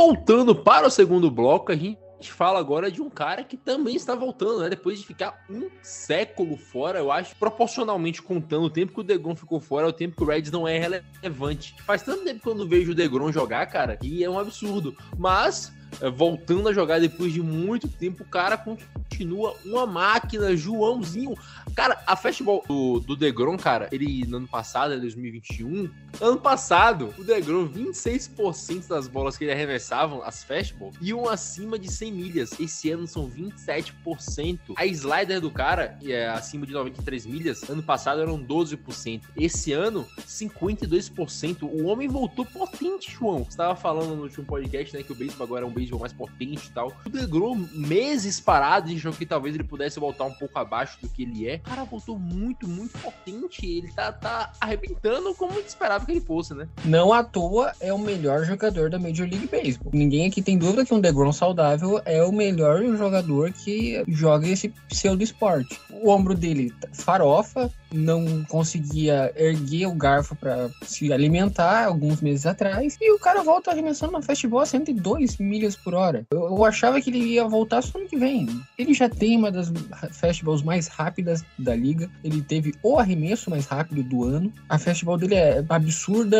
Voltando 0.07 0.55
para 0.55 0.87
o 0.87 0.91
segundo 0.91 1.29
bloco, 1.29 1.73
a 1.73 1.75
gente 1.75 1.99
fala 2.31 2.61
agora 2.61 2.93
de 2.93 3.03
um 3.03 3.11
cara 3.11 3.43
que 3.43 3.57
também 3.57 3.97
está 3.97 4.15
voltando, 4.15 4.61
né? 4.61 4.69
Depois 4.69 5.01
de 5.01 5.05
ficar 5.05 5.45
um 5.51 5.69
século 5.83 6.57
fora, 6.57 7.01
eu 7.01 7.11
acho, 7.11 7.35
proporcionalmente 7.35 8.23
contando 8.23 8.67
o 8.67 8.71
tempo 8.71 8.93
que 8.93 9.01
o 9.01 9.03
Degrom 9.03 9.35
ficou 9.35 9.59
fora, 9.59 9.85
é 9.85 9.89
o 9.89 9.93
tempo 9.93 10.15
que 10.15 10.23
o 10.23 10.27
Reds 10.27 10.53
não 10.53 10.67
é 10.67 10.79
relevante. 10.79 11.75
Faz 11.85 12.05
tanto 12.05 12.23
tempo 12.23 12.41
que 12.41 12.49
eu 12.49 12.55
não 12.55 12.69
vejo 12.69 12.93
o 12.93 12.95
Degrom 12.95 13.33
jogar, 13.33 13.67
cara, 13.67 13.99
e 14.01 14.23
é 14.23 14.31
um 14.31 14.39
absurdo. 14.39 14.97
Mas, 15.19 15.75
voltando 16.15 16.69
a 16.69 16.73
jogar 16.73 17.01
depois 17.01 17.33
de 17.33 17.43
muito 17.43 17.89
tempo, 17.89 18.23
o 18.23 18.27
cara 18.27 18.57
continua 18.57 19.55
uma 19.65 19.87
máquina, 19.87 20.57
Joãozinho. 20.57 21.35
Cara, 21.75 22.03
a 22.07 22.17
festival 22.17 22.63
do, 22.69 23.01
do 23.01 23.17
Degrom, 23.17 23.57
cara, 23.57 23.89
ele 23.93 24.27
no 24.27 24.39
ano 24.39 24.49
passado, 24.49 24.95
em 24.95 25.01
2021, 25.01 25.91
ano 26.21 26.39
passado, 26.39 27.15
o 27.19 27.25
Degrom, 27.25 27.69
26% 27.69 28.89
das 28.89 29.09
bolas 29.09 29.37
que 29.37 29.45
ele 29.45 29.53
arremessavam, 29.53 30.23
as 30.23 30.43
fastballs, 30.43 30.97
iam 31.01 31.29
acima 31.29 31.79
de 31.79 31.91
100 31.91 32.13
milhas. 32.13 32.61
Esse 32.61 32.91
ano 32.91 33.07
são 33.07 33.31
27%. 33.31 34.59
A 34.77 34.87
slider 34.87 35.41
do 35.41 35.51
cara, 35.51 35.99
é 36.05 36.29
acima 36.29 36.67
de 36.67 36.73
93 36.73 37.27
milhas, 37.27 37.69
ano 37.69 37.83
passado 37.83 38.21
eram 38.21 38.39
12%. 38.39 39.23
Esse 39.37 39.73
ano, 39.73 40.07
52%. 40.27 41.63
O 41.63 41.87
homem 41.87 42.09
voltou 42.09 42.45
potente, 42.45 43.11
João. 43.11 43.45
Você 43.45 43.57
tava 43.57 43.77
falando 43.77 44.15
no 44.15 44.23
último 44.23 44.45
podcast, 44.45 44.97
né, 44.97 45.03
que 45.03 45.13
o 45.13 45.15
beisebol 45.15 45.47
agora 45.47 45.65
é 45.65 45.69
um 45.69 45.73
beisebol 45.73 45.86
mais 45.93 46.13
potente 46.13 46.69
e 46.69 46.73
tal. 46.73 46.93
O 47.05 47.11
Degrom, 47.11 47.67
meses 47.73 48.41
parado, 48.41 48.89
de 48.89 48.99
jogo 48.99 49.17
que 49.17 49.27
talvez 49.27 49.55
ele 49.55 49.65
pudesse 49.65 49.99
voltar 49.99 50.25
um 50.25 50.33
pouco 50.33 50.59
abaixo 50.59 50.99
do 51.01 51.09
que 51.09 51.23
ele 51.23 51.49
é. 51.49 51.57
O 51.57 51.61
cara 51.61 51.85
voltou 51.85 52.19
muito, 52.19 52.69
muito 52.69 52.99
potente. 52.99 53.67
Ele 53.67 53.91
tá, 53.93 54.13
tá 54.13 54.53
arrebentando 54.61 55.35
como 55.35 55.59
esperava 55.59 56.05
que 56.05 56.13
ele 56.13 56.21
fosse, 56.21 56.55
né? 56.55 56.69
Não 56.85 57.13
à 57.13 57.23
toa 57.23 57.73
é 57.81 57.93
o 57.93 57.99
melhor 57.99 58.45
jogador 58.45 58.91
da 58.91 58.99
Major 58.99 59.29
League 59.29 59.49
Baseball. 59.49 59.91
Ninguém 59.93 60.27
aqui 60.27 60.43
tem 60.43 60.59
dúvida 60.59 60.85
que 60.85 60.95
um 60.95 61.01
DeGrom 61.01 61.33
saudável 61.33 62.01
é 62.05 62.23
o 62.23 62.33
melhor 62.33 62.83
jogador 62.97 63.53
que 63.53 64.03
joga 64.09 64.49
esse 64.49 64.69
pseudo 64.89 65.23
esporte. 65.23 65.79
O 65.91 66.11
ombro 66.11 66.35
dele 66.35 66.73
farofa, 66.93 67.71
não 67.93 68.45
conseguia 68.45 69.33
erguer 69.37 69.87
o 69.87 69.95
garfo 69.95 70.35
para 70.35 70.69
se 70.83 71.13
alimentar 71.13 71.85
alguns 71.85 72.21
meses 72.21 72.47
atrás, 72.47 72.97
e 73.01 73.13
o 73.13 73.19
cara 73.19 73.43
volta 73.43 73.71
arremessando 73.71 74.13
na 74.13 74.23
fastball 74.23 74.61
a 74.61 74.67
102 74.67 75.39
milhas 75.39 75.76
por 75.77 75.95
hora. 75.95 76.27
Eu, 76.31 76.47
eu 76.47 76.65
achava 76.65 77.01
que 77.01 77.11
ele 77.11 77.19
ia 77.19 77.47
voltar 77.47 77.83
só 77.83 77.99
ano 77.99 78.09
que 78.09 78.17
vem. 78.17 78.49
Ele 78.79 78.95
já 78.95 79.09
tem 79.09 79.37
uma 79.37 79.51
das 79.51 79.73
fastballs 80.13 80.63
mais 80.63 80.89
rápidas 80.89 81.45
da 81.59 81.75
liga, 81.75 82.11
ele 82.23 82.43
teve 82.43 82.75
o 82.83 82.99
arremesso 82.99 83.51
mais 83.51 83.67
rápido 83.67 84.03
do 84.03 84.25
ano. 84.25 84.53
A 84.69 84.79
fastball 84.79 85.19
dele 85.19 85.35
é 85.35 85.65
absurda, 85.69 86.39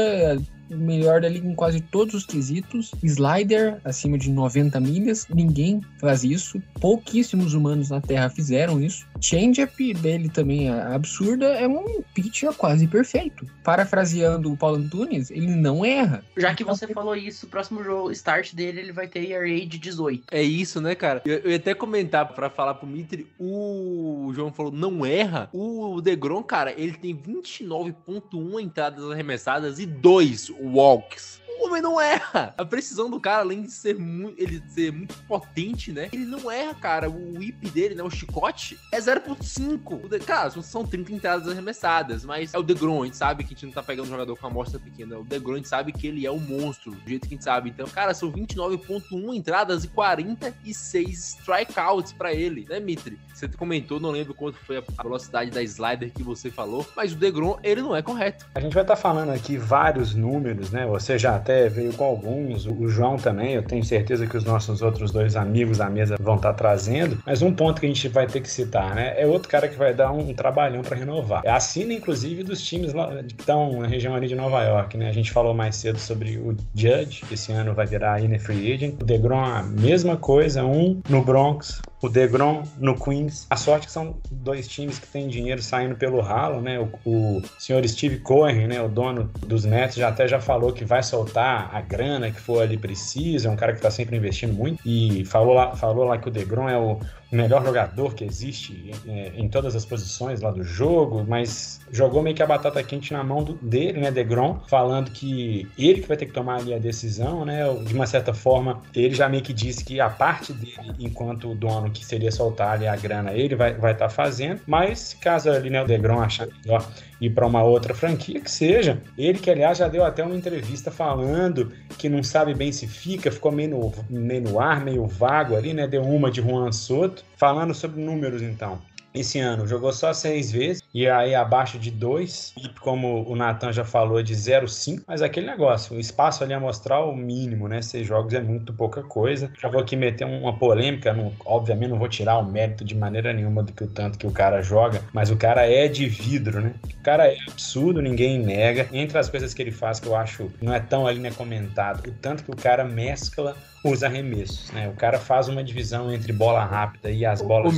o 0.71 0.77
melhor 0.77 1.21
da 1.21 1.29
liga 1.29 1.47
em 1.47 1.55
quase 1.55 1.81
todos 1.81 2.15
os 2.15 2.27
quesitos. 2.27 2.93
Slider 3.03 3.79
acima 3.85 4.19
de 4.19 4.31
90 4.31 4.79
milhas, 4.81 5.27
ninguém 5.29 5.81
faz 6.01 6.25
isso. 6.25 6.61
Pouquíssimos 6.81 7.55
humanos 7.55 7.91
na 7.91 8.01
Terra 8.01 8.29
fizeram 8.29 8.81
isso. 8.81 9.07
Change-up 9.21 9.95
dele 9.95 10.29
também 10.29 10.69
é 10.69 10.83
absurda, 10.83 11.47
é 11.47 11.67
um 11.67 12.03
pitch 12.15 12.45
quase 12.57 12.87
perfeito. 12.87 13.47
Parafraseando 13.63 14.53
o 14.53 14.57
Paulo 14.57 14.77
Antunes, 14.77 15.31
ele 15.31 15.55
não 15.55 15.85
erra. 15.85 16.25
Já 16.37 16.55
que 16.55 16.65
você 16.65 16.87
falou 16.89 17.17
isso, 17.17 17.47
o 17.47 17.49
próximo 17.49 17.83
jogo, 17.83 18.11
start 18.13 18.55
dele, 18.55 18.81
ele 18.81 18.93
vai 18.93 19.09
ter 19.09 19.31
ERA 19.31 19.67
de 19.67 19.79
18. 19.79 20.25
É 20.31 20.43
isso, 20.43 20.81
né, 20.81 20.95
cara? 20.95 21.23
Eu, 21.25 21.39
eu 21.39 21.51
ia 21.51 21.57
até 21.57 21.75
comentar 21.75 22.27
pra 22.33 22.51
falar 22.51 22.75
pro 22.75 22.87
Mitri, 22.87 23.27
o 23.39 24.31
João 24.35 24.53
falou 24.53 24.73
não 24.73 25.05
erra. 25.05 25.49
O 25.53 26.01
Degrom, 26.01 26.43
cara, 26.43 26.73
ele 26.77 26.95
tem 26.95 27.17
29.1 27.17 28.61
entradas 28.61 29.11
arremessadas 29.11 29.79
e 29.79 29.87
2 29.87 30.51
walks. 30.61 31.37
O 31.59 31.69
homem 31.69 31.81
não 31.81 31.99
erra. 31.99 32.55
A 32.59 32.65
precisão 32.67 33.09
do 33.11 33.19
cara, 33.19 33.39
além 33.41 33.63
de 33.63 33.71
ser 33.71 33.99
muito, 33.99 34.39
ele 34.41 34.63
ser 34.69 34.93
muito 34.93 35.15
potente, 35.27 35.91
né? 35.91 36.11
Ele 36.13 36.27
não 36.27 36.51
erra, 36.51 36.75
cara. 36.75 37.09
O 37.09 37.39
whip 37.39 37.71
dele, 37.71 37.95
né? 37.95 38.03
O 38.03 38.11
chicote 38.11 38.79
é 38.93 38.99
0.5. 39.01 40.05
O 40.05 40.07
de- 40.09 40.19
Cara, 40.21 40.51
são 40.63 40.85
30 40.85 41.15
entradas 41.15 41.49
arremessadas, 41.49 42.27
mas 42.27 42.53
é 42.53 42.59
o 42.59 42.63
DeGrom. 42.63 43.03
A 43.03 43.07
gente 43.07 43.17
sabe 43.17 43.43
que 43.43 43.55
a 43.55 43.57
gente 43.57 43.65
não 43.65 43.73
tá 43.73 43.83
pegando 43.83 44.05
um 44.07 44.11
jogador 44.11 44.37
com 44.37 44.47
a 44.47 44.51
amostra 44.51 44.79
pequena. 44.79 45.19
O 45.19 45.25
DeGrom, 45.25 45.55
a 45.55 45.57
gente 45.57 45.69
sabe 45.69 45.93
que 45.93 46.07
ele 46.07 46.27
é 46.27 46.31
um 46.31 46.39
monstro, 46.39 46.91
do 46.93 47.09
jeito 47.09 47.27
que 47.27 47.35
a 47.35 47.37
gente 47.37 47.45
sabe. 47.45 47.71
Então, 47.71 47.87
cara, 47.89 48.13
são 48.13 48.31
29.1 48.31 49.35
entradas 49.35 49.83
e 49.83 49.89
46 49.89 51.37
strikeouts 51.39 52.13
pra 52.13 52.35
ele, 52.35 52.67
né, 52.69 52.79
Mitri? 52.81 53.19
Você 53.37 53.47
comentou, 53.49 54.01
não 54.01 54.11
lembro 54.11 54.33
quanto 54.33 54.57
foi 54.57 54.79
a 54.79 55.03
velocidade 55.03 55.51
da 55.51 55.63
slider 55.63 56.11
que 56.11 56.23
você 56.23 56.51
falou, 56.51 56.87
mas 56.97 57.13
o 57.13 57.17
DeGrom, 57.17 57.59
ele 57.63 57.83
não 57.83 57.95
é 57.95 58.01
correto. 58.01 58.47
A 58.55 58.61
gente 58.61 58.73
vai 58.73 58.83
estar 58.83 58.97
falando 58.97 59.31
aqui 59.31 59.59
vários 59.59 60.15
números, 60.15 60.71
né? 60.71 60.87
Você 60.87 61.19
já 61.19 61.37
até 61.37 61.69
veio 61.69 61.93
com 61.93 62.05
alguns, 62.05 62.65
o 62.65 62.89
João 62.89 63.19
também, 63.19 63.53
eu 63.53 63.63
tenho 63.63 63.85
certeza 63.85 64.27
que 64.27 64.39
os 64.39 64.45
nossos 64.45 64.81
outros 64.81 65.11
dois 65.11 65.37
amigos 65.37 65.77
da 65.77 65.91
mesa 65.91 66.17
vão 66.19 66.37
estar 66.37 66.55
trazendo, 66.55 67.19
mas 67.27 67.43
um 67.43 67.53
ponto 67.53 67.79
que 67.79 67.85
a 67.85 67.91
gente 67.91 68.09
vai 68.09 68.27
ter 68.27 68.41
que 68.41 68.49
citar, 68.49 68.95
né? 68.95 69.13
É 69.21 69.27
outro 69.27 69.51
cara 69.51 69.69
que 69.69 69.77
vai 69.77 69.93
dar 69.93 70.13
um 70.13 70.33
trabalhão 70.33 70.81
para 70.81 70.97
renovar. 70.97 71.43
É 71.45 71.51
assina, 71.51 71.93
inclusive, 71.93 72.43
dos 72.43 72.63
times 72.63 72.95
lá, 72.95 73.23
que 73.23 73.39
estão 73.39 73.83
na 73.83 73.87
região 73.87 74.15
ali 74.15 74.29
de 74.29 74.35
Nova 74.35 74.63
York, 74.63 74.97
né? 74.97 75.11
A 75.11 75.13
gente 75.13 75.31
falou 75.31 75.53
mais 75.53 75.77
cedo 75.77 75.99
sobre 75.99 76.39
o 76.39 76.57
Judge, 76.75 77.21
que 77.29 77.35
esse 77.35 77.53
ano 77.53 77.75
vai 77.75 77.85
virar 77.85 78.25
in 78.25 78.39
free 78.39 78.73
agent. 78.73 78.95
O 78.99 79.05
DeGrom, 79.05 79.45
a 79.45 79.63
mesma 79.63 80.17
coisa, 80.17 80.65
um 80.65 81.03
no 81.07 81.23
Bronx, 81.23 81.83
o 82.01 82.09
DeGrom 82.09 82.63
no 82.79 82.95
Queens. 82.95 83.47
A 83.51 83.57
sorte 83.57 83.87
que 83.87 83.93
são 83.93 84.17
dois 84.31 84.69
times 84.69 84.99
que 84.99 85.07
têm 85.07 85.29
dinheiro 85.29 85.63
saindo 85.63 85.97
pelo 85.97 86.21
ralo, 86.21 86.61
né? 86.61 86.79
O, 86.79 86.91
o 87.11 87.43
senhor 87.59 87.87
Steve 87.89 88.19
Cohen, 88.19 88.67
né, 88.67 88.81
o 88.83 88.89
dono 88.89 89.31
dos 89.47 89.65
Nets, 89.65 89.97
já 89.97 90.09
até 90.09 90.29
já 90.29 90.41
falou 90.41 90.73
que 90.73 90.85
vai 90.85 91.03
soltar 91.03 91.71
a 91.75 91.81
grana 91.81 92.31
que 92.31 92.41
for 92.41 92.63
ali 92.63 92.77
preciso, 92.77 93.49
é 93.49 93.51
um 93.51 93.57
cara 93.57 93.73
que 93.73 93.79
está 93.79 93.91
sempre 93.91 94.17
investindo 94.17 94.53
muito 94.53 94.81
e 94.85 95.25
falou 95.25 95.55
lá, 95.55 95.75
falou 95.75 96.05
lá 96.05 96.19
que 96.19 96.29
o 96.29 96.31
DeGrom 96.31 96.69
é 96.69 96.79
o 96.79 97.01
melhor 97.31 97.65
jogador 97.65 98.15
que 98.15 98.25
existe 98.25 98.93
é, 99.07 99.33
em 99.37 99.49
todas 99.49 99.75
as 99.75 99.85
posições 99.85 100.41
lá 100.41 100.51
do 100.51 100.63
jogo, 100.63 101.25
mas 101.27 101.81
jogou 101.91 102.23
meio 102.23 102.37
que 102.37 102.43
a 102.43 102.47
batata 102.47 102.83
quente 102.83 103.13
na 103.13 103.25
mão 103.25 103.43
do, 103.43 103.55
dele, 103.55 104.01
né, 104.01 104.11
DeGrom, 104.11 104.61
falando 104.69 105.11
que 105.11 105.69
ele 105.79 106.01
que 106.01 106.09
vai 106.09 106.17
ter 106.17 106.27
que 106.27 106.33
tomar 106.33 106.61
ali 106.61 106.75
a 106.75 106.79
decisão, 106.79 107.45
né? 107.45 107.63
De 107.85 107.95
uma 107.95 108.07
certa 108.07 108.33
forma, 108.33 108.83
ele 108.95 109.15
já 109.15 109.29
meio 109.29 109.43
que 109.43 109.53
disse 109.53 109.85
que 109.85 110.01
a 110.01 110.09
parte 110.09 110.53
dele, 110.53 110.95
enquanto 110.99 111.55
dono, 111.55 111.91
que 111.91 112.05
seria 112.05 112.31
soltar 112.31 112.75
ali 112.75 112.87
a 112.87 112.97
grana, 112.97 113.33
ele 113.33 113.55
vai 113.55 113.71
estar 113.71 113.81
vai 113.81 113.95
tá 113.95 114.09
fazendo, 114.09 114.61
mas 114.67 115.15
caso 115.15 115.51
ali, 115.51 115.71
né, 115.71 115.83
o 115.83 115.87
DeGrom 115.87 116.21
achar 116.21 116.49
melhor 116.65 116.87
ir 117.21 117.31
para 117.31 117.47
uma 117.47 117.63
outra 117.63 117.95
franquia 117.95 118.41
que 118.41 118.51
seja. 118.51 119.01
Ele 119.17 119.39
que, 119.39 119.51
aliás, 119.51 119.79
já 119.79 119.89
deu 119.89 120.05
até 120.05 120.23
uma 120.23 120.37
entrevista 120.37 120.91
falando 120.91 121.73
que 121.99 122.09
não 122.09 122.23
sabe 122.23 122.55
bem 122.55 122.71
se 122.73 122.87
fica, 122.87 123.31
ficou 123.31 123.51
meio 123.51 123.71
no, 123.71 123.93
meio 124.11 124.43
no 124.43 124.61
ar, 124.61 124.85
meio 124.85 125.07
vago 125.07 125.57
ali, 125.57 125.73
né? 125.73 125.87
Deu 125.87 126.03
uma 126.03 126.31
de 126.31 126.43
Juan 126.43 126.71
Soto. 126.73 127.16
Falando 127.37 127.75
sobre 127.75 128.01
números, 128.03 128.43
então. 128.43 128.81
Esse 129.15 129.39
ano 129.39 129.67
jogou 129.67 129.93
só 129.93 130.13
seis 130.13 130.53
vezes, 130.53 130.83
e 130.97 131.07
aí 131.11 131.35
abaixo 131.35 131.79
de 131.79 131.91
dois, 131.91 132.55
e 132.57 132.71
como 132.81 133.23
o 133.31 133.37
Nathan 133.37 133.71
já 133.71 133.85
falou, 133.85 134.23
de 134.23 134.35
0,5, 134.35 135.03
mas 135.07 135.21
aquele 135.21 135.47
negócio, 135.47 135.95
o 135.95 136.01
espaço 136.01 136.43
ali 136.43 136.55
amostral 136.55 137.11
o 137.11 137.15
mínimo, 137.15 137.69
né? 137.69 137.83
Seis 137.83 138.07
jogos 138.07 138.33
é 138.33 138.41
muito 138.41 138.73
pouca 138.73 139.03
coisa. 139.03 139.53
Já 139.61 139.69
vou 139.69 139.79
aqui 139.79 139.95
meter 139.95 140.25
uma 140.25 140.57
polêmica, 140.57 141.13
não, 141.13 141.35
obviamente 141.45 141.91
não 141.91 141.99
vou 141.99 142.09
tirar 142.09 142.39
o 142.39 142.51
mérito 142.51 142.83
de 142.83 142.95
maneira 142.95 143.31
nenhuma 143.35 143.63
do 143.63 143.75
que 143.75 143.85
o 143.85 143.87
tanto 143.87 144.17
que 144.17 144.27
o 144.27 144.31
cara 144.31 144.63
joga, 144.63 145.03
mas 145.13 145.31
o 145.31 145.37
cara 145.37 145.71
é 145.71 145.87
de 145.87 146.09
vidro, 146.09 146.63
né? 146.63 146.73
O 146.83 147.03
cara 147.03 147.29
é 147.29 147.37
absurdo, 147.47 148.01
ninguém 148.01 148.39
nega. 148.39 148.89
Entre 148.91 149.19
as 149.19 149.29
coisas 149.29 149.53
que 149.53 149.61
ele 149.61 149.73
faz 149.73 150.01
que 150.01 150.07
eu 150.07 150.17
acho 150.17 150.51
não 150.63 150.73
é 150.73 150.81
tão 150.81 151.07
ali 151.07 151.19
né, 151.19 151.31
comentado, 151.31 152.09
o 152.09 152.13
tanto 152.23 152.43
que 152.43 152.51
o 152.51 152.57
cara 152.57 152.85
mescla 152.85 153.55
os 153.85 154.03
arremessos, 154.03 154.71
né? 154.73 154.89
O 154.89 154.95
cara 154.95 155.19
faz 155.19 155.47
uma 155.47 155.63
divisão 155.63 156.11
entre 156.11 156.33
bola 156.33 156.65
rápida 156.65 157.11
e 157.11 157.27
as 157.27 157.43
bolas 157.43 157.75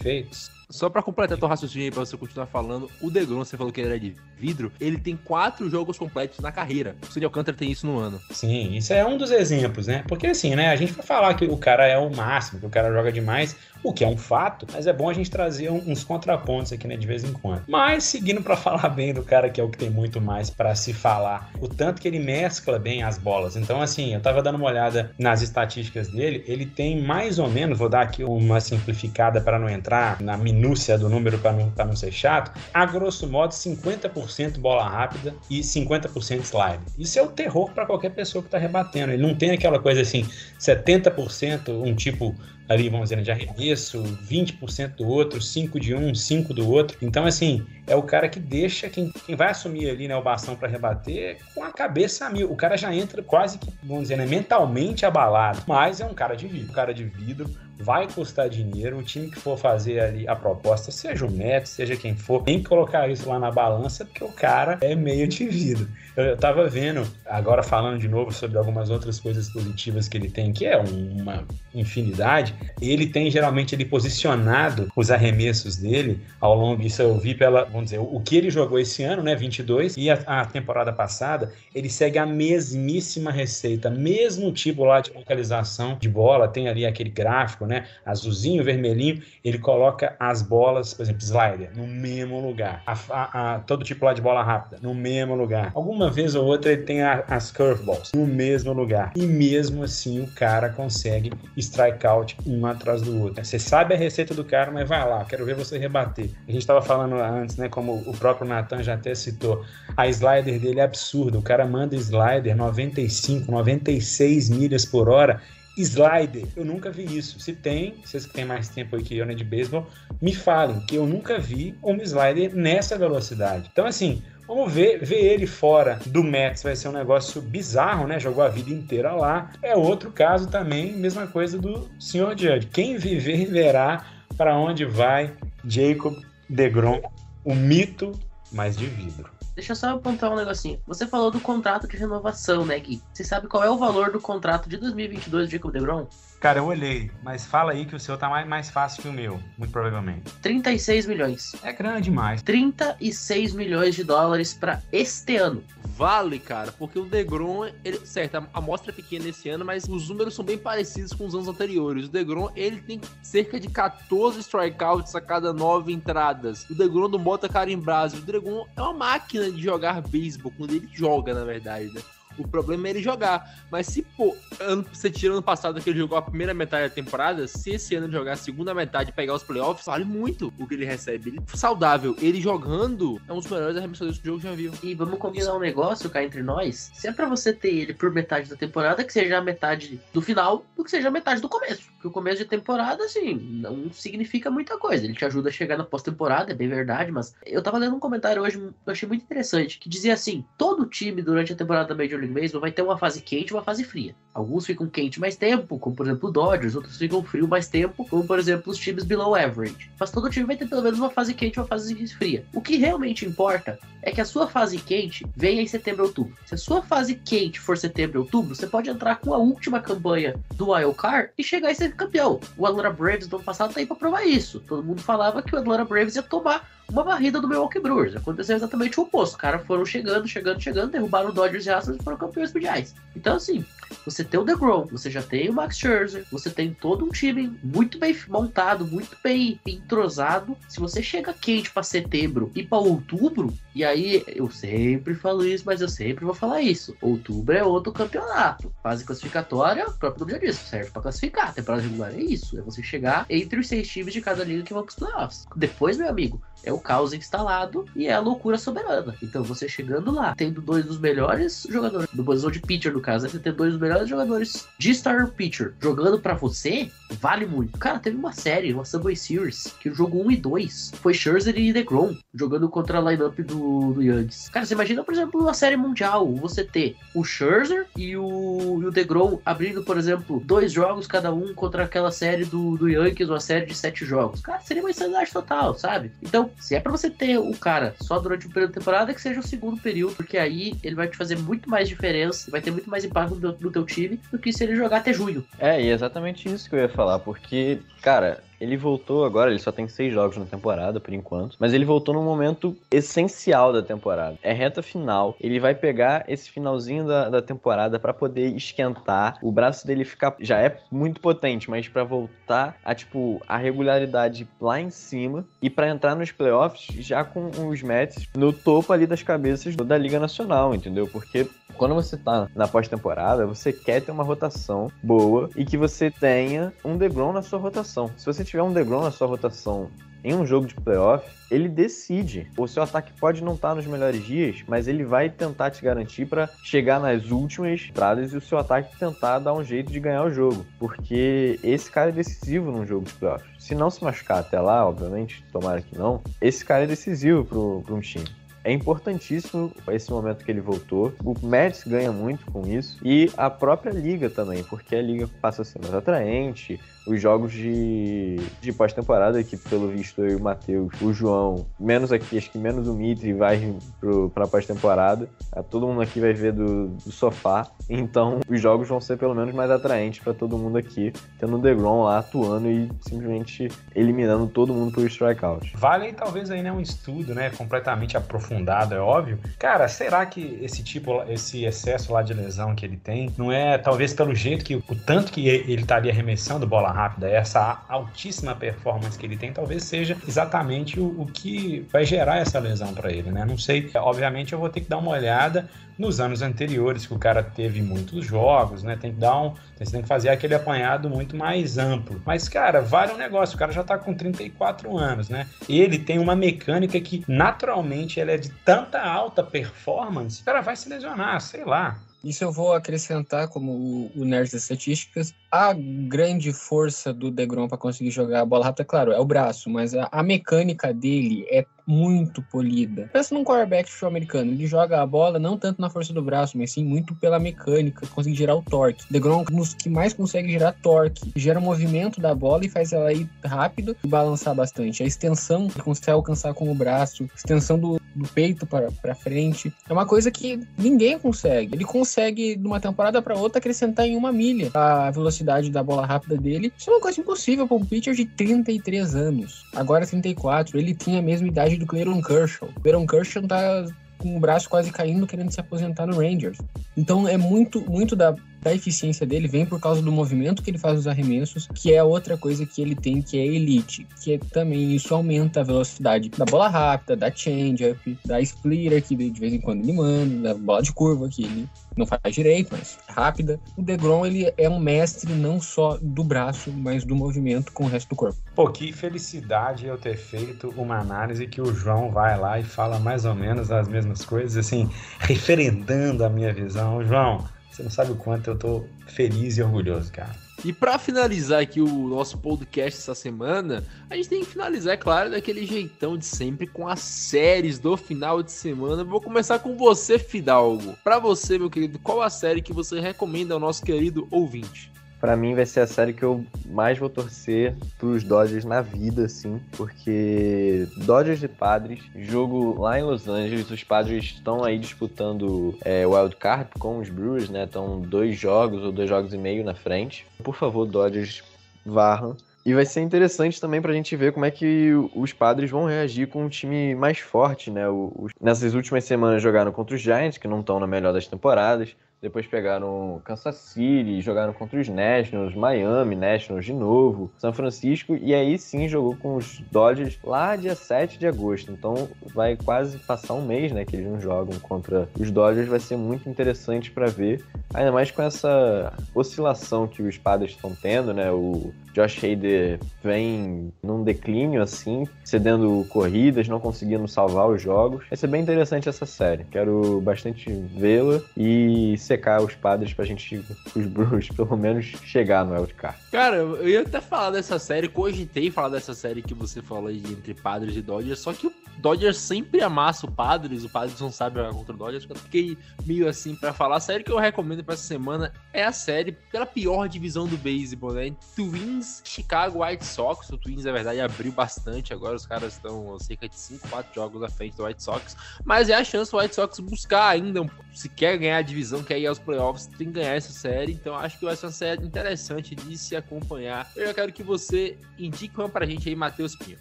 feitas. 0.00 0.50
Só 0.70 0.88
pra 0.88 1.02
completar 1.02 1.38
teu 1.38 1.48
raciocínio 1.48 1.86
aí, 1.86 1.90
pra 1.90 2.04
você 2.04 2.16
continuar 2.16 2.46
falando, 2.46 2.90
o 3.00 3.10
Degrom, 3.10 3.44
você 3.44 3.56
falou 3.56 3.72
que 3.72 3.80
ele 3.80 3.88
era 3.88 4.00
de 4.00 4.16
vidro, 4.36 4.72
ele 4.80 4.98
tem 4.98 5.16
quatro 5.16 5.68
jogos 5.70 5.98
completos 5.98 6.38
na 6.40 6.52
carreira. 6.52 6.96
O 7.02 7.12
Cid 7.12 7.24
Alcântara 7.24 7.56
tem 7.56 7.70
isso 7.70 7.86
no 7.86 7.98
ano. 7.98 8.20
Sim, 8.30 8.74
isso 8.74 8.92
é 8.92 9.04
um 9.06 9.16
dos 9.16 9.30
exemplos, 9.30 9.86
né? 9.86 10.04
Porque 10.08 10.26
assim, 10.26 10.54
né? 10.54 10.68
A 10.68 10.76
gente 10.76 10.92
vai 10.92 11.04
falar 11.04 11.34
que 11.34 11.44
o 11.44 11.56
cara 11.56 11.86
é 11.86 11.98
o 11.98 12.14
máximo, 12.14 12.60
que 12.60 12.66
o 12.66 12.70
cara 12.70 12.92
joga 12.92 13.12
demais, 13.12 13.56
o 13.82 13.92
que 13.92 14.02
é 14.02 14.08
um 14.08 14.16
fato, 14.16 14.66
mas 14.72 14.86
é 14.86 14.92
bom 14.92 15.08
a 15.08 15.12
gente 15.12 15.30
trazer 15.30 15.70
uns 15.70 16.02
contrapontos 16.02 16.72
aqui, 16.72 16.88
né, 16.88 16.96
de 16.96 17.06
vez 17.06 17.22
em 17.22 17.32
quando. 17.32 17.62
Mas 17.68 18.04
seguindo 18.04 18.42
pra 18.42 18.56
falar 18.56 18.88
bem 18.88 19.12
do 19.12 19.22
cara 19.22 19.50
que 19.50 19.60
é 19.60 19.64
o 19.64 19.68
que 19.68 19.78
tem 19.78 19.90
muito 19.90 20.20
mais 20.20 20.48
pra 20.48 20.74
se 20.74 20.92
falar, 20.92 21.50
o 21.60 21.68
tanto 21.68 22.00
que 22.00 22.08
ele 22.08 22.18
mescla 22.18 22.78
bem 22.78 23.02
as 23.02 23.18
bolas. 23.18 23.56
Então, 23.56 23.82
assim, 23.82 24.14
eu 24.14 24.20
tava 24.20 24.42
dando 24.42 24.56
uma 24.56 24.66
olhada 24.66 25.12
nas 25.18 25.42
estatísticas 25.42 26.08
dele, 26.08 26.42
ele 26.46 26.64
tem 26.64 27.02
mais 27.02 27.38
ou 27.38 27.48
menos, 27.48 27.78
vou 27.78 27.88
dar 27.88 28.02
aqui 28.02 28.24
uma 28.24 28.60
simplificada 28.60 29.40
para 29.40 29.58
não 29.58 29.68
entrar 29.68 30.20
na 30.22 30.36
minúcia 30.54 30.96
do 30.96 31.08
número 31.08 31.38
para 31.38 31.52
não, 31.52 31.72
não 31.76 31.96
ser 31.96 32.12
chato, 32.12 32.52
a 32.72 32.86
grosso 32.86 33.26
modo 33.28 33.52
50% 33.52 34.58
bola 34.58 34.88
rápida 34.88 35.34
e 35.50 35.60
50% 35.60 36.40
slide. 36.42 36.82
Isso 36.98 37.18
é 37.18 37.22
o 37.22 37.28
terror 37.28 37.70
para 37.72 37.86
qualquer 37.86 38.10
pessoa 38.10 38.42
que 38.42 38.50
tá 38.50 38.58
rebatendo. 38.58 39.12
Ele 39.12 39.22
não 39.22 39.34
tem 39.34 39.50
aquela 39.50 39.78
coisa 39.78 40.00
assim, 40.00 40.26
70% 40.58 41.68
um 41.68 41.94
tipo 41.94 42.34
ali, 42.68 42.88
vamos 42.88 43.10
dizer, 43.10 43.22
de 43.22 43.30
arremesso, 43.30 44.02
20% 44.02 44.96
do 44.96 45.06
outro, 45.06 45.40
5 45.40 45.78
de 45.78 45.94
um, 45.94 46.14
5 46.14 46.54
do 46.54 46.70
outro. 46.70 46.96
Então, 47.02 47.26
assim, 47.26 47.64
é 47.86 47.94
o 47.94 48.02
cara 48.02 48.28
que 48.28 48.40
deixa 48.40 48.88
quem, 48.88 49.12
quem 49.26 49.36
vai 49.36 49.50
assumir 49.50 49.90
ali, 49.90 50.08
né, 50.08 50.16
o 50.16 50.22
bastão 50.22 50.56
para 50.56 50.68
rebater 50.68 51.38
com 51.54 51.62
a 51.62 51.72
cabeça 51.72 52.26
a 52.26 52.30
mil. 52.30 52.50
O 52.50 52.56
cara 52.56 52.76
já 52.76 52.94
entra 52.94 53.22
quase 53.22 53.58
que, 53.58 53.70
vamos 53.82 54.04
dizer, 54.04 54.16
né, 54.16 54.26
mentalmente 54.26 55.04
abalado. 55.04 55.62
Mas 55.66 56.00
é 56.00 56.06
um 56.06 56.14
cara 56.14 56.34
de 56.34 56.46
vidro. 56.46 56.70
Um 56.70 56.74
cara 56.74 56.94
de 56.94 57.04
vidro 57.04 57.50
vai 57.78 58.08
custar 58.08 58.48
dinheiro. 58.48 58.98
O 58.98 59.02
time 59.02 59.30
que 59.30 59.38
for 59.38 59.58
fazer 59.58 60.00
ali 60.00 60.26
a 60.26 60.34
proposta, 60.34 60.90
seja 60.90 61.26
o 61.26 61.30
Mets, 61.30 61.70
seja 61.70 61.96
quem 61.96 62.16
for, 62.16 62.42
tem 62.42 62.60
que 62.60 62.68
colocar 62.68 63.08
isso 63.08 63.28
lá 63.28 63.38
na 63.38 63.50
balança, 63.50 64.04
porque 64.04 64.24
o 64.24 64.32
cara 64.32 64.78
é 64.80 64.94
meio 64.94 65.28
de 65.28 65.46
vidro. 65.46 65.88
Eu, 66.16 66.24
eu 66.24 66.36
tava 66.36 66.66
vendo, 66.68 67.06
agora 67.26 67.62
falando 67.62 67.98
de 67.98 68.08
novo 68.08 68.32
sobre 68.32 68.56
algumas 68.56 68.88
outras 68.90 69.18
coisas 69.18 69.48
positivas 69.50 70.08
que 70.08 70.16
ele 70.16 70.30
tem, 70.30 70.52
que 70.52 70.64
é 70.64 70.76
uma 70.76 71.44
infinidade. 71.74 72.54
Ele 72.80 73.06
tem 73.06 73.30
geralmente 73.30 73.74
ele 73.74 73.84
posicionado 73.84 74.88
os 74.96 75.10
arremessos 75.10 75.76
dele 75.76 76.20
ao 76.40 76.54
longo, 76.54 76.82
isso 76.82 77.02
eu 77.02 77.18
vi 77.18 77.34
pela, 77.34 77.64
vamos 77.64 77.84
dizer, 77.86 77.98
o 77.98 78.20
que 78.20 78.36
ele 78.36 78.50
jogou 78.50 78.78
esse 78.78 79.02
ano, 79.02 79.22
né, 79.22 79.34
22, 79.34 79.96
e 79.96 80.10
a, 80.10 80.14
a 80.26 80.44
temporada 80.44 80.92
passada, 80.92 81.52
ele 81.74 81.90
segue 81.90 82.18
a 82.18 82.24
mesmíssima 82.26 83.30
receita, 83.32 83.90
mesmo 83.90 84.52
tipo 84.52 84.84
lá 84.84 85.00
de 85.00 85.12
localização 85.12 85.96
de 86.00 86.08
bola, 86.08 86.46
tem 86.48 86.68
ali 86.68 86.86
aquele 86.86 87.10
gráfico, 87.10 87.66
né, 87.66 87.86
azulzinho, 88.06 88.62
vermelhinho, 88.62 89.20
ele 89.44 89.58
coloca 89.58 90.14
as 90.18 90.42
bolas, 90.42 90.94
por 90.94 91.02
exemplo, 91.02 91.22
slider, 91.22 91.70
no 91.76 91.86
mesmo 91.86 92.40
lugar. 92.40 92.82
A- 92.86 93.54
a- 93.54 93.58
todo 93.60 93.84
tipo 93.84 94.04
lá 94.04 94.12
de 94.12 94.20
bola 94.22 94.42
rápida, 94.42 94.78
no 94.80 94.94
mesmo 94.94 95.34
lugar. 95.34 95.72
Alguma 96.04 96.10
vez 96.16 96.34
ou 96.34 96.44
outra 96.44 96.70
ele 96.70 96.82
tem 96.82 97.02
a- 97.02 97.24
as 97.28 97.50
curveballs, 97.50 98.12
no 98.14 98.26
mesmo 98.26 98.74
lugar. 98.74 99.12
E 99.16 99.26
mesmo 99.26 99.82
assim 99.82 100.20
o 100.20 100.26
cara 100.26 100.68
consegue 100.68 101.32
strikeout 101.56 102.36
um 102.46 102.66
atrás 102.66 103.00
do 103.00 103.22
outro. 103.22 103.42
Você 103.42 103.58
sabe 103.58 103.94
a 103.94 103.96
receita 103.96 104.34
do 104.34 104.44
cara, 104.44 104.70
mas 104.70 104.86
vai 104.86 105.08
lá, 105.08 105.24
quero 105.24 105.46
ver 105.46 105.54
você 105.54 105.78
rebater. 105.78 106.28
A 106.46 106.52
gente 106.52 106.60
estava 106.60 106.82
falando 106.82 107.14
antes, 107.14 107.56
né, 107.56 107.70
como 107.70 107.94
o 108.06 108.12
próprio 108.12 108.46
Nathan 108.46 108.82
já 108.82 108.94
até 108.94 109.14
citou, 109.14 109.64
a 109.96 110.06
slider 110.06 110.60
dele 110.60 110.80
é 110.80 110.82
absurda. 110.82 111.38
O 111.38 111.42
cara 111.42 111.66
manda 111.66 111.96
slider 111.96 112.54
95, 112.54 113.50
96 113.50 114.50
milhas 114.50 114.84
por 114.84 115.08
hora 115.08 115.40
Slider, 115.76 116.46
eu 116.54 116.64
nunca 116.64 116.88
vi 116.88 117.04
isso. 117.18 117.40
Se 117.40 117.52
tem, 117.52 117.96
vocês 118.04 118.24
que 118.26 118.32
têm 118.32 118.44
mais 118.44 118.68
tempo 118.68 118.94
aí 118.94 119.02
que 119.02 119.18
eu, 119.18 119.26
né, 119.26 119.34
de 119.34 119.42
beisebol, 119.42 119.88
me 120.22 120.32
falem 120.32 120.78
que 120.86 120.94
eu 120.94 121.04
nunca 121.04 121.36
vi 121.36 121.74
um 121.82 121.96
slider 121.96 122.54
nessa 122.54 122.96
velocidade. 122.96 123.68
Então, 123.72 123.84
assim, 123.84 124.22
vamos 124.46 124.72
ver, 124.72 125.04
ver 125.04 125.24
ele 125.24 125.46
fora 125.46 125.98
do 126.06 126.22
Mets 126.22 126.62
vai 126.62 126.76
ser 126.76 126.88
um 126.88 126.92
negócio 126.92 127.40
bizarro, 127.40 128.06
né? 128.06 128.18
Jogou 128.18 128.44
a 128.44 128.48
vida 128.48 128.70
inteira 128.70 129.12
lá. 129.12 129.50
É 129.62 129.76
outro 129.76 130.10
caso 130.10 130.48
também, 130.48 130.92
mesma 130.92 131.26
coisa 131.26 131.58
do 131.58 131.88
Sr. 131.98 132.36
Judge. 132.36 132.66
Quem 132.72 132.96
viver 132.96 133.46
verá 133.46 134.04
para 134.36 134.56
onde 134.56 134.84
vai 134.84 135.32
Jacob 135.64 136.16
DeGrom, 136.48 137.00
o 137.44 137.54
mito, 137.54 138.12
mas 138.52 138.76
de 138.76 138.86
vidro. 138.86 139.30
Deixa 139.54 139.72
eu 139.72 139.76
só 139.76 139.90
apontar 139.90 140.32
um 140.32 140.36
negocinho. 140.36 140.80
Você 140.86 141.06
falou 141.06 141.30
do 141.30 141.40
contrato 141.40 141.86
de 141.86 141.96
renovação, 141.96 142.64
né, 142.64 142.78
Gui? 142.78 143.00
Você 143.12 143.22
sabe 143.22 143.46
qual 143.46 143.62
é 143.62 143.70
o 143.70 143.78
valor 143.78 144.10
do 144.10 144.20
contrato 144.20 144.68
de 144.68 144.76
2022 144.76 145.48
do 145.48 145.52
Jacob 145.52 145.72
DeGrom? 145.72 146.06
Cara, 146.44 146.58
eu 146.58 146.66
olhei, 146.66 147.10
mas 147.22 147.46
fala 147.46 147.72
aí 147.72 147.86
que 147.86 147.96
o 147.96 147.98
seu 147.98 148.18
tá 148.18 148.28
mais, 148.28 148.46
mais 148.46 148.68
fácil 148.68 149.00
que 149.00 149.08
o 149.08 149.12
meu, 149.14 149.40
muito 149.56 149.70
provavelmente. 149.70 150.30
36 150.42 151.06
milhões. 151.06 151.56
É 151.62 151.72
grande 151.72 152.02
demais. 152.02 152.42
36 152.42 153.54
milhões 153.54 153.94
de 153.94 154.04
dólares 154.04 154.52
pra 154.52 154.82
este 154.92 155.38
ano. 155.38 155.64
Vale, 155.96 156.38
cara, 156.38 156.70
porque 156.72 156.98
o 156.98 157.06
Degrom, 157.06 157.64
ele, 157.82 157.96
certo, 158.04 158.36
a 158.36 158.46
amostra 158.52 158.92
é 158.92 158.94
pequena 158.94 159.26
esse 159.26 159.48
ano, 159.48 159.64
mas 159.64 159.84
os 159.84 160.10
números 160.10 160.34
são 160.34 160.44
bem 160.44 160.58
parecidos 160.58 161.14
com 161.14 161.24
os 161.24 161.34
anos 161.34 161.48
anteriores. 161.48 162.08
O 162.08 162.10
Degrom, 162.10 162.50
ele 162.54 162.78
tem 162.82 163.00
cerca 163.22 163.58
de 163.58 163.70
14 163.70 164.40
strikeouts 164.40 165.14
a 165.14 165.22
cada 165.22 165.50
9 165.50 165.94
entradas. 165.94 166.68
O 166.68 166.74
Degrom 166.74 167.08
não 167.08 167.18
bota 167.18 167.48
cara 167.48 167.72
em 167.72 167.78
brasa. 167.78 168.18
O 168.18 168.20
Degrom 168.20 168.66
é 168.76 168.82
uma 168.82 168.92
máquina 168.92 169.50
de 169.50 169.62
jogar 169.62 170.02
beisebol, 170.02 170.52
quando 170.58 170.74
ele 170.74 170.90
joga, 170.92 171.32
na 171.32 171.44
verdade, 171.44 171.86
né? 171.86 172.02
O 172.38 172.46
problema 172.46 172.86
é 172.88 172.90
ele 172.90 173.02
jogar. 173.02 173.64
Mas 173.70 173.86
se, 173.86 174.02
pô, 174.02 174.36
ano, 174.60 174.84
você 174.92 175.10
tira 175.10 175.32
ano 175.32 175.42
passado 175.42 175.80
que 175.80 175.90
ele 175.90 175.98
jogou 175.98 176.18
a 176.18 176.22
primeira 176.22 176.54
metade 176.54 176.88
da 176.88 176.94
temporada, 176.94 177.46
se 177.46 177.70
esse 177.70 177.94
ano 177.94 178.06
ele 178.06 178.12
jogar 178.12 178.32
a 178.32 178.36
segunda 178.36 178.74
metade 178.74 179.10
e 179.10 179.12
pegar 179.12 179.34
os 179.34 179.42
playoffs, 179.42 179.86
vale 179.86 180.04
muito 180.04 180.52
o 180.58 180.66
que 180.66 180.74
ele 180.74 180.84
recebe. 180.84 181.30
Ele 181.30 181.42
saudável, 181.54 182.16
ele 182.20 182.40
jogando, 182.40 183.20
é 183.28 183.32
um 183.32 183.38
dos 183.38 183.48
melhores 183.48 183.76
arremessadores 183.76 184.18
que 184.18 184.28
o 184.28 184.32
jogo 184.32 184.42
já 184.42 184.52
viu. 184.52 184.72
E 184.82 184.94
vamos 184.94 185.18
combinar 185.18 185.54
um 185.54 185.60
negócio 185.60 186.10
cá 186.10 186.22
entre 186.22 186.42
nós. 186.42 186.90
Se 186.94 187.08
é 187.08 187.12
pra 187.12 187.26
você 187.26 187.52
ter 187.52 187.74
ele 187.74 187.94
por 187.94 188.10
metade 188.10 188.48
da 188.48 188.56
temporada, 188.56 189.04
que 189.04 189.12
seja 189.12 189.38
a 189.38 189.40
metade 189.40 190.00
do 190.12 190.20
final, 190.20 190.64
do 190.76 190.84
que 190.84 190.90
seja 190.90 191.08
a 191.08 191.10
metade 191.10 191.40
do 191.40 191.48
começo. 191.48 191.90
Porque 191.92 192.08
o 192.08 192.10
começo 192.10 192.38
de 192.38 192.44
temporada, 192.44 193.04
assim, 193.04 193.34
não 193.34 193.92
significa 193.92 194.50
muita 194.50 194.76
coisa. 194.78 195.04
Ele 195.04 195.14
te 195.14 195.24
ajuda 195.24 195.48
a 195.48 195.52
chegar 195.52 195.76
na 195.76 195.84
pós-temporada, 195.84 196.52
é 196.52 196.54
bem 196.54 196.68
verdade, 196.68 197.10
mas 197.10 197.34
eu 197.46 197.62
tava 197.62 197.78
lendo 197.78 197.96
um 197.96 198.00
comentário 198.00 198.42
hoje, 198.42 198.58
eu 198.58 198.74
achei 198.86 199.08
muito 199.08 199.22
interessante, 199.22 199.78
que 199.78 199.88
dizia 199.88 200.14
assim: 200.14 200.44
todo 200.58 200.86
time 200.86 201.22
durante 201.22 201.52
a 201.52 201.56
temporada 201.56 201.88
da 201.88 201.94
Major 201.94 202.20
Baseball 202.32 202.60
vai 202.60 202.72
ter 202.72 202.82
uma 202.82 202.96
fase 202.98 203.20
quente 203.20 203.50
e 203.50 203.54
uma 203.54 203.62
fase 203.62 203.84
fria. 203.84 204.14
Alguns 204.32 204.66
ficam 204.66 204.88
quente 204.88 205.20
mais 205.20 205.36
tempo, 205.36 205.78
como 205.78 205.94
por 205.94 206.06
exemplo 206.06 206.28
o 206.28 206.32
Dodgers, 206.32 206.74
outros 206.74 206.96
ficam 206.96 207.22
frio 207.22 207.46
mais 207.46 207.68
tempo, 207.68 208.04
como 208.08 208.26
por 208.26 208.38
exemplo 208.38 208.72
os 208.72 208.78
times 208.78 209.04
below 209.04 209.34
average. 209.34 209.90
Mas 209.98 210.10
todo 210.10 210.28
time 210.28 210.46
vai 210.46 210.56
ter 210.56 210.68
pelo 210.68 210.82
menos 210.82 210.98
uma 210.98 211.10
fase 211.10 211.34
quente 211.34 211.56
e 211.56 211.60
uma 211.60 211.66
fase 211.66 211.94
fria. 212.08 212.44
O 212.52 212.60
que 212.60 212.76
realmente 212.76 213.24
importa 213.24 213.78
é 214.02 214.10
que 214.10 214.20
a 214.20 214.24
sua 214.24 214.46
fase 214.46 214.78
quente 214.78 215.24
venha 215.36 215.62
em 215.62 215.66
setembro 215.66 216.04
outubro. 216.04 216.36
Se 216.46 216.54
a 216.54 216.58
sua 216.58 216.82
fase 216.82 217.14
quente 217.14 217.60
for 217.60 217.78
setembro 217.78 218.20
outubro, 218.20 218.54
você 218.54 218.66
pode 218.66 218.90
entrar 218.90 219.16
com 219.16 219.32
a 219.32 219.38
última 219.38 219.80
campanha 219.80 220.34
do 220.54 220.70
Wild 220.70 220.94
Card 220.94 221.30
e 221.38 221.44
chegar 221.44 221.70
e 221.70 221.74
ser 221.74 221.94
campeão. 221.94 222.40
O 222.56 222.66
Atlanta 222.66 222.90
Braves 222.90 223.26
do 223.28 223.36
ano 223.36 223.44
passado 223.44 223.72
tá 223.72 223.80
aí 223.80 223.86
pra 223.86 223.96
provar 223.96 224.24
isso. 224.24 224.60
Todo 224.60 224.82
mundo 224.82 225.00
falava 225.00 225.42
que 225.42 225.54
o 225.54 225.58
Atlanta 225.58 225.84
Braves 225.84 226.16
ia 226.16 226.22
tomar 226.22 226.68
uma 226.90 227.02
varrida 227.02 227.40
do 227.40 227.48
Milwaukee 227.48 227.80
Brewers. 227.80 228.16
Aconteceu 228.16 228.56
exatamente 228.56 228.98
o 228.98 229.02
oposto. 229.04 229.32
Os 229.32 229.40
caras 229.40 229.66
foram 229.66 229.84
chegando, 229.84 230.28
chegando, 230.28 230.60
chegando, 230.60 230.92
derrubaram 230.92 231.30
o 231.30 231.32
Dodgers 231.32 231.66
e 231.66 231.70
Astros 231.70 231.96
e 231.98 232.02
foram 232.02 232.16
campeões 232.16 232.52
mundiais. 232.52 232.94
Então, 233.16 233.36
assim, 233.36 233.64
você 234.04 234.24
tem 234.24 234.38
o 234.38 234.44
DeGrom, 234.44 234.86
você 234.86 235.10
já 235.10 235.22
tem 235.22 235.48
o 235.48 235.52
Max 235.52 235.78
Scherzer, 235.78 236.24
você 236.30 236.50
tem 236.50 236.72
todo 236.72 237.04
um 237.04 237.10
time 237.10 237.58
muito 237.62 237.98
bem 237.98 238.16
montado, 238.28 238.86
muito 238.86 239.16
bem 239.22 239.60
entrosado. 239.66 240.56
Se 240.68 240.80
você 240.80 241.02
chega 241.02 241.32
quente 241.32 241.70
para 241.70 241.82
setembro 241.82 242.50
e 242.54 242.62
para 242.62 242.78
outubro, 242.78 243.52
e 243.74 243.84
aí 243.84 244.24
eu 244.28 244.50
sempre 244.50 245.14
falo 245.14 245.44
isso, 245.44 245.64
mas 245.66 245.80
eu 245.80 245.88
sempre 245.88 246.24
vou 246.24 246.34
falar 246.34 246.60
isso. 246.60 246.96
Outubro 247.00 247.54
é 247.54 247.64
outro 247.64 247.92
campeonato. 247.92 248.72
Fase 248.82 249.04
classificatória, 249.04 249.88
o 249.88 249.92
próprio 249.92 250.20
nome 250.20 250.32
já 250.32 250.38
disse, 250.38 250.64
serve 250.64 250.90
para 250.90 251.02
classificar. 251.02 251.52
Temporada 251.52 251.82
regular 251.82 252.14
é 252.14 252.20
isso, 252.20 252.58
é 252.58 252.62
você 252.62 252.82
chegar 252.82 253.26
entre 253.28 253.58
os 253.58 253.66
seis 253.66 253.88
times 253.88 254.12
de 254.12 254.20
cada 254.20 254.44
liga 254.44 254.62
que 254.62 254.72
vão 254.72 254.82
pros 254.82 254.96
playoffs. 254.96 255.46
Depois, 255.56 255.96
meu 255.96 256.08
amigo, 256.08 256.40
é 256.64 256.72
o 256.72 256.78
caos 256.78 257.12
instalado 257.12 257.84
e 257.94 258.06
é 258.06 258.12
a 258.12 258.20
loucura 258.20 258.56
soberana. 258.56 259.14
Então 259.22 259.42
você 259.42 259.68
chegando 259.68 260.10
lá, 260.10 260.34
tendo 260.34 260.60
dois 260.60 260.84
dos 260.84 260.98
melhores 260.98 261.66
jogadores, 261.68 262.08
do 262.12 262.24
posição 262.24 262.50
de 262.50 262.60
pitcher 262.60 262.92
no 262.92 263.00
caso, 263.00 263.24
né? 263.24 263.30
você 263.30 263.38
ter 263.38 263.52
dois 263.52 263.72
dos 263.72 263.80
melhores 263.84 264.08
jogadores 264.08 264.66
de 264.78 264.94
star 264.94 265.28
pitcher 265.28 265.74
jogando 265.80 266.18
para 266.18 266.34
você, 266.34 266.90
vale 267.20 267.46
muito. 267.46 267.78
Cara, 267.78 267.98
teve 267.98 268.16
uma 268.16 268.32
série, 268.32 268.72
uma 268.72 268.84
Subway 268.84 269.14
Series, 269.14 269.74
que 269.78 269.88
o 269.88 269.94
jogo 269.94 270.22
1 270.24 270.30
e 270.32 270.36
2 270.36 270.92
foi 271.00 271.14
Scherzer 271.14 271.56
e 271.58 271.72
DeGrom 271.72 272.16
jogando 272.34 272.68
contra 272.68 272.98
a 272.98 273.10
lineup 273.10 273.38
do, 273.40 273.92
do 273.92 274.02
Yankees. 274.02 274.48
Cara, 274.48 274.64
você 274.64 274.74
imagina, 274.74 275.04
por 275.04 275.12
exemplo, 275.12 275.40
uma 275.40 275.54
série 275.54 275.76
mundial, 275.76 276.34
você 276.34 276.64
ter 276.64 276.96
o 277.14 277.22
Scherzer 277.22 277.86
e 277.96 278.16
o, 278.16 278.80
e 278.82 278.86
o 278.86 278.90
DeGrom 278.90 279.38
abrindo, 279.44 279.84
por 279.84 279.98
exemplo, 279.98 280.42
dois 280.44 280.72
jogos 280.72 281.06
cada 281.06 281.32
um 281.32 281.54
contra 281.54 281.84
aquela 281.84 282.10
série 282.10 282.44
do, 282.44 282.76
do 282.76 282.88
Yankees, 282.88 283.28
uma 283.28 283.40
série 283.40 283.66
de 283.66 283.74
sete 283.74 284.04
jogos. 284.04 284.40
Cara, 284.40 284.60
seria 284.60 284.82
uma 284.82 284.90
insanidade 284.90 285.30
total, 285.30 285.74
sabe? 285.74 286.10
Então, 286.22 286.50
se 286.58 286.74
é 286.74 286.80
para 286.80 286.92
você 286.92 287.10
ter 287.10 287.38
o 287.38 287.52
cara 287.56 287.94
só 288.00 288.18
durante 288.18 288.46
o 288.46 288.50
período 288.50 288.72
da 288.72 288.80
temporada, 288.80 289.14
que 289.14 289.20
seja 289.20 289.40
o 289.40 289.46
segundo 289.46 289.80
período, 289.80 290.16
porque 290.16 290.38
aí 290.38 290.74
ele 290.82 290.94
vai 290.94 291.08
te 291.08 291.16
fazer 291.16 291.36
muito 291.38 291.68
mais 291.68 291.88
diferença, 291.88 292.50
vai 292.50 292.60
ter 292.60 292.70
muito 292.70 292.88
mais 292.88 293.04
impacto 293.04 293.34
no, 293.36 293.63
no 293.64 293.72
teu 293.72 293.84
time 293.84 294.20
do 294.30 294.38
que 294.38 294.52
se 294.52 294.62
ele 294.62 294.76
jogar 294.76 294.98
até 294.98 295.12
junho. 295.12 295.44
É, 295.58 295.80
e 295.80 295.88
é 295.88 295.92
exatamente 295.92 296.48
isso 296.48 296.68
que 296.68 296.76
eu 296.76 296.80
ia 296.80 296.88
falar, 296.88 297.18
porque, 297.18 297.80
cara, 298.02 298.42
ele 298.64 298.76
voltou 298.76 299.24
agora, 299.24 299.50
ele 299.50 299.58
só 299.58 299.70
tem 299.70 299.86
seis 299.88 300.12
jogos 300.12 300.36
na 300.36 300.44
temporada, 300.44 300.98
por 300.98 301.12
enquanto. 301.12 301.56
Mas 301.58 301.72
ele 301.72 301.84
voltou 301.84 302.14
num 302.14 302.24
momento 302.24 302.76
essencial 302.90 303.72
da 303.72 303.82
temporada. 303.82 304.38
É 304.42 304.52
reta 304.52 304.82
final. 304.82 305.36
Ele 305.40 305.60
vai 305.60 305.74
pegar 305.74 306.24
esse 306.26 306.50
finalzinho 306.50 307.06
da, 307.06 307.28
da 307.28 307.42
temporada 307.42 307.98
para 307.98 308.12
poder 308.12 308.54
esquentar. 308.56 309.38
O 309.42 309.52
braço 309.52 309.86
dele 309.86 310.04
ficar. 310.04 310.34
Já 310.40 310.60
é 310.60 310.76
muito 310.90 311.20
potente, 311.20 311.70
mas 311.70 311.88
para 311.88 312.04
voltar 312.04 312.76
a, 312.84 312.94
tipo, 312.94 313.40
a 313.46 313.56
regularidade 313.56 314.48
lá 314.60 314.80
em 314.80 314.90
cima. 314.90 315.44
E 315.60 315.68
para 315.68 315.88
entrar 315.88 316.14
nos 316.14 316.32
playoffs 316.32 316.86
já 317.04 317.24
com 317.24 317.50
os 317.68 317.82
Mets 317.82 318.28
no 318.34 318.52
topo 318.52 318.92
ali 318.92 319.06
das 319.06 319.22
cabeças 319.22 319.76
da 319.76 319.98
Liga 319.98 320.18
Nacional, 320.18 320.74
entendeu? 320.74 321.06
Porque 321.06 321.46
quando 321.76 321.94
você 321.94 322.16
tá 322.16 322.48
na 322.54 322.68
pós-temporada, 322.68 323.46
você 323.46 323.72
quer 323.72 324.00
ter 324.00 324.12
uma 324.12 324.24
rotação 324.24 324.90
boa 325.02 325.50
e 325.56 325.64
que 325.64 325.76
você 325.76 326.10
tenha 326.10 326.72
um 326.84 326.96
DeGrom 326.96 327.32
na 327.32 327.42
sua 327.42 327.58
rotação. 327.58 328.10
Se 328.16 328.26
você 328.26 328.44
tiver 328.54 328.62
um 328.62 328.72
DeGrom 328.72 329.02
na 329.02 329.10
sua 329.10 329.26
rotação 329.26 329.90
em 330.22 330.32
um 330.32 330.46
jogo 330.46 330.68
de 330.68 330.76
playoff, 330.76 331.28
ele 331.50 331.68
decide. 331.68 332.48
O 332.56 332.68
seu 332.68 332.84
ataque 332.84 333.12
pode 333.18 333.42
não 333.42 333.54
estar 333.54 333.74
nos 333.74 333.84
melhores 333.84 334.24
dias, 334.24 334.62
mas 334.68 334.86
ele 334.86 335.04
vai 335.04 335.28
tentar 335.28 335.72
te 335.72 335.82
garantir 335.82 336.24
para 336.26 336.48
chegar 336.62 337.00
nas 337.00 337.32
últimas 337.32 337.82
entradas 337.82 338.32
e 338.32 338.36
o 338.36 338.40
seu 338.40 338.56
ataque 338.56 338.96
tentar 338.96 339.40
dar 339.40 339.52
um 339.52 339.64
jeito 339.64 339.92
de 339.92 339.98
ganhar 339.98 340.22
o 340.22 340.30
jogo, 340.30 340.64
porque 340.78 341.58
esse 341.64 341.90
cara 341.90 342.10
é 342.10 342.12
decisivo 342.12 342.70
num 342.70 342.86
jogo 342.86 343.06
de 343.06 343.12
playoff. 343.14 343.44
Se 343.58 343.74
não 343.74 343.90
se 343.90 344.02
machucar 344.04 344.38
até 344.38 344.60
lá, 344.60 344.88
obviamente, 344.88 345.44
tomara 345.52 345.82
que 345.82 345.98
não, 345.98 346.22
esse 346.40 346.64
cara 346.64 346.84
é 346.84 346.86
decisivo 346.86 347.44
para 347.82 347.94
um 347.94 348.00
time. 348.00 348.43
É 348.64 348.72
importantíssimo 348.72 349.70
esse 349.88 350.10
momento 350.10 350.44
que 350.44 350.50
ele 350.50 350.60
voltou. 350.60 351.12
O 351.22 351.34
Mets 351.46 351.84
ganha 351.84 352.10
muito 352.10 352.50
com 352.50 352.66
isso. 352.66 352.98
E 353.04 353.30
a 353.36 353.50
própria 353.50 353.90
liga 353.90 354.30
também, 354.30 354.64
porque 354.64 354.96
a 354.96 355.02
liga 355.02 355.28
passa 355.40 355.62
a 355.62 355.64
ser 355.64 355.78
mais 355.80 355.94
atraente. 355.94 356.80
Os 357.06 357.20
jogos 357.20 357.52
de, 357.52 358.36
de 358.62 358.72
pós-temporada, 358.72 359.42
que 359.44 359.58
pelo 359.58 359.88
visto 359.88 360.22
eu 360.22 360.30
e 360.30 360.34
o 360.36 360.40
Matheus, 360.40 360.90
o 361.02 361.12
João, 361.12 361.66
menos 361.78 362.10
aqui, 362.10 362.38
acho 362.38 362.50
que 362.50 362.56
menos 362.56 362.88
o 362.88 362.94
Mitri 362.94 363.34
vai 363.34 363.74
pro, 364.00 364.30
pra 364.30 364.46
pós-temporada. 364.46 365.28
Todo 365.70 365.86
mundo 365.86 366.00
aqui 366.00 366.18
vai 366.18 366.32
ver 366.32 366.54
do, 366.54 366.88
do, 366.88 367.12
sofá. 367.12 367.66
Então 367.90 368.40
os 368.48 368.58
jogos 368.58 368.88
vão 368.88 369.02
ser 369.02 369.18
pelo 369.18 369.34
menos 369.34 369.54
mais 369.54 369.70
atraentes 369.70 370.20
para 370.20 370.32
todo 370.32 370.56
mundo 370.56 370.78
aqui, 370.78 371.12
tendo 371.38 371.56
o 371.56 371.58
DeGrom 371.58 372.04
lá 372.04 372.20
atuando 372.20 372.70
e 372.70 372.88
simplesmente 373.02 373.68
eliminando 373.94 374.46
todo 374.46 374.72
mundo 374.72 374.92
por 374.92 375.04
strikeout. 375.04 375.76
Vale 375.76 376.10
talvez 376.14 376.50
aí 376.50 376.62
né, 376.62 376.72
um 376.72 376.80
estudo, 376.80 377.34
né, 377.34 377.50
completamente 377.50 378.16
aprofundado, 378.16 378.53
é 378.94 379.00
óbvio. 379.00 379.38
Cara, 379.58 379.88
será 379.88 380.24
que 380.26 380.58
esse 380.62 380.82
tipo, 380.82 381.22
esse 381.28 381.64
excesso 381.64 382.12
lá 382.12 382.22
de 382.22 382.34
lesão 382.34 382.74
que 382.74 382.84
ele 382.84 382.96
tem, 382.96 383.32
não 383.36 383.50
é 383.50 383.78
talvez 383.78 384.12
pelo 384.12 384.34
jeito 384.34 384.64
que 384.64 384.76
o 384.76 384.82
tanto 385.06 385.32
que 385.32 385.48
ele 385.48 385.82
estaria 385.82 386.12
arremessando 386.12 386.66
bola 386.66 386.90
rápida, 386.90 387.28
essa 387.28 387.82
altíssima 387.88 388.54
performance 388.54 389.18
que 389.18 389.26
ele 389.26 389.36
tem, 389.36 389.52
talvez 389.52 389.84
seja 389.84 390.16
exatamente 390.26 390.98
o, 390.98 391.22
o 391.22 391.26
que 391.26 391.86
vai 391.92 392.04
gerar 392.04 392.38
essa 392.38 392.58
lesão 392.58 392.92
para 392.94 393.12
ele, 393.12 393.30
né? 393.30 393.44
Não 393.44 393.58
sei, 393.58 393.90
obviamente 393.96 394.52
eu 394.52 394.58
vou 394.58 394.68
ter 394.68 394.80
que 394.80 394.88
dar 394.88 394.98
uma 394.98 395.12
olhada 395.12 395.68
nos 395.98 396.20
anos 396.20 396.42
anteriores 396.42 397.06
que 397.06 397.14
o 397.14 397.18
cara 397.18 397.42
teve 397.42 397.82
muitos 397.82 398.26
jogos, 398.26 398.82
né? 398.82 398.96
Tem 398.96 399.12
que 399.12 399.20
dar 399.20 399.40
um, 399.40 399.54
você 399.78 399.92
tem 399.92 400.02
que 400.02 400.08
fazer 400.08 400.28
aquele 400.28 400.54
apanhado 400.54 401.08
muito 401.08 401.36
mais 401.36 401.78
amplo. 401.78 402.20
Mas 402.24 402.48
cara, 402.48 402.80
vale 402.80 403.12
um 403.12 403.16
negócio, 403.16 403.56
o 403.56 403.58
cara 403.58 403.72
já 403.72 403.82
tá 403.82 403.98
com 403.98 404.14
34 404.14 404.96
anos, 404.96 405.28
né? 405.28 405.46
Ele 405.68 405.98
tem 405.98 406.18
uma 406.18 406.36
mecânica 406.36 407.00
que 407.00 407.24
naturalmente 407.28 408.20
ela 408.20 408.32
é 408.32 408.36
de 408.36 408.50
tanta 408.64 409.00
alta 409.00 409.42
performance, 409.42 410.42
o 410.42 410.44
cara 410.44 410.60
vai 410.60 410.76
se 410.76 410.88
lesionar, 410.88 411.40
sei 411.40 411.64
lá. 411.64 411.98
Isso 412.24 412.42
eu 412.42 412.50
vou 412.50 412.72
acrescentar 412.72 413.48
como 413.48 414.10
o, 414.16 414.24
nerd 414.24 414.50
das 414.50 414.62
estatísticas. 414.62 415.34
A 415.52 415.74
grande 415.74 416.54
força 416.54 417.12
do 417.12 417.30
Degrom 417.30 417.68
para 417.68 417.76
conseguir 417.76 418.10
jogar 418.10 418.40
a 418.40 418.46
bola 418.46 418.64
rápida, 418.64 418.84
claro, 418.84 419.12
é 419.12 419.20
o 419.20 419.24
braço, 419.26 419.68
mas 419.68 419.94
a, 419.94 420.08
a 420.10 420.22
mecânica 420.22 420.92
dele 420.92 421.46
é 421.50 421.66
muito 421.86 422.42
polida. 422.42 423.08
Pensa 423.12 423.34
num 423.34 423.44
quarterback 423.44 423.90
futebol 423.90 424.10
americano, 424.10 424.52
ele 424.52 424.66
joga 424.66 425.02
a 425.02 425.06
bola 425.06 425.38
não 425.38 425.58
tanto 425.58 425.80
na 425.80 425.90
força 425.90 426.12
do 426.12 426.22
braço, 426.22 426.56
mas 426.56 426.72
sim 426.72 426.84
muito 426.84 427.14
pela 427.14 427.38
mecânica, 427.38 428.06
consegue 428.06 428.36
gerar 428.36 428.56
o 428.56 428.62
torque. 428.62 429.04
Degrom 429.10 429.44
é 429.48 429.52
um 429.52 429.56
dos 429.56 429.74
que 429.74 429.88
mais 429.88 430.12
consegue 430.12 430.50
gerar 430.50 430.72
torque, 430.72 431.32
gera 431.36 431.58
o 431.58 431.62
movimento 431.62 432.20
da 432.20 432.34
bola 432.34 432.64
e 432.64 432.68
faz 432.68 432.92
ela 432.92 433.12
ir 433.12 433.28
rápido 433.44 433.96
e 434.02 434.08
balançar 434.08 434.54
bastante. 434.54 435.02
A 435.02 435.06
extensão 435.06 435.68
ele 435.74 435.82
consegue 435.82 436.12
alcançar 436.12 436.54
com 436.54 436.70
o 436.70 436.74
braço, 436.74 437.28
extensão 437.34 437.78
do, 437.78 438.00
do 438.14 438.28
peito 438.28 438.66
para, 438.66 438.90
para 438.90 439.14
frente. 439.14 439.72
É 439.88 439.92
uma 439.92 440.06
coisa 440.06 440.30
que 440.30 440.60
ninguém 440.78 441.18
consegue. 441.18 441.74
Ele 441.74 441.84
consegue, 441.84 442.56
de 442.56 442.66
uma 442.66 442.80
temporada 442.80 443.20
para 443.20 443.36
outra, 443.36 443.58
acrescentar 443.58 444.06
em 444.06 444.16
uma 444.16 444.32
milha 444.32 444.70
a 444.74 445.10
velocidade 445.10 445.70
da 445.70 445.82
bola 445.82 446.06
rápida 446.06 446.36
dele. 446.36 446.72
Isso 446.76 446.90
é 446.90 446.94
uma 446.94 447.00
coisa 447.00 447.20
impossível 447.20 447.66
para 447.66 447.76
um 447.76 447.84
pitcher 447.84 448.14
de 448.14 448.24
33 448.24 449.14
anos. 449.14 449.64
Agora 449.74 450.06
34. 450.06 450.78
Ele 450.78 450.94
tinha 450.94 451.18
a 451.18 451.22
mesma 451.22 451.48
idade 451.48 451.73
do 451.78 451.86
Clayton 451.86 452.22
Kershaw. 452.22 452.68
O 452.68 452.80
Clayton 452.80 453.06
Kershaw 453.06 453.46
tá 453.46 453.84
com 454.18 454.36
o 454.36 454.40
braço 454.40 454.68
quase 454.68 454.90
caindo, 454.90 455.26
querendo 455.26 455.50
se 455.50 455.60
aposentar 455.60 456.06
no 456.06 456.16
Rangers. 456.16 456.58
Então 456.96 457.28
é 457.28 457.36
muito, 457.36 457.80
muito 457.90 458.16
da, 458.16 458.34
da 458.64 458.74
eficiência 458.74 459.26
dele 459.26 459.46
vem 459.46 459.66
por 459.66 459.78
causa 459.78 460.00
do 460.00 460.10
movimento 460.10 460.62
que 460.62 460.70
ele 460.70 460.78
faz 460.78 460.96
nos 460.96 461.06
arremessos, 461.06 461.68
que 461.74 461.92
é 461.92 462.02
outra 462.02 462.38
coisa 462.38 462.64
que 462.64 462.80
ele 462.80 462.94
tem, 462.94 463.20
que 463.20 463.38
é 463.38 463.44
elite, 463.44 464.06
que 464.22 464.32
é, 464.32 464.38
também 464.38 464.96
isso 464.96 465.14
aumenta 465.14 465.60
a 465.60 465.64
velocidade 465.64 466.30
da 466.30 466.46
bola 466.46 466.68
rápida, 466.68 467.14
da 467.14 467.30
change-up, 467.30 468.18
da 468.24 468.40
splitter, 468.40 469.02
que 469.02 469.14
de 469.14 469.38
vez 469.38 469.52
em 469.52 469.60
quando 469.60 469.82
ele 469.82 469.92
manda, 469.92 470.54
da 470.54 470.54
bola 470.54 470.82
de 470.82 470.92
curva, 470.92 471.28
que 471.28 471.44
ele 471.44 471.68
não 471.94 472.06
faz 472.06 472.20
direito, 472.34 472.70
mas 472.72 472.98
rápida. 473.06 473.60
O 473.76 473.82
DeGrom, 473.82 474.24
ele 474.24 474.52
é 474.56 474.68
um 474.68 474.78
mestre 474.78 475.32
não 475.34 475.60
só 475.60 475.98
do 476.00 476.24
braço, 476.24 476.72
mas 476.72 477.04
do 477.04 477.14
movimento 477.14 477.70
com 477.70 477.84
o 477.84 477.88
resto 477.88 478.08
do 478.08 478.16
corpo. 478.16 478.38
Pô, 478.54 478.70
que 478.70 478.92
felicidade 478.92 479.86
eu 479.86 479.98
ter 479.98 480.16
feito 480.16 480.72
uma 480.76 480.98
análise 480.98 481.46
que 481.46 481.60
o 481.60 481.74
João 481.74 482.10
vai 482.10 482.38
lá 482.38 482.58
e 482.58 482.64
fala 482.64 482.98
mais 482.98 483.26
ou 483.26 483.34
menos 483.34 483.70
as 483.70 483.86
mesmas 483.86 484.24
coisas, 484.24 484.56
assim, 484.56 484.88
referendando 485.20 486.24
a 486.24 486.30
minha 486.30 486.52
visão. 486.52 487.04
João, 487.04 487.44
você 487.74 487.82
não 487.82 487.90
sabe 487.90 488.12
o 488.12 488.16
quanto 488.16 488.50
eu 488.50 488.56
tô 488.56 488.84
feliz 489.06 489.58
e 489.58 489.62
orgulhoso, 489.62 490.12
cara. 490.12 490.34
E 490.64 490.72
para 490.72 490.96
finalizar 490.96 491.60
aqui 491.60 491.80
o 491.80 492.08
nosso 492.08 492.38
podcast 492.38 493.00
essa 493.00 493.14
semana, 493.14 493.84
a 494.08 494.14
gente 494.16 494.28
tem 494.28 494.40
que 494.40 494.50
finalizar, 494.50 494.94
é 494.94 494.96
claro, 494.96 495.30
daquele 495.30 495.66
jeitão 495.66 496.16
de 496.16 496.24
sempre 496.24 496.66
com 496.68 496.86
as 496.86 497.00
séries 497.00 497.78
do 497.78 497.96
final 497.96 498.42
de 498.42 498.52
semana. 498.52 499.02
Vou 499.02 499.20
começar 499.20 499.58
com 499.58 499.76
você, 499.76 500.18
Fidalgo. 500.18 500.94
Para 501.02 501.18
você, 501.18 501.58
meu 501.58 501.68
querido, 501.68 501.98
qual 501.98 502.22
a 502.22 502.30
série 502.30 502.62
que 502.62 502.72
você 502.72 503.00
recomenda 503.00 503.54
ao 503.54 503.60
nosso 503.60 503.82
querido 503.82 504.28
ouvinte? 504.30 504.93
Pra 505.20 505.36
mim 505.36 505.54
vai 505.54 505.64
ser 505.64 505.80
a 505.80 505.86
série 505.86 506.12
que 506.12 506.22
eu 506.22 506.44
mais 506.66 506.98
vou 506.98 507.08
torcer 507.08 507.74
pros 507.98 508.22
Dodgers 508.22 508.64
na 508.64 508.82
vida, 508.82 509.24
assim, 509.24 509.60
porque 509.76 510.86
Dodgers 510.98 511.42
e 511.42 511.48
Padres, 511.48 512.00
jogo 512.14 512.80
lá 512.80 512.98
em 512.98 513.02
Los 513.02 513.26
Angeles, 513.26 513.70
os 513.70 513.82
Padres 513.82 514.24
estão 514.24 514.62
aí 514.62 514.78
disputando 514.78 515.76
é, 515.82 516.06
Wild 516.06 516.36
Card 516.36 516.70
com 516.78 516.98
os 516.98 517.08
Brewers, 517.08 517.48
né? 517.48 517.64
Estão 517.64 518.00
dois 518.00 518.38
jogos 518.38 518.82
ou 518.82 518.92
dois 518.92 519.08
jogos 519.08 519.32
e 519.32 519.38
meio 519.38 519.64
na 519.64 519.74
frente. 519.74 520.26
Por 520.42 520.54
favor, 520.54 520.84
Dodgers 520.84 521.42
varram. 521.86 522.36
E 522.66 522.72
vai 522.72 522.86
ser 522.86 523.02
interessante 523.02 523.60
também 523.60 523.82
pra 523.82 523.92
gente 523.92 524.16
ver 524.16 524.32
como 524.32 524.46
é 524.46 524.50
que 524.50 524.90
os 525.14 525.34
padres 525.34 525.70
vão 525.70 525.84
reagir 525.84 526.28
com 526.28 526.44
um 526.44 526.48
time 526.48 526.94
mais 526.94 527.18
forte, 527.18 527.70
né? 527.70 527.86
Os, 527.88 528.32
nessas 528.40 528.72
últimas 528.72 529.04
semanas 529.04 529.42
jogaram 529.42 529.70
contra 529.70 529.94
os 529.94 530.00
Giants, 530.00 530.38
que 530.38 530.48
não 530.48 530.60
estão 530.60 530.80
na 530.80 530.86
melhor 530.86 531.12
das 531.12 531.26
temporadas. 531.26 531.94
Depois 532.24 532.46
pegaram 532.46 533.20
Kansas 533.22 533.56
City, 533.56 534.22
jogaram 534.22 534.54
contra 534.54 534.80
os 534.80 534.88
Nationals, 534.88 535.54
Miami 535.54 536.16
Nationals 536.16 536.64
de 536.64 536.72
novo, 536.72 537.30
São 537.36 537.52
Francisco, 537.52 538.16
e 538.16 538.34
aí 538.34 538.56
sim 538.56 538.88
jogou 538.88 539.14
com 539.14 539.36
os 539.36 539.60
Dodgers 539.70 540.18
lá 540.24 540.56
dia 540.56 540.74
7 540.74 541.18
de 541.18 541.26
agosto. 541.26 541.70
Então 541.70 542.08
vai 542.34 542.56
quase 542.56 542.96
passar 543.00 543.34
um 543.34 543.44
mês, 543.44 543.72
né, 543.72 543.84
que 543.84 543.94
eles 543.94 544.10
não 544.10 544.18
jogam 544.18 544.58
contra 544.60 545.06
os 545.20 545.30
Dodgers. 545.30 545.68
Vai 545.68 545.80
ser 545.80 545.98
muito 545.98 546.26
interessante 546.26 546.90
para 546.90 547.08
ver, 547.08 547.44
ainda 547.74 547.92
mais 547.92 548.10
com 548.10 548.22
essa 548.22 548.94
oscilação 549.14 549.86
que 549.86 550.00
os 550.00 550.16
Padres 550.16 550.52
estão 550.52 550.74
tendo, 550.74 551.12
né? 551.12 551.30
O 551.30 551.74
Josh 551.94 552.18
Hader 552.24 552.80
vem 553.02 553.72
num 553.82 554.02
declínio 554.02 554.60
assim, 554.60 555.06
cedendo 555.24 555.86
corridas, 555.88 556.48
não 556.48 556.58
conseguindo 556.58 557.06
salvar 557.06 557.48
os 557.48 557.62
jogos. 557.62 558.04
Vai 558.10 558.16
ser 558.16 558.26
bem 558.26 558.42
interessante 558.42 558.88
essa 558.88 559.06
série. 559.06 559.44
Quero 559.44 560.00
bastante 560.00 560.50
vê-la 560.50 561.20
e 561.36 561.96
secar 561.96 562.42
os 562.42 562.54
padres 562.54 562.92
pra 562.92 563.04
gente, 563.04 563.42
os 563.74 563.86
Brewers, 563.86 564.28
pelo 564.34 564.56
menos 564.56 564.86
chegar 565.04 565.44
no 565.44 565.54
Wildcard. 565.54 565.96
Cara, 566.10 566.36
eu 566.36 566.68
ia 566.68 566.82
até 566.82 567.00
falar 567.00 567.30
dessa 567.30 567.58
série, 567.58 567.88
cogitei 567.88 568.50
falar 568.50 568.70
dessa 568.70 568.94
série 568.94 569.22
que 569.22 569.34
você 569.34 569.62
falou 569.62 569.90
entre 569.90 570.34
Padres 570.34 570.76
e 570.76 570.82
Dodgers, 570.82 571.20
só 571.20 571.32
que 571.32 571.46
o 571.46 571.52
Dodgers 571.78 572.18
sempre 572.18 572.62
amassa 572.62 573.06
o 573.06 573.10
Padres, 573.10 573.64
o 573.64 573.68
Padres 573.68 574.00
não 574.00 574.10
sabe 574.10 574.36
jogar 574.36 574.52
contra 574.52 574.74
o 574.74 574.78
Dodgers, 574.78 575.06
eu 575.08 575.16
fiquei 575.16 575.58
meio 575.84 576.08
assim 576.08 576.34
para 576.34 576.52
falar. 576.52 576.76
A 576.76 576.80
série 576.80 577.04
que 577.04 577.12
eu 577.12 577.18
recomendo 577.18 577.62
para 577.62 577.74
essa 577.74 577.84
semana 577.84 578.32
é 578.52 578.64
a 578.64 578.72
série 578.72 579.12
pela 579.12 579.46
pior 579.46 579.88
divisão 579.88 580.26
do 580.26 580.36
beisebol, 580.36 580.92
né? 580.92 581.14
Twins 581.34 582.02
Chicago 582.04 582.64
White 582.64 582.84
Sox. 582.84 583.28
O 583.30 583.38
Twins, 583.38 583.64
na 583.64 583.72
verdade, 583.72 584.00
abriu 584.00 584.32
bastante. 584.32 584.92
Agora 584.92 585.16
os 585.16 585.26
caras 585.26 585.54
estão 585.54 585.98
cerca 585.98 586.28
de 586.28 586.36
5, 586.36 586.68
4 586.68 586.94
jogos 586.94 587.22
à 587.22 587.28
frente 587.28 587.56
do 587.56 587.64
White 587.64 587.82
Sox. 587.82 588.16
Mas 588.44 588.68
é 588.68 588.74
a 588.74 588.84
chance 588.84 589.10
do 589.10 589.18
White 589.18 589.34
Sox 589.34 589.58
buscar 589.60 590.08
ainda, 590.08 590.44
se 590.72 590.88
quer 590.88 591.16
ganhar 591.18 591.38
a 591.38 591.42
divisão, 591.42 591.82
quer 591.82 591.98
ir 591.98 592.06
aos 592.06 592.18
playoffs, 592.18 592.66
tem 592.66 592.88
que 592.88 592.94
ganhar 592.94 593.14
essa 593.14 593.32
série. 593.32 593.72
Então 593.72 593.94
acho 593.94 594.18
que 594.18 594.24
vai 594.24 594.36
ser 594.36 594.46
uma 594.46 594.52
série 594.52 594.84
interessante 594.84 595.54
de 595.54 595.76
se 595.78 595.96
acompanhar. 595.96 596.70
Eu 596.76 596.94
quero 596.94 597.12
que 597.12 597.22
você 597.22 597.78
indique 597.98 598.38
uma 598.38 598.48
pra 598.48 598.66
gente 598.66 598.88
aí, 598.88 598.94
Matheus 598.94 599.34
Pinho. 599.36 599.58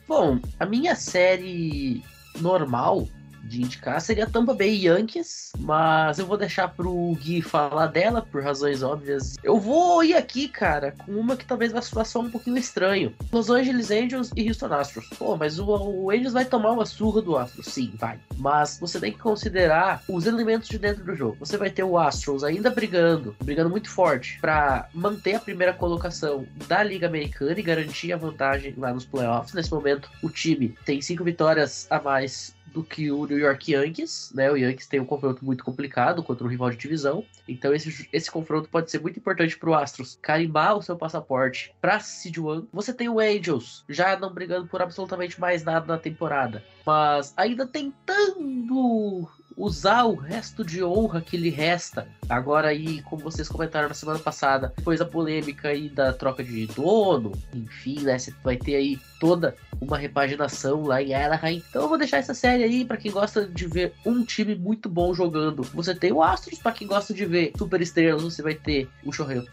Bom, 0.08 0.40
a 0.60 0.66
minha 0.66 0.96
série 0.96 2.03
normal 2.42 3.08
de 3.44 3.62
indicar 3.62 4.00
seria 4.02 4.26
Tampa 4.26 4.54
Bay 4.54 4.88
Yankees, 4.88 5.52
mas 5.60 6.18
eu 6.18 6.26
vou 6.26 6.38
deixar 6.38 6.70
pro 6.70 7.14
Gui 7.16 7.42
falar 7.42 7.88
dela 7.88 8.22
por 8.22 8.42
razões 8.42 8.82
óbvias. 8.82 9.36
Eu 9.44 9.60
vou 9.60 10.04
ir 10.04 10.16
aqui, 10.16 10.48
cara, 10.48 10.92
com 10.92 11.12
uma 11.12 11.36
que 11.36 11.46
talvez 11.46 11.72
vai 11.72 11.82
soar 11.82 12.26
um 12.26 12.32
pouquinho 12.32 12.58
estranho. 12.58 13.14
Los 13.32 13.50
Angeles 13.50 13.92
Angels 13.92 14.32
e 14.36 14.48
Houston 14.48 14.74
Astros. 14.74 15.08
Pô, 15.18 15.36
mas 15.36 15.60
o, 15.60 15.66
o 15.66 16.10
Angels 16.10 16.34
vai 16.34 16.46
tomar 16.46 16.72
uma 16.72 16.86
surra 16.86 17.22
do 17.22 17.38
Astros, 17.38 17.68
sim, 17.68 17.94
vai. 18.00 18.20
Mas 18.38 18.80
você 18.80 19.00
tem 19.00 19.12
que 19.12 19.20
considerar 19.20 20.02
os 20.08 20.26
elementos 20.26 20.70
de 20.70 20.80
dentro 20.80 21.04
do 21.04 21.16
jogo. 21.16 21.38
Você 21.40 21.58
vai 21.58 21.70
ter 21.70 21.84
o 21.84 21.98
Astros 21.98 22.44
ainda 22.44 22.70
brigando, 22.70 23.36
brigando 23.44 23.70
muito 23.70 23.90
forte 23.90 24.38
para 24.40 24.88
manter 24.94 25.36
a 25.36 25.40
primeira 25.40 25.74
colocação 25.74 26.46
da 26.68 26.82
Liga 26.84 27.08
Americana 27.08 27.60
e 27.60 27.64
garantir 27.64 28.14
a 28.14 28.18
vantagem 28.18 28.74
lá 28.78 28.94
nos 28.94 29.06
playoffs. 29.06 29.54
Nesse 29.54 29.72
momento, 29.72 30.10
o 30.22 30.30
time 30.30 30.76
tem 30.86 31.02
cinco 31.02 31.24
vitórias 31.24 31.88
a 31.90 32.02
mais 32.02 32.56
do 32.74 32.84
que 32.84 33.12
o 33.12 33.26
New 33.26 33.38
York 33.38 33.72
Yankees, 33.72 34.32
né? 34.34 34.52
O 34.52 34.58
Yankees 34.58 34.88
tem 34.88 35.00
um 35.00 35.06
confronto 35.06 35.46
muito 35.46 35.64
complicado 35.64 36.24
contra 36.24 36.46
um 36.46 36.50
rival 36.50 36.70
de 36.72 36.78
divisão, 36.78 37.24
então 37.48 37.74
esse, 37.74 38.10
esse 38.12 38.32
confronto 38.32 38.70
pode 38.70 38.90
ser 38.90 39.00
muito 39.00 39.20
importante 39.20 39.58
para 39.58 39.70
o 39.70 39.76
Astros 39.76 40.18
carimbar 40.22 40.78
o 40.78 40.82
seu 40.82 40.96
passaporte 40.96 41.74
para 41.80 42.00
Seed 42.00 42.38
One. 42.38 42.68
Você 42.74 42.94
tem 42.94 43.10
o 43.10 43.20
Angels 43.20 43.84
já 43.88 44.18
não 44.18 44.34
brigando 44.34 44.68
por 44.68 44.82
absolutamente 44.82 45.40
mais 45.40 45.64
nada 45.64 45.86
na 45.86 45.98
temporada, 45.98 46.64
mas 46.86 47.34
ainda 47.38 47.68
tentando 47.68 49.30
usar 49.58 50.04
o 50.04 50.16
resto 50.16 50.64
de 50.64 50.84
honra 50.84 51.22
que 51.22 51.38
lhe 51.38 51.50
resta. 51.50 52.08
Agora 52.30 52.70
aí, 52.70 53.02
como 53.04 53.24
vocês 53.24 53.48
comentaram 53.48 53.88
na 53.88 53.94
semana 53.94 54.20
passada, 54.20 54.74
depois 54.76 55.00
da 55.00 55.06
polêmica 55.06 55.70
aí 55.70 55.90
da 55.90 56.14
troca 56.14 56.44
de 56.44 56.66
dono, 56.68 57.32
enfim, 57.54 58.02
né, 58.02 58.18
você 58.18 58.34
vai 58.44 58.58
ter 58.58 58.76
aí 58.76 59.00
toda 59.20 59.56
uma 59.80 59.98
repaginação 59.98 60.84
lá 60.84 61.02
em 61.02 61.14
Anaheim. 61.14 61.64
Então 61.70 61.84
eu 61.84 61.90
vou 61.90 61.98
deixar 61.98 62.18
essa 62.18 62.34
série 62.34 62.64
aí 62.64 62.86
para 62.86 62.98
quem 62.98 63.12
gosta 63.12 63.46
de 63.46 63.68
ver 63.68 63.94
um 64.06 64.24
time 64.24 64.56
muito 64.56 64.90
bom 64.90 65.14
jogando. 65.14 65.64
Você 65.74 65.94
tem 65.96 66.12
o 66.12 66.22
Astros 66.22 66.60
para 66.60 66.72
quem 66.72 66.88
gosta 66.88 67.14
de 67.14 67.26
ver 67.26 67.54
super 67.58 67.82
estrelas, 67.82 68.24
você 68.24 68.42
vai 68.42 68.54
ter 68.54 68.90
o 69.04 69.12
Shohei 69.12 69.44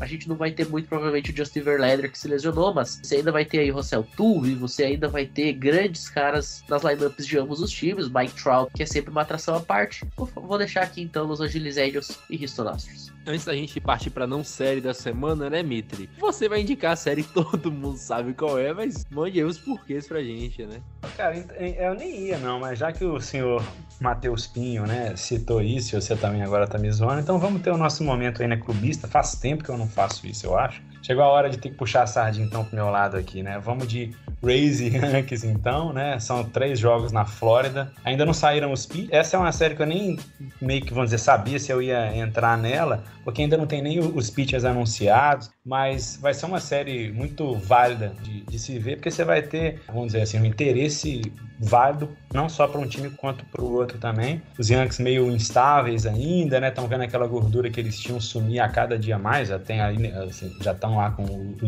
a 0.00 0.06
gente 0.06 0.28
não 0.28 0.36
vai 0.36 0.50
ter 0.50 0.68
muito 0.68 0.88
provavelmente 0.88 1.30
o 1.30 1.36
Justin 1.36 1.60
Verlander 1.60 2.10
que 2.10 2.18
se 2.18 2.28
lesionou, 2.28 2.72
mas 2.72 3.00
você 3.02 3.16
ainda 3.16 3.32
vai 3.32 3.44
ter 3.44 3.58
aí 3.58 3.70
o 3.70 3.74
Russell 3.74 4.06
Tuve, 4.16 4.54
você 4.54 4.84
ainda 4.84 5.08
vai 5.08 5.26
ter 5.26 5.52
grandes 5.52 6.08
caras 6.08 6.62
nas 6.68 6.82
lineups 6.82 7.26
de 7.26 7.38
ambos 7.38 7.60
os 7.60 7.70
times, 7.70 8.08
Mike 8.08 8.40
Trout, 8.40 8.72
que 8.74 8.82
é 8.82 8.86
sempre 8.86 9.10
uma 9.10 9.24
atração 9.30 9.54
à 9.54 9.60
parte. 9.60 10.04
Vou 10.34 10.58
deixar 10.58 10.82
aqui 10.82 11.02
então 11.02 11.26
Los 11.26 11.40
Angeles 11.40 11.76
Angels 11.76 12.18
e 12.28 12.42
Houston 12.42 12.68
Astros. 12.68 13.12
Antes 13.26 13.44
da 13.44 13.54
gente 13.54 13.80
partir 13.80 14.10
para 14.10 14.26
não 14.26 14.42
série 14.42 14.80
da 14.80 14.92
semana, 14.92 15.48
né, 15.48 15.62
Mitri? 15.62 16.10
Você 16.18 16.48
vai 16.48 16.62
indicar 16.62 16.92
a 16.92 16.96
série 16.96 17.22
que 17.22 17.32
todo 17.34 17.70
mundo 17.70 17.96
sabe 17.96 18.34
qual 18.34 18.58
é, 18.58 18.72
mas 18.72 19.06
mande 19.10 19.38
aí 19.38 19.44
os 19.44 19.58
porquês 19.58 20.08
pra 20.08 20.22
gente, 20.22 20.64
né? 20.66 20.80
Cara, 21.16 21.36
eu 21.36 21.94
nem 21.94 22.28
ia 22.28 22.38
não, 22.38 22.58
mas 22.58 22.78
já 22.78 22.90
que 22.90 23.04
o 23.04 23.20
senhor 23.20 23.62
Matheus 24.00 24.46
Pinho, 24.46 24.86
né, 24.86 25.14
citou 25.16 25.62
isso 25.62 25.94
e 25.94 26.00
você 26.00 26.16
também 26.16 26.42
agora 26.42 26.66
tá 26.66 26.78
me 26.78 26.90
zoando, 26.90 27.20
então 27.20 27.38
vamos 27.38 27.62
ter 27.62 27.70
o 27.70 27.76
nosso 27.76 28.02
momento 28.02 28.42
aí, 28.42 28.48
né, 28.48 28.56
clubista. 28.56 29.06
Faz 29.06 29.34
tempo 29.34 29.62
que 29.62 29.70
eu 29.70 29.78
não 29.78 29.86
faço 29.86 30.26
isso, 30.26 30.46
eu 30.46 30.58
acho. 30.58 30.82
Chegou 31.02 31.24
a 31.24 31.28
hora 31.28 31.48
de 31.48 31.58
ter 31.58 31.70
que 31.70 31.76
puxar 31.76 32.02
a 32.02 32.06
sardinha 32.06 32.46
então 32.46 32.64
pro 32.64 32.76
meu 32.76 32.90
lado 32.90 33.16
aqui, 33.16 33.42
né? 33.42 33.58
Vamos 33.58 33.88
de 33.88 34.14
Rays 34.42 34.80
e 34.80 34.88
Yankees 34.96 35.44
então, 35.44 35.92
né? 35.92 36.18
São 36.18 36.44
três 36.44 36.78
jogos 36.78 37.12
na 37.12 37.24
Flórida. 37.24 37.92
Ainda 38.04 38.24
não 38.24 38.32
saíram 38.32 38.72
os 38.72 38.86
pitchers. 38.86 39.12
Essa 39.12 39.36
é 39.36 39.40
uma 39.40 39.52
série 39.52 39.74
que 39.74 39.82
eu 39.82 39.86
nem 39.86 40.18
meio 40.60 40.82
que, 40.82 40.92
vamos 40.92 41.10
dizer, 41.10 41.18
sabia 41.18 41.58
se 41.58 41.72
eu 41.72 41.82
ia 41.82 42.16
entrar 42.16 42.56
nela, 42.56 43.02
porque 43.24 43.42
ainda 43.42 43.56
não 43.56 43.66
tem 43.66 43.82
nem 43.82 43.98
os 43.98 44.30
pitchers 44.30 44.64
anunciados, 44.64 45.50
mas 45.64 46.18
vai 46.20 46.34
ser 46.34 46.46
uma 46.46 46.60
série 46.60 47.10
muito 47.12 47.54
válida 47.54 48.12
de, 48.22 48.42
de 48.42 48.58
se 48.58 48.78
ver, 48.78 48.96
porque 48.96 49.10
você 49.10 49.24
vai 49.24 49.42
ter, 49.42 49.80
vamos 49.86 50.06
dizer 50.06 50.22
assim, 50.22 50.38
um 50.38 50.44
interesse 50.44 51.22
válido 51.60 52.16
não 52.32 52.48
só 52.48 52.66
para 52.66 52.80
um 52.80 52.86
time 52.86 53.10
quanto 53.10 53.44
para 53.44 53.62
o 53.62 53.72
outro 53.72 53.98
também. 53.98 54.40
Os 54.58 54.70
Yankees 54.70 54.98
meio 54.98 55.28
instáveis 55.30 56.06
ainda, 56.06 56.60
né? 56.60 56.68
Estão 56.68 56.86
vendo 56.86 57.02
aquela 57.02 57.26
gordura 57.26 57.68
que 57.68 57.78
eles 57.78 57.98
tinham 57.98 58.20
sumir 58.20 58.60
a 58.60 58.68
cada 58.68 58.98
dia 58.98 59.18
mais, 59.18 59.48
já 59.48 59.58
tem 59.58 59.80
ali, 59.80 60.06
assim, 60.12 60.54
já 60.60 60.72
estão 60.72 60.96
lá 60.96 61.10
com 61.10 61.24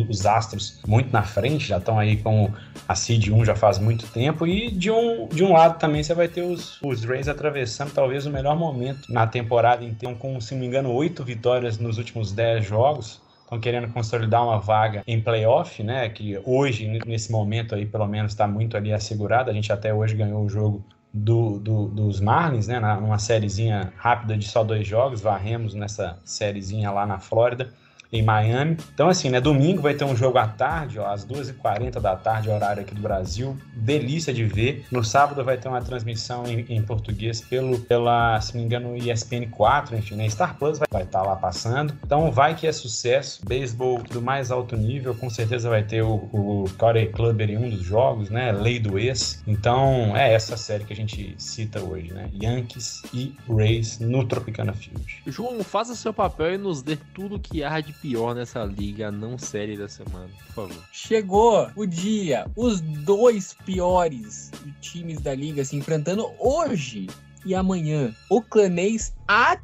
os 0.09 0.25
Astros 0.25 0.81
muito 0.87 1.13
na 1.13 1.23
frente, 1.23 1.67
já 1.67 1.79
estão 1.79 1.99
aí 1.99 2.17
com 2.17 2.51
a 2.89 2.95
Seed 2.95 3.29
1 3.29 3.45
já 3.45 3.57
faz 3.57 3.79
muito 3.79 4.07
tempo. 4.07 4.47
E 4.47 4.71
de 4.71 4.91
um, 4.91 5.29
de 5.29 5.45
um 5.45 5.53
lado 5.53 5.79
também 5.79 6.03
você 6.03 6.15
vai 6.15 6.29
ter 6.29 6.43
os, 6.43 6.81
os 6.83 7.05
Rays 7.05 7.29
atravessando 7.29 7.93
talvez 7.93 8.25
o 8.25 8.31
melhor 8.31 8.57
momento 8.57 9.13
na 9.13 9.27
temporada 9.27 9.85
inteira, 9.85 10.15
com, 10.15 10.41
se 10.41 10.55
não 10.55 10.61
me 10.61 10.67
engano, 10.67 10.93
oito 10.93 11.25
vitórias 11.25 11.79
nos 11.79 11.99
últimos 11.99 12.33
dez 12.33 12.65
jogos. 12.65 13.21
Estão 13.53 13.61
querendo 13.61 13.93
consolidar 13.93 14.43
uma 14.43 14.59
vaga 14.59 15.03
em 15.07 15.21
playoff, 15.21 15.83
né? 15.83 16.09
Que 16.09 16.41
hoje, 16.43 16.89
nesse 16.89 17.31
momento 17.31 17.75
aí, 17.75 17.85
pelo 17.85 18.07
menos, 18.07 18.33
está 18.33 18.49
muito 18.49 18.79
ali 18.79 18.95
assegurada. 18.95 19.51
A 19.51 19.55
gente 19.55 19.71
até 19.71 19.93
hoje 19.93 20.17
ganhou 20.17 20.43
o 20.43 20.49
jogo 20.49 20.83
do, 21.13 21.59
do- 21.59 21.89
dos 21.89 22.19
Marlins, 22.19 22.67
né? 22.67 22.81
Numa 22.81 23.19
sériezinha 23.19 23.93
rápida 23.99 24.39
de 24.39 24.49
só 24.49 24.65
dois 24.65 24.87
jogos. 24.87 25.21
Varremos 25.21 25.75
nessa 25.75 26.19
sériezinha 26.25 26.91
lá 26.91 27.05
na 27.05 27.19
Flórida, 27.19 27.71
em 28.13 28.23
Miami. 28.23 28.77
Então, 28.93 29.09
assim, 29.09 29.31
né? 29.31 29.41
Domingo 29.41 29.81
vai 29.81 29.95
ter 29.95 30.05
um 30.05 30.15
jogo 30.15 30.39
à 30.39 30.47
tarde, 30.47 30.99
ó, 30.99 31.07
às 31.07 31.25
2h40 31.25 31.99
da 31.99 32.15
tarde, 32.15 32.51
horário 32.51 32.83
aqui 32.83 32.95
do 32.95 33.01
Brasil. 33.01 33.57
Delícia 33.75 34.35
de 34.35 34.45
ver. 34.45 34.85
No 34.91 35.03
sábado 35.03 35.43
vai 35.43 35.57
ter 35.57 35.69
uma 35.69 35.81
transmissão 35.81 36.47
em, 36.47 36.67
em 36.69 36.83
português 36.83 37.41
pelo, 37.41 37.79
pela, 37.81 38.41
se 38.41 38.55
não 38.55 38.61
me 38.61 38.67
engano, 38.67 38.97
ESPN 38.97 39.49
4, 39.51 39.97
enfim, 39.97 40.17
né? 40.17 40.29
Star 40.29 40.57
Plus 40.59 40.79
vai 40.91 41.03
estar 41.03 41.23
lá 41.23 41.37
passando. 41.37 41.95
Então, 42.05 42.31
vai 42.31 42.55
que 42.55 42.67
é 42.67 42.73
sucesso. 42.73 43.41
Beisebol 43.47 44.03
do 44.03 44.21
mais 44.21 44.51
alto 44.51 44.77
nível, 44.77 45.15
com 45.15 45.31
certeza 45.31 45.71
vai 45.71 45.83
ter 45.83 46.03
o, 46.03 46.15
o 46.33 46.65
Corey 46.77 47.07
Clubber 47.09 47.49
em 47.51 47.57
um 47.57 47.71
dos 47.71 47.83
jogos, 47.83 48.29
né? 48.29 48.53
Lei 48.53 48.79
do 48.79 48.99
ex. 48.99 49.43
Então, 49.47 50.15
é 50.15 50.35
essa 50.35 50.57
série 50.57 50.85
que 50.85 50.93
a 50.93 50.97
gente 50.97 51.35
cita 51.39 51.81
hoje, 51.81 52.13
né? 52.13 52.29
Yankees 52.43 53.03
e 53.15 53.35
Rays 53.49 53.99
no 53.99 54.27
Tropicana 54.27 54.75
Field. 54.75 55.23
João, 55.27 55.63
faça 55.65 55.95
seu 55.95 56.13
papel 56.13 56.55
e 56.55 56.59
nos 56.59 56.83
dê 56.83 56.97
tudo 57.15 57.39
que 57.39 57.65
há 57.65 57.81
de 57.81 57.93
pior 58.03 58.35
nessa 58.35 58.65
liga 58.65 59.13
não 59.13 59.39
série 59.39 59.79
da 59.79 59.89
semana, 59.89 60.29
por 60.47 60.69
favor. 60.69 60.85
Chegou 60.91 61.71
o 61.77 61.87
dia, 61.87 62.51
os 62.57 62.81
dois 62.81 63.55
piores 63.65 64.51
times 64.81 65.21
da 65.21 65.33
liga 65.35 65.65
se 65.65 65.77
enfrentando 65.77 66.29
hoje 66.41 67.07
e 67.47 67.55
amanhã. 67.55 68.13
Oaklandês 68.29 69.15
at 69.29 69.63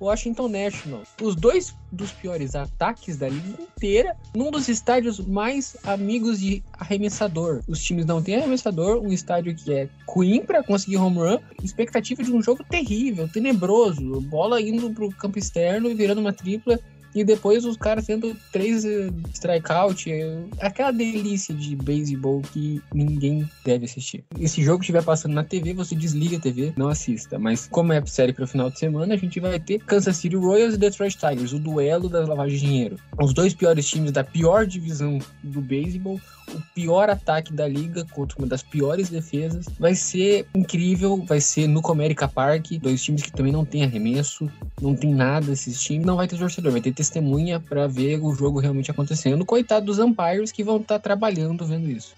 Washington 0.00 0.48
National. 0.48 1.02
Os 1.20 1.36
dois 1.36 1.74
dos 1.92 2.10
piores 2.10 2.54
ataques 2.54 3.16
da 3.16 3.28
liga 3.28 3.62
inteira 3.62 4.16
num 4.34 4.50
dos 4.50 4.68
estádios 4.68 5.20
mais 5.20 5.76
amigos 5.84 6.40
de 6.40 6.62
arremessador. 6.72 7.62
Os 7.68 7.82
times 7.82 8.04
não 8.04 8.22
têm 8.22 8.36
arremessador, 8.36 9.00
um 9.00 9.12
estádio 9.12 9.54
que 9.54 9.72
é 9.72 9.88
ruim 10.08 10.40
para 10.44 10.62
conseguir 10.62 10.96
home 10.96 11.18
run, 11.18 11.38
expectativa 11.62 12.22
de 12.22 12.32
um 12.32 12.42
jogo 12.42 12.64
terrível, 12.64 13.28
tenebroso, 13.28 14.20
bola 14.22 14.60
indo 14.60 14.90
pro 14.90 15.10
campo 15.10 15.38
externo 15.38 15.88
e 15.88 15.94
virando 15.94 16.20
uma 16.20 16.32
tripla 16.32 16.78
e 17.14 17.24
depois 17.24 17.64
os 17.64 17.76
caras 17.76 18.06
tendo 18.06 18.36
três 18.52 18.84
eh, 18.84 19.10
strikeout, 19.32 20.10
eh, 20.10 20.44
aquela 20.60 20.90
delícia 20.90 21.54
de 21.54 21.76
beisebol 21.76 22.42
que 22.52 22.82
ninguém 22.92 23.48
deve 23.64 23.84
assistir. 23.84 24.24
Esse 24.38 24.62
jogo 24.62 24.82
estiver 24.82 25.02
passando 25.02 25.34
na 25.34 25.44
TV, 25.44 25.72
você 25.72 25.94
desliga 25.94 26.36
a 26.36 26.40
TV, 26.40 26.72
não 26.76 26.88
assista. 26.88 27.38
Mas 27.38 27.68
como 27.68 27.92
é 27.92 28.04
série 28.06 28.32
para 28.32 28.44
o 28.44 28.48
final 28.48 28.70
de 28.70 28.78
semana, 28.78 29.14
a 29.14 29.16
gente 29.16 29.38
vai 29.40 29.58
ter 29.60 29.78
Kansas 29.80 30.16
City 30.16 30.36
Royals 30.36 30.74
e 30.74 30.78
Detroit 30.78 31.16
Tigers, 31.16 31.52
o 31.52 31.58
duelo 31.58 32.08
das 32.08 32.28
lavagens 32.28 32.60
de 32.60 32.66
dinheiro. 32.66 32.96
Os 33.20 33.32
dois 33.32 33.54
piores 33.54 33.86
times 33.86 34.12
da 34.12 34.24
pior 34.24 34.66
divisão 34.66 35.18
do 35.42 35.60
beisebol, 35.60 36.20
o 36.52 36.60
pior 36.74 37.08
ataque 37.08 37.52
da 37.52 37.66
liga 37.66 38.04
contra 38.12 38.38
uma 38.38 38.46
das 38.46 38.62
piores 38.62 39.08
defesas. 39.08 39.66
Vai 39.78 39.94
ser 39.94 40.46
incrível, 40.54 41.22
vai 41.26 41.40
ser 41.40 41.66
no 41.66 41.80
Comerica 41.80 42.28
Park, 42.28 42.72
dois 42.80 43.02
times 43.02 43.22
que 43.22 43.32
também 43.32 43.52
não 43.52 43.64
tem 43.64 43.84
arremesso, 43.84 44.50
não 44.80 44.94
tem 44.94 45.14
nada 45.14 45.52
esses 45.52 45.80
times, 45.80 46.06
não 46.06 46.16
vai 46.16 46.28
ter 46.28 46.38
torcedor, 46.38 46.72
vai 46.72 46.80
ter 46.80 46.92
testemunha 46.92 47.60
para 47.60 47.86
ver 47.86 48.18
o 48.22 48.34
jogo 48.34 48.60
realmente 48.60 48.90
acontecendo. 48.90 49.44
Coitado 49.44 49.86
dos 49.86 49.98
umpires 49.98 50.52
que 50.52 50.64
vão 50.64 50.78
estar 50.78 50.98
trabalhando 50.98 51.64
vendo 51.64 51.90
isso. 51.90 52.14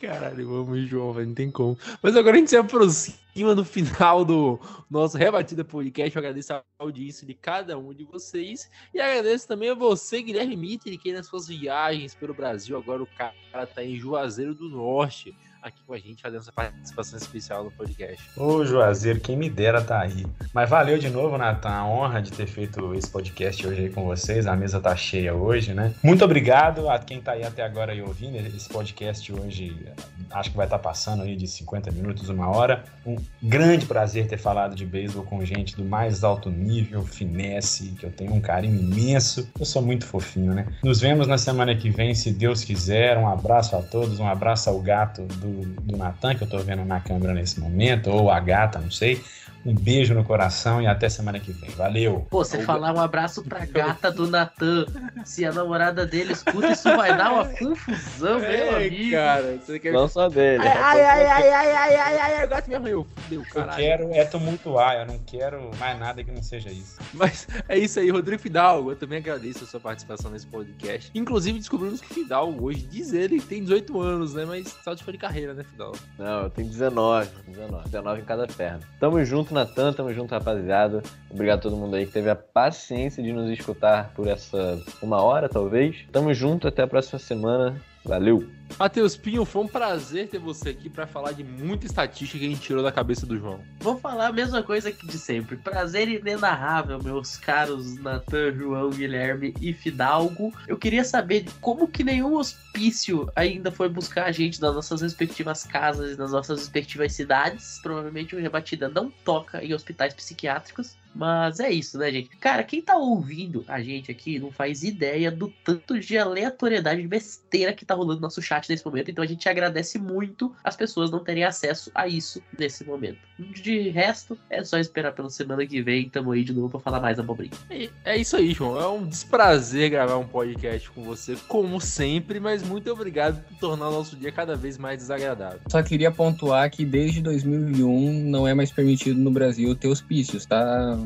Caralho, 0.00 0.48
vamos, 0.48 0.88
João, 0.88 1.14
não 1.14 1.34
tem 1.34 1.50
como. 1.50 1.78
Mas 2.02 2.16
agora 2.16 2.36
a 2.36 2.38
gente 2.38 2.50
se 2.50 2.56
aproxima 2.56 3.25
do 3.44 3.64
final 3.64 4.24
do 4.24 4.58
nosso 4.88 5.18
Rebatida 5.18 5.62
Podcast. 5.62 6.16
Eu 6.16 6.20
agradeço 6.20 6.54
a 6.54 6.64
audiência 6.78 7.26
de 7.26 7.34
cada 7.34 7.76
um 7.76 7.92
de 7.92 8.02
vocês. 8.04 8.70
E 8.94 9.00
agradeço 9.00 9.46
também 9.46 9.68
a 9.68 9.74
você, 9.74 10.22
Guilherme 10.22 10.56
Mitter, 10.56 10.98
que 10.98 11.12
nas 11.12 11.26
suas 11.26 11.46
viagens 11.46 12.14
pelo 12.14 12.32
Brasil, 12.32 12.76
agora 12.78 13.02
o 13.02 13.06
cara 13.06 13.66
tá 13.66 13.84
em 13.84 13.98
Juazeiro 13.98 14.54
do 14.54 14.70
Norte, 14.70 15.36
aqui 15.66 15.82
com 15.86 15.94
a 15.94 15.98
gente, 15.98 16.22
fazendo 16.22 16.40
essa 16.40 16.52
participação 16.52 17.18
especial 17.18 17.64
no 17.64 17.70
podcast. 17.70 18.22
Ô, 18.36 18.64
Juazeiro, 18.64 19.20
quem 19.20 19.36
me 19.36 19.50
dera 19.50 19.82
tá 19.82 20.00
aí. 20.00 20.24
Mas 20.54 20.70
valeu 20.70 20.98
de 20.98 21.10
novo, 21.10 21.36
Natan. 21.36 21.68
A 21.68 21.86
honra 21.86 22.22
de 22.22 22.30
ter 22.30 22.46
feito 22.46 22.94
esse 22.94 23.10
podcast 23.10 23.66
hoje 23.66 23.82
aí 23.82 23.90
com 23.90 24.04
vocês. 24.04 24.46
A 24.46 24.54
mesa 24.54 24.80
tá 24.80 24.94
cheia 24.94 25.34
hoje, 25.34 25.74
né? 25.74 25.92
Muito 26.02 26.24
obrigado 26.24 26.88
a 26.88 26.98
quem 26.98 27.20
tá 27.20 27.32
aí 27.32 27.44
até 27.44 27.64
agora 27.64 27.92
aí 27.92 28.00
ouvindo. 28.00 28.36
Esse 28.36 28.68
podcast 28.68 29.32
hoje 29.32 29.86
acho 30.30 30.50
que 30.50 30.56
vai 30.56 30.66
estar 30.66 30.78
passando 30.78 31.22
aí 31.22 31.36
de 31.36 31.46
50 31.46 31.90
minutos, 31.90 32.28
uma 32.28 32.48
hora. 32.48 32.84
Um 33.04 33.16
grande 33.42 33.86
prazer 33.86 34.26
ter 34.26 34.38
falado 34.38 34.74
de 34.74 34.84
beisebol 34.84 35.24
com 35.24 35.44
gente 35.44 35.76
do 35.76 35.84
mais 35.84 36.22
alto 36.22 36.50
nível, 36.50 37.04
finesse, 37.04 37.88
que 37.98 38.06
eu 38.06 38.10
tenho 38.10 38.34
um 38.34 38.40
carinho 38.40 38.78
imenso. 38.78 39.48
Eu 39.58 39.66
sou 39.66 39.82
muito 39.82 40.06
fofinho, 40.06 40.54
né? 40.54 40.66
Nos 40.82 41.00
vemos 41.00 41.26
na 41.26 41.38
semana 41.38 41.74
que 41.74 41.90
vem, 41.90 42.14
se 42.14 42.32
Deus 42.32 42.62
quiser. 42.62 43.18
Um 43.18 43.28
abraço 43.28 43.76
a 43.76 43.82
todos, 43.82 44.18
um 44.18 44.28
abraço 44.28 44.70
ao 44.70 44.80
gato 44.80 45.22
do, 45.22 45.55
do 45.64 45.96
Natan, 45.96 46.34
que 46.34 46.42
eu 46.42 46.48
tô 46.48 46.58
vendo 46.58 46.84
na 46.84 47.00
câmera 47.00 47.32
nesse 47.32 47.58
momento, 47.60 48.10
ou 48.10 48.30
a 48.30 48.38
gata, 48.40 48.78
não 48.78 48.90
sei. 48.90 49.22
Um 49.66 49.74
beijo 49.74 50.14
no 50.14 50.22
coração 50.22 50.80
e 50.80 50.86
até 50.86 51.08
semana 51.08 51.40
que 51.40 51.50
vem. 51.50 51.68
Valeu! 51.70 52.24
Pô, 52.30 52.44
você 52.44 52.62
falar 52.62 52.94
um 52.94 53.00
abraço 53.00 53.42
pra 53.42 53.66
gata 53.66 54.12
do 54.12 54.28
Natan. 54.28 54.86
Se 55.24 55.44
a 55.44 55.52
namorada 55.52 56.06
dele 56.06 56.34
escuta, 56.34 56.68
isso 56.70 56.84
vai 56.96 57.16
dar 57.16 57.32
uma 57.32 57.46
confusão, 57.46 58.38
meu 58.38 58.76
amigo. 58.76 59.10
Cara, 59.10 59.58
você 59.58 59.80
quer... 59.80 59.92
Não 59.92 60.06
só 60.06 60.28
dele. 60.28 60.62
Ai, 60.62 61.02
ai, 61.02 61.26
ai, 61.26 61.50
ai, 61.50 61.70
ai, 61.72 61.96
ai, 61.96 62.18
ai, 62.18 62.44
eu 62.44 62.48
gosto 62.48 62.68
mesmo. 62.68 62.86
Eu, 62.86 63.06
meu, 63.28 63.42
eu 63.42 63.68
quero 63.74 64.12
é 64.12 64.24
tumultuar, 64.24 64.98
eu 64.98 65.06
não 65.06 65.18
quero 65.18 65.68
mais 65.80 65.98
nada 65.98 66.22
que 66.22 66.30
não 66.30 66.44
seja 66.44 66.70
isso. 66.70 66.98
Mas 67.12 67.48
é 67.68 67.76
isso 67.76 67.98
aí, 67.98 68.08
Rodrigo 68.08 68.40
Fidalgo. 68.40 68.92
Eu 68.92 68.96
também 68.96 69.18
agradeço 69.18 69.64
a 69.64 69.66
sua 69.66 69.80
participação 69.80 70.30
nesse 70.30 70.46
podcast. 70.46 71.10
Inclusive, 71.12 71.58
descobrimos 71.58 72.00
que 72.00 72.14
Fidalgo 72.14 72.66
hoje 72.66 72.86
diz 72.86 73.12
ele 73.12 73.40
que 73.40 73.46
tem 73.46 73.62
18 73.64 74.00
anos, 74.00 74.34
né? 74.34 74.44
Mas 74.44 74.76
só 74.84 74.94
de 74.94 75.02
fora 75.02 75.16
de 75.16 75.20
carreira, 75.20 75.54
né, 75.54 75.64
Fidalgo? 75.64 75.98
Não, 76.16 76.44
eu 76.44 76.50
tenho 76.50 76.68
19. 76.68 77.28
19, 77.48 77.84
19 77.86 78.20
em 78.20 78.24
cada 78.24 78.46
perna. 78.46 78.80
Tamo 79.00 79.24
junto 79.24 79.55
Natan, 79.56 79.92
tamo 79.92 80.12
junto, 80.12 80.32
rapaziada. 80.32 81.02
Obrigado 81.30 81.58
a 81.58 81.62
todo 81.62 81.76
mundo 81.76 81.96
aí 81.96 82.06
que 82.06 82.12
teve 82.12 82.30
a 82.30 82.36
paciência 82.36 83.22
de 83.22 83.32
nos 83.32 83.50
escutar 83.50 84.12
por 84.14 84.28
essa 84.28 84.78
uma 85.02 85.20
hora, 85.22 85.48
talvez. 85.48 86.04
Tamo 86.12 86.32
junto, 86.32 86.68
até 86.68 86.82
a 86.82 86.86
próxima 86.86 87.18
semana. 87.18 87.80
Valeu! 88.04 88.55
Matheus 88.78 89.16
Pinho, 89.16 89.44
foi 89.44 89.62
um 89.62 89.68
prazer 89.68 90.28
ter 90.28 90.38
você 90.38 90.70
aqui 90.70 90.90
pra 90.90 91.06
falar 91.06 91.32
de 91.32 91.42
muita 91.42 91.86
estatística 91.86 92.38
que 92.38 92.44
a 92.44 92.48
gente 92.48 92.60
tirou 92.60 92.82
da 92.82 92.92
cabeça 92.92 93.24
do 93.24 93.38
João. 93.38 93.60
Vou 93.80 93.98
falar 93.98 94.26
a 94.26 94.32
mesma 94.32 94.62
coisa 94.62 94.92
que 94.92 95.06
de 95.06 95.18
sempre. 95.18 95.56
Prazer 95.56 96.08
inenarrável, 96.08 97.02
meus 97.02 97.36
caros 97.36 97.96
Natan, 97.96 98.54
João, 98.54 98.90
Guilherme 98.90 99.54
e 99.60 99.72
Fidalgo. 99.72 100.52
Eu 100.68 100.76
queria 100.76 101.04
saber 101.04 101.46
como 101.60 101.88
que 101.88 102.04
nenhum 102.04 102.34
hospício 102.34 103.30
ainda 103.34 103.70
foi 103.72 103.88
buscar 103.88 104.24
a 104.24 104.32
gente 104.32 104.60
nas 104.60 104.74
nossas 104.74 105.00
respectivas 105.00 105.64
casas 105.64 106.14
e 106.14 106.18
nas 106.18 106.32
nossas 106.32 106.60
respectivas 106.60 107.14
cidades. 107.14 107.80
Provavelmente 107.82 108.36
o 108.36 108.40
Rebatida 108.40 108.88
não 108.88 109.10
toca 109.10 109.64
em 109.64 109.72
hospitais 109.72 110.12
psiquiátricos. 110.12 110.96
Mas 111.16 111.60
é 111.60 111.70
isso, 111.70 111.98
né, 111.98 112.10
gente? 112.12 112.28
Cara, 112.36 112.62
quem 112.62 112.82
tá 112.82 112.96
ouvindo 112.96 113.64
a 113.66 113.80
gente 113.80 114.10
aqui 114.10 114.38
não 114.38 114.52
faz 114.52 114.82
ideia 114.82 115.30
do 115.30 115.52
tanto 115.64 115.98
de 115.98 116.18
aleatoriedade 116.18 117.00
de 117.00 117.08
besteira 117.08 117.72
que 117.72 117.86
tá 117.86 117.94
rolando 117.94 118.16
no 118.16 118.26
nosso 118.26 118.42
chat 118.42 118.68
nesse 118.68 118.84
momento. 118.84 119.10
Então 119.10 119.24
a 119.24 119.26
gente 119.26 119.48
agradece 119.48 119.98
muito 119.98 120.54
as 120.62 120.76
pessoas 120.76 121.10
não 121.10 121.24
terem 121.24 121.44
acesso 121.44 121.90
a 121.94 122.06
isso 122.06 122.42
nesse 122.58 122.84
momento. 122.84 123.18
De 123.38 123.88
resto, 123.88 124.38
é 124.50 124.62
só 124.62 124.78
esperar 124.78 125.12
pela 125.12 125.30
semana 125.30 125.66
que 125.66 125.80
vem. 125.80 126.08
Tamo 126.08 126.32
aí 126.32 126.44
de 126.44 126.52
novo 126.52 126.70
pra 126.70 126.80
falar 126.80 127.00
mais 127.00 127.18
abobrinha. 127.18 127.52
E 127.70 127.90
é 128.04 128.16
isso 128.16 128.36
aí, 128.36 128.52
João. 128.52 128.78
É 128.78 128.86
um 128.86 129.06
desprazer 129.06 129.90
gravar 129.90 130.18
um 130.18 130.26
podcast 130.26 130.90
com 130.90 131.02
você, 131.02 131.36
como 131.48 131.80
sempre, 131.80 132.40
mas 132.40 132.62
muito 132.62 132.90
obrigado 132.90 133.42
por 133.42 133.56
tornar 133.56 133.88
o 133.88 133.92
nosso 133.92 134.16
dia 134.16 134.30
cada 134.30 134.54
vez 134.54 134.76
mais 134.76 134.98
desagradável. 134.98 135.60
Só 135.68 135.82
queria 135.82 136.10
pontuar 136.10 136.70
que 136.70 136.84
desde 136.84 137.22
2001 137.22 138.24
não 138.24 138.46
é 138.46 138.52
mais 138.52 138.70
permitido 138.70 139.18
no 139.18 139.30
Brasil 139.30 139.74
ter 139.74 139.88
hospícios, 139.88 140.44
tá? 140.44 140.98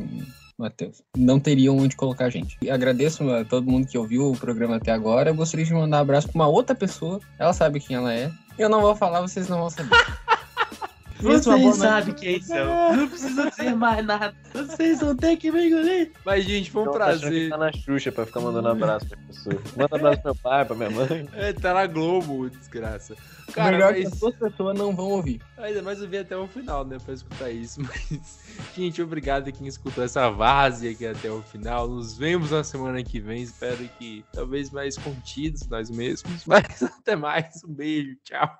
Matheus, 0.58 1.02
não 1.16 1.40
teriam 1.40 1.76
onde 1.78 1.96
colocar 1.96 2.26
a 2.26 2.30
gente. 2.30 2.58
E 2.60 2.70
agradeço 2.70 3.28
a 3.30 3.44
todo 3.44 3.70
mundo 3.70 3.86
que 3.86 3.96
ouviu 3.96 4.30
o 4.30 4.36
programa 4.36 4.76
até 4.76 4.92
agora. 4.92 5.30
Eu 5.30 5.34
gostaria 5.34 5.64
de 5.64 5.72
mandar 5.72 5.98
um 5.98 6.00
abraço 6.00 6.28
para 6.28 6.36
uma 6.36 6.48
outra 6.48 6.74
pessoa. 6.74 7.18
Ela 7.38 7.52
sabe 7.54 7.80
quem 7.80 7.96
ela 7.96 8.12
é. 8.12 8.30
Eu 8.58 8.68
não 8.68 8.82
vou 8.82 8.94
falar, 8.94 9.22
vocês 9.22 9.48
não 9.48 9.58
vão 9.58 9.70
saber. 9.70 9.90
Vocês 11.22 11.46
noite. 11.46 11.76
sabem 11.78 12.14
quem 12.14 12.42
são. 12.42 12.96
Não 12.96 13.08
precisa 13.08 13.50
dizer 13.50 13.74
mais 13.74 14.04
nada. 14.04 14.34
Vocês 14.52 15.00
não 15.00 15.16
têm 15.16 15.36
que 15.36 15.50
me 15.50 15.66
engolir. 15.68 16.12
Mas, 16.24 16.44
gente, 16.44 16.70
foi 16.70 16.82
um 16.82 16.84
Então, 16.84 16.92
tá 16.98 17.04
prazer. 17.04 17.30
que 17.44 17.48
Tá 17.48 17.58
na 17.58 17.72
Xuxa 17.72 18.12
pra 18.12 18.26
ficar 18.26 18.40
mandando 18.40 18.68
abraço 18.68 19.06
pra 19.08 19.18
pessoas. 19.26 19.56
Manda 19.76 19.96
abraço 19.96 20.22
pro 20.22 20.32
meu 20.32 20.42
pai, 20.42 20.64
pra 20.64 20.76
minha 20.76 20.90
mãe. 20.90 21.28
É, 21.34 21.52
tá 21.52 21.72
na 21.74 21.86
Globo, 21.86 22.48
desgraça. 22.50 23.14
O 23.48 23.52
Cara, 23.52 23.72
melhor 23.72 23.94
que 23.94 24.04
mas... 24.04 24.12
as 24.12 24.18
duas 24.20 24.34
pessoas 24.36 24.78
não 24.78 24.94
vão 24.94 25.06
ouvir. 25.10 25.40
Ainda 25.58 25.82
mais 25.82 26.00
eu 26.00 26.08
vi 26.08 26.18
até 26.18 26.36
o 26.36 26.46
final, 26.46 26.84
né, 26.84 26.98
pra 27.04 27.12
escutar 27.14 27.50
isso. 27.50 27.80
Mas, 27.82 28.38
gente, 28.76 29.02
obrigado 29.02 29.48
a 29.48 29.52
quem 29.52 29.66
escutou 29.66 30.04
essa 30.04 30.30
várzea 30.30 30.92
aqui 30.92 31.06
até 31.06 31.30
o 31.30 31.42
final. 31.42 31.88
Nos 31.88 32.16
vemos 32.16 32.50
na 32.52 32.62
semana 32.62 33.02
que 33.02 33.18
vem. 33.20 33.42
Espero 33.42 33.76
que 33.98 34.24
talvez 34.32 34.70
mais 34.70 34.96
contidos 34.96 35.66
nós 35.68 35.90
mesmos. 35.90 36.44
Mas 36.46 36.82
até 36.82 37.16
mais. 37.16 37.62
Um 37.64 37.72
beijo. 37.72 38.16
Tchau. 38.24 38.58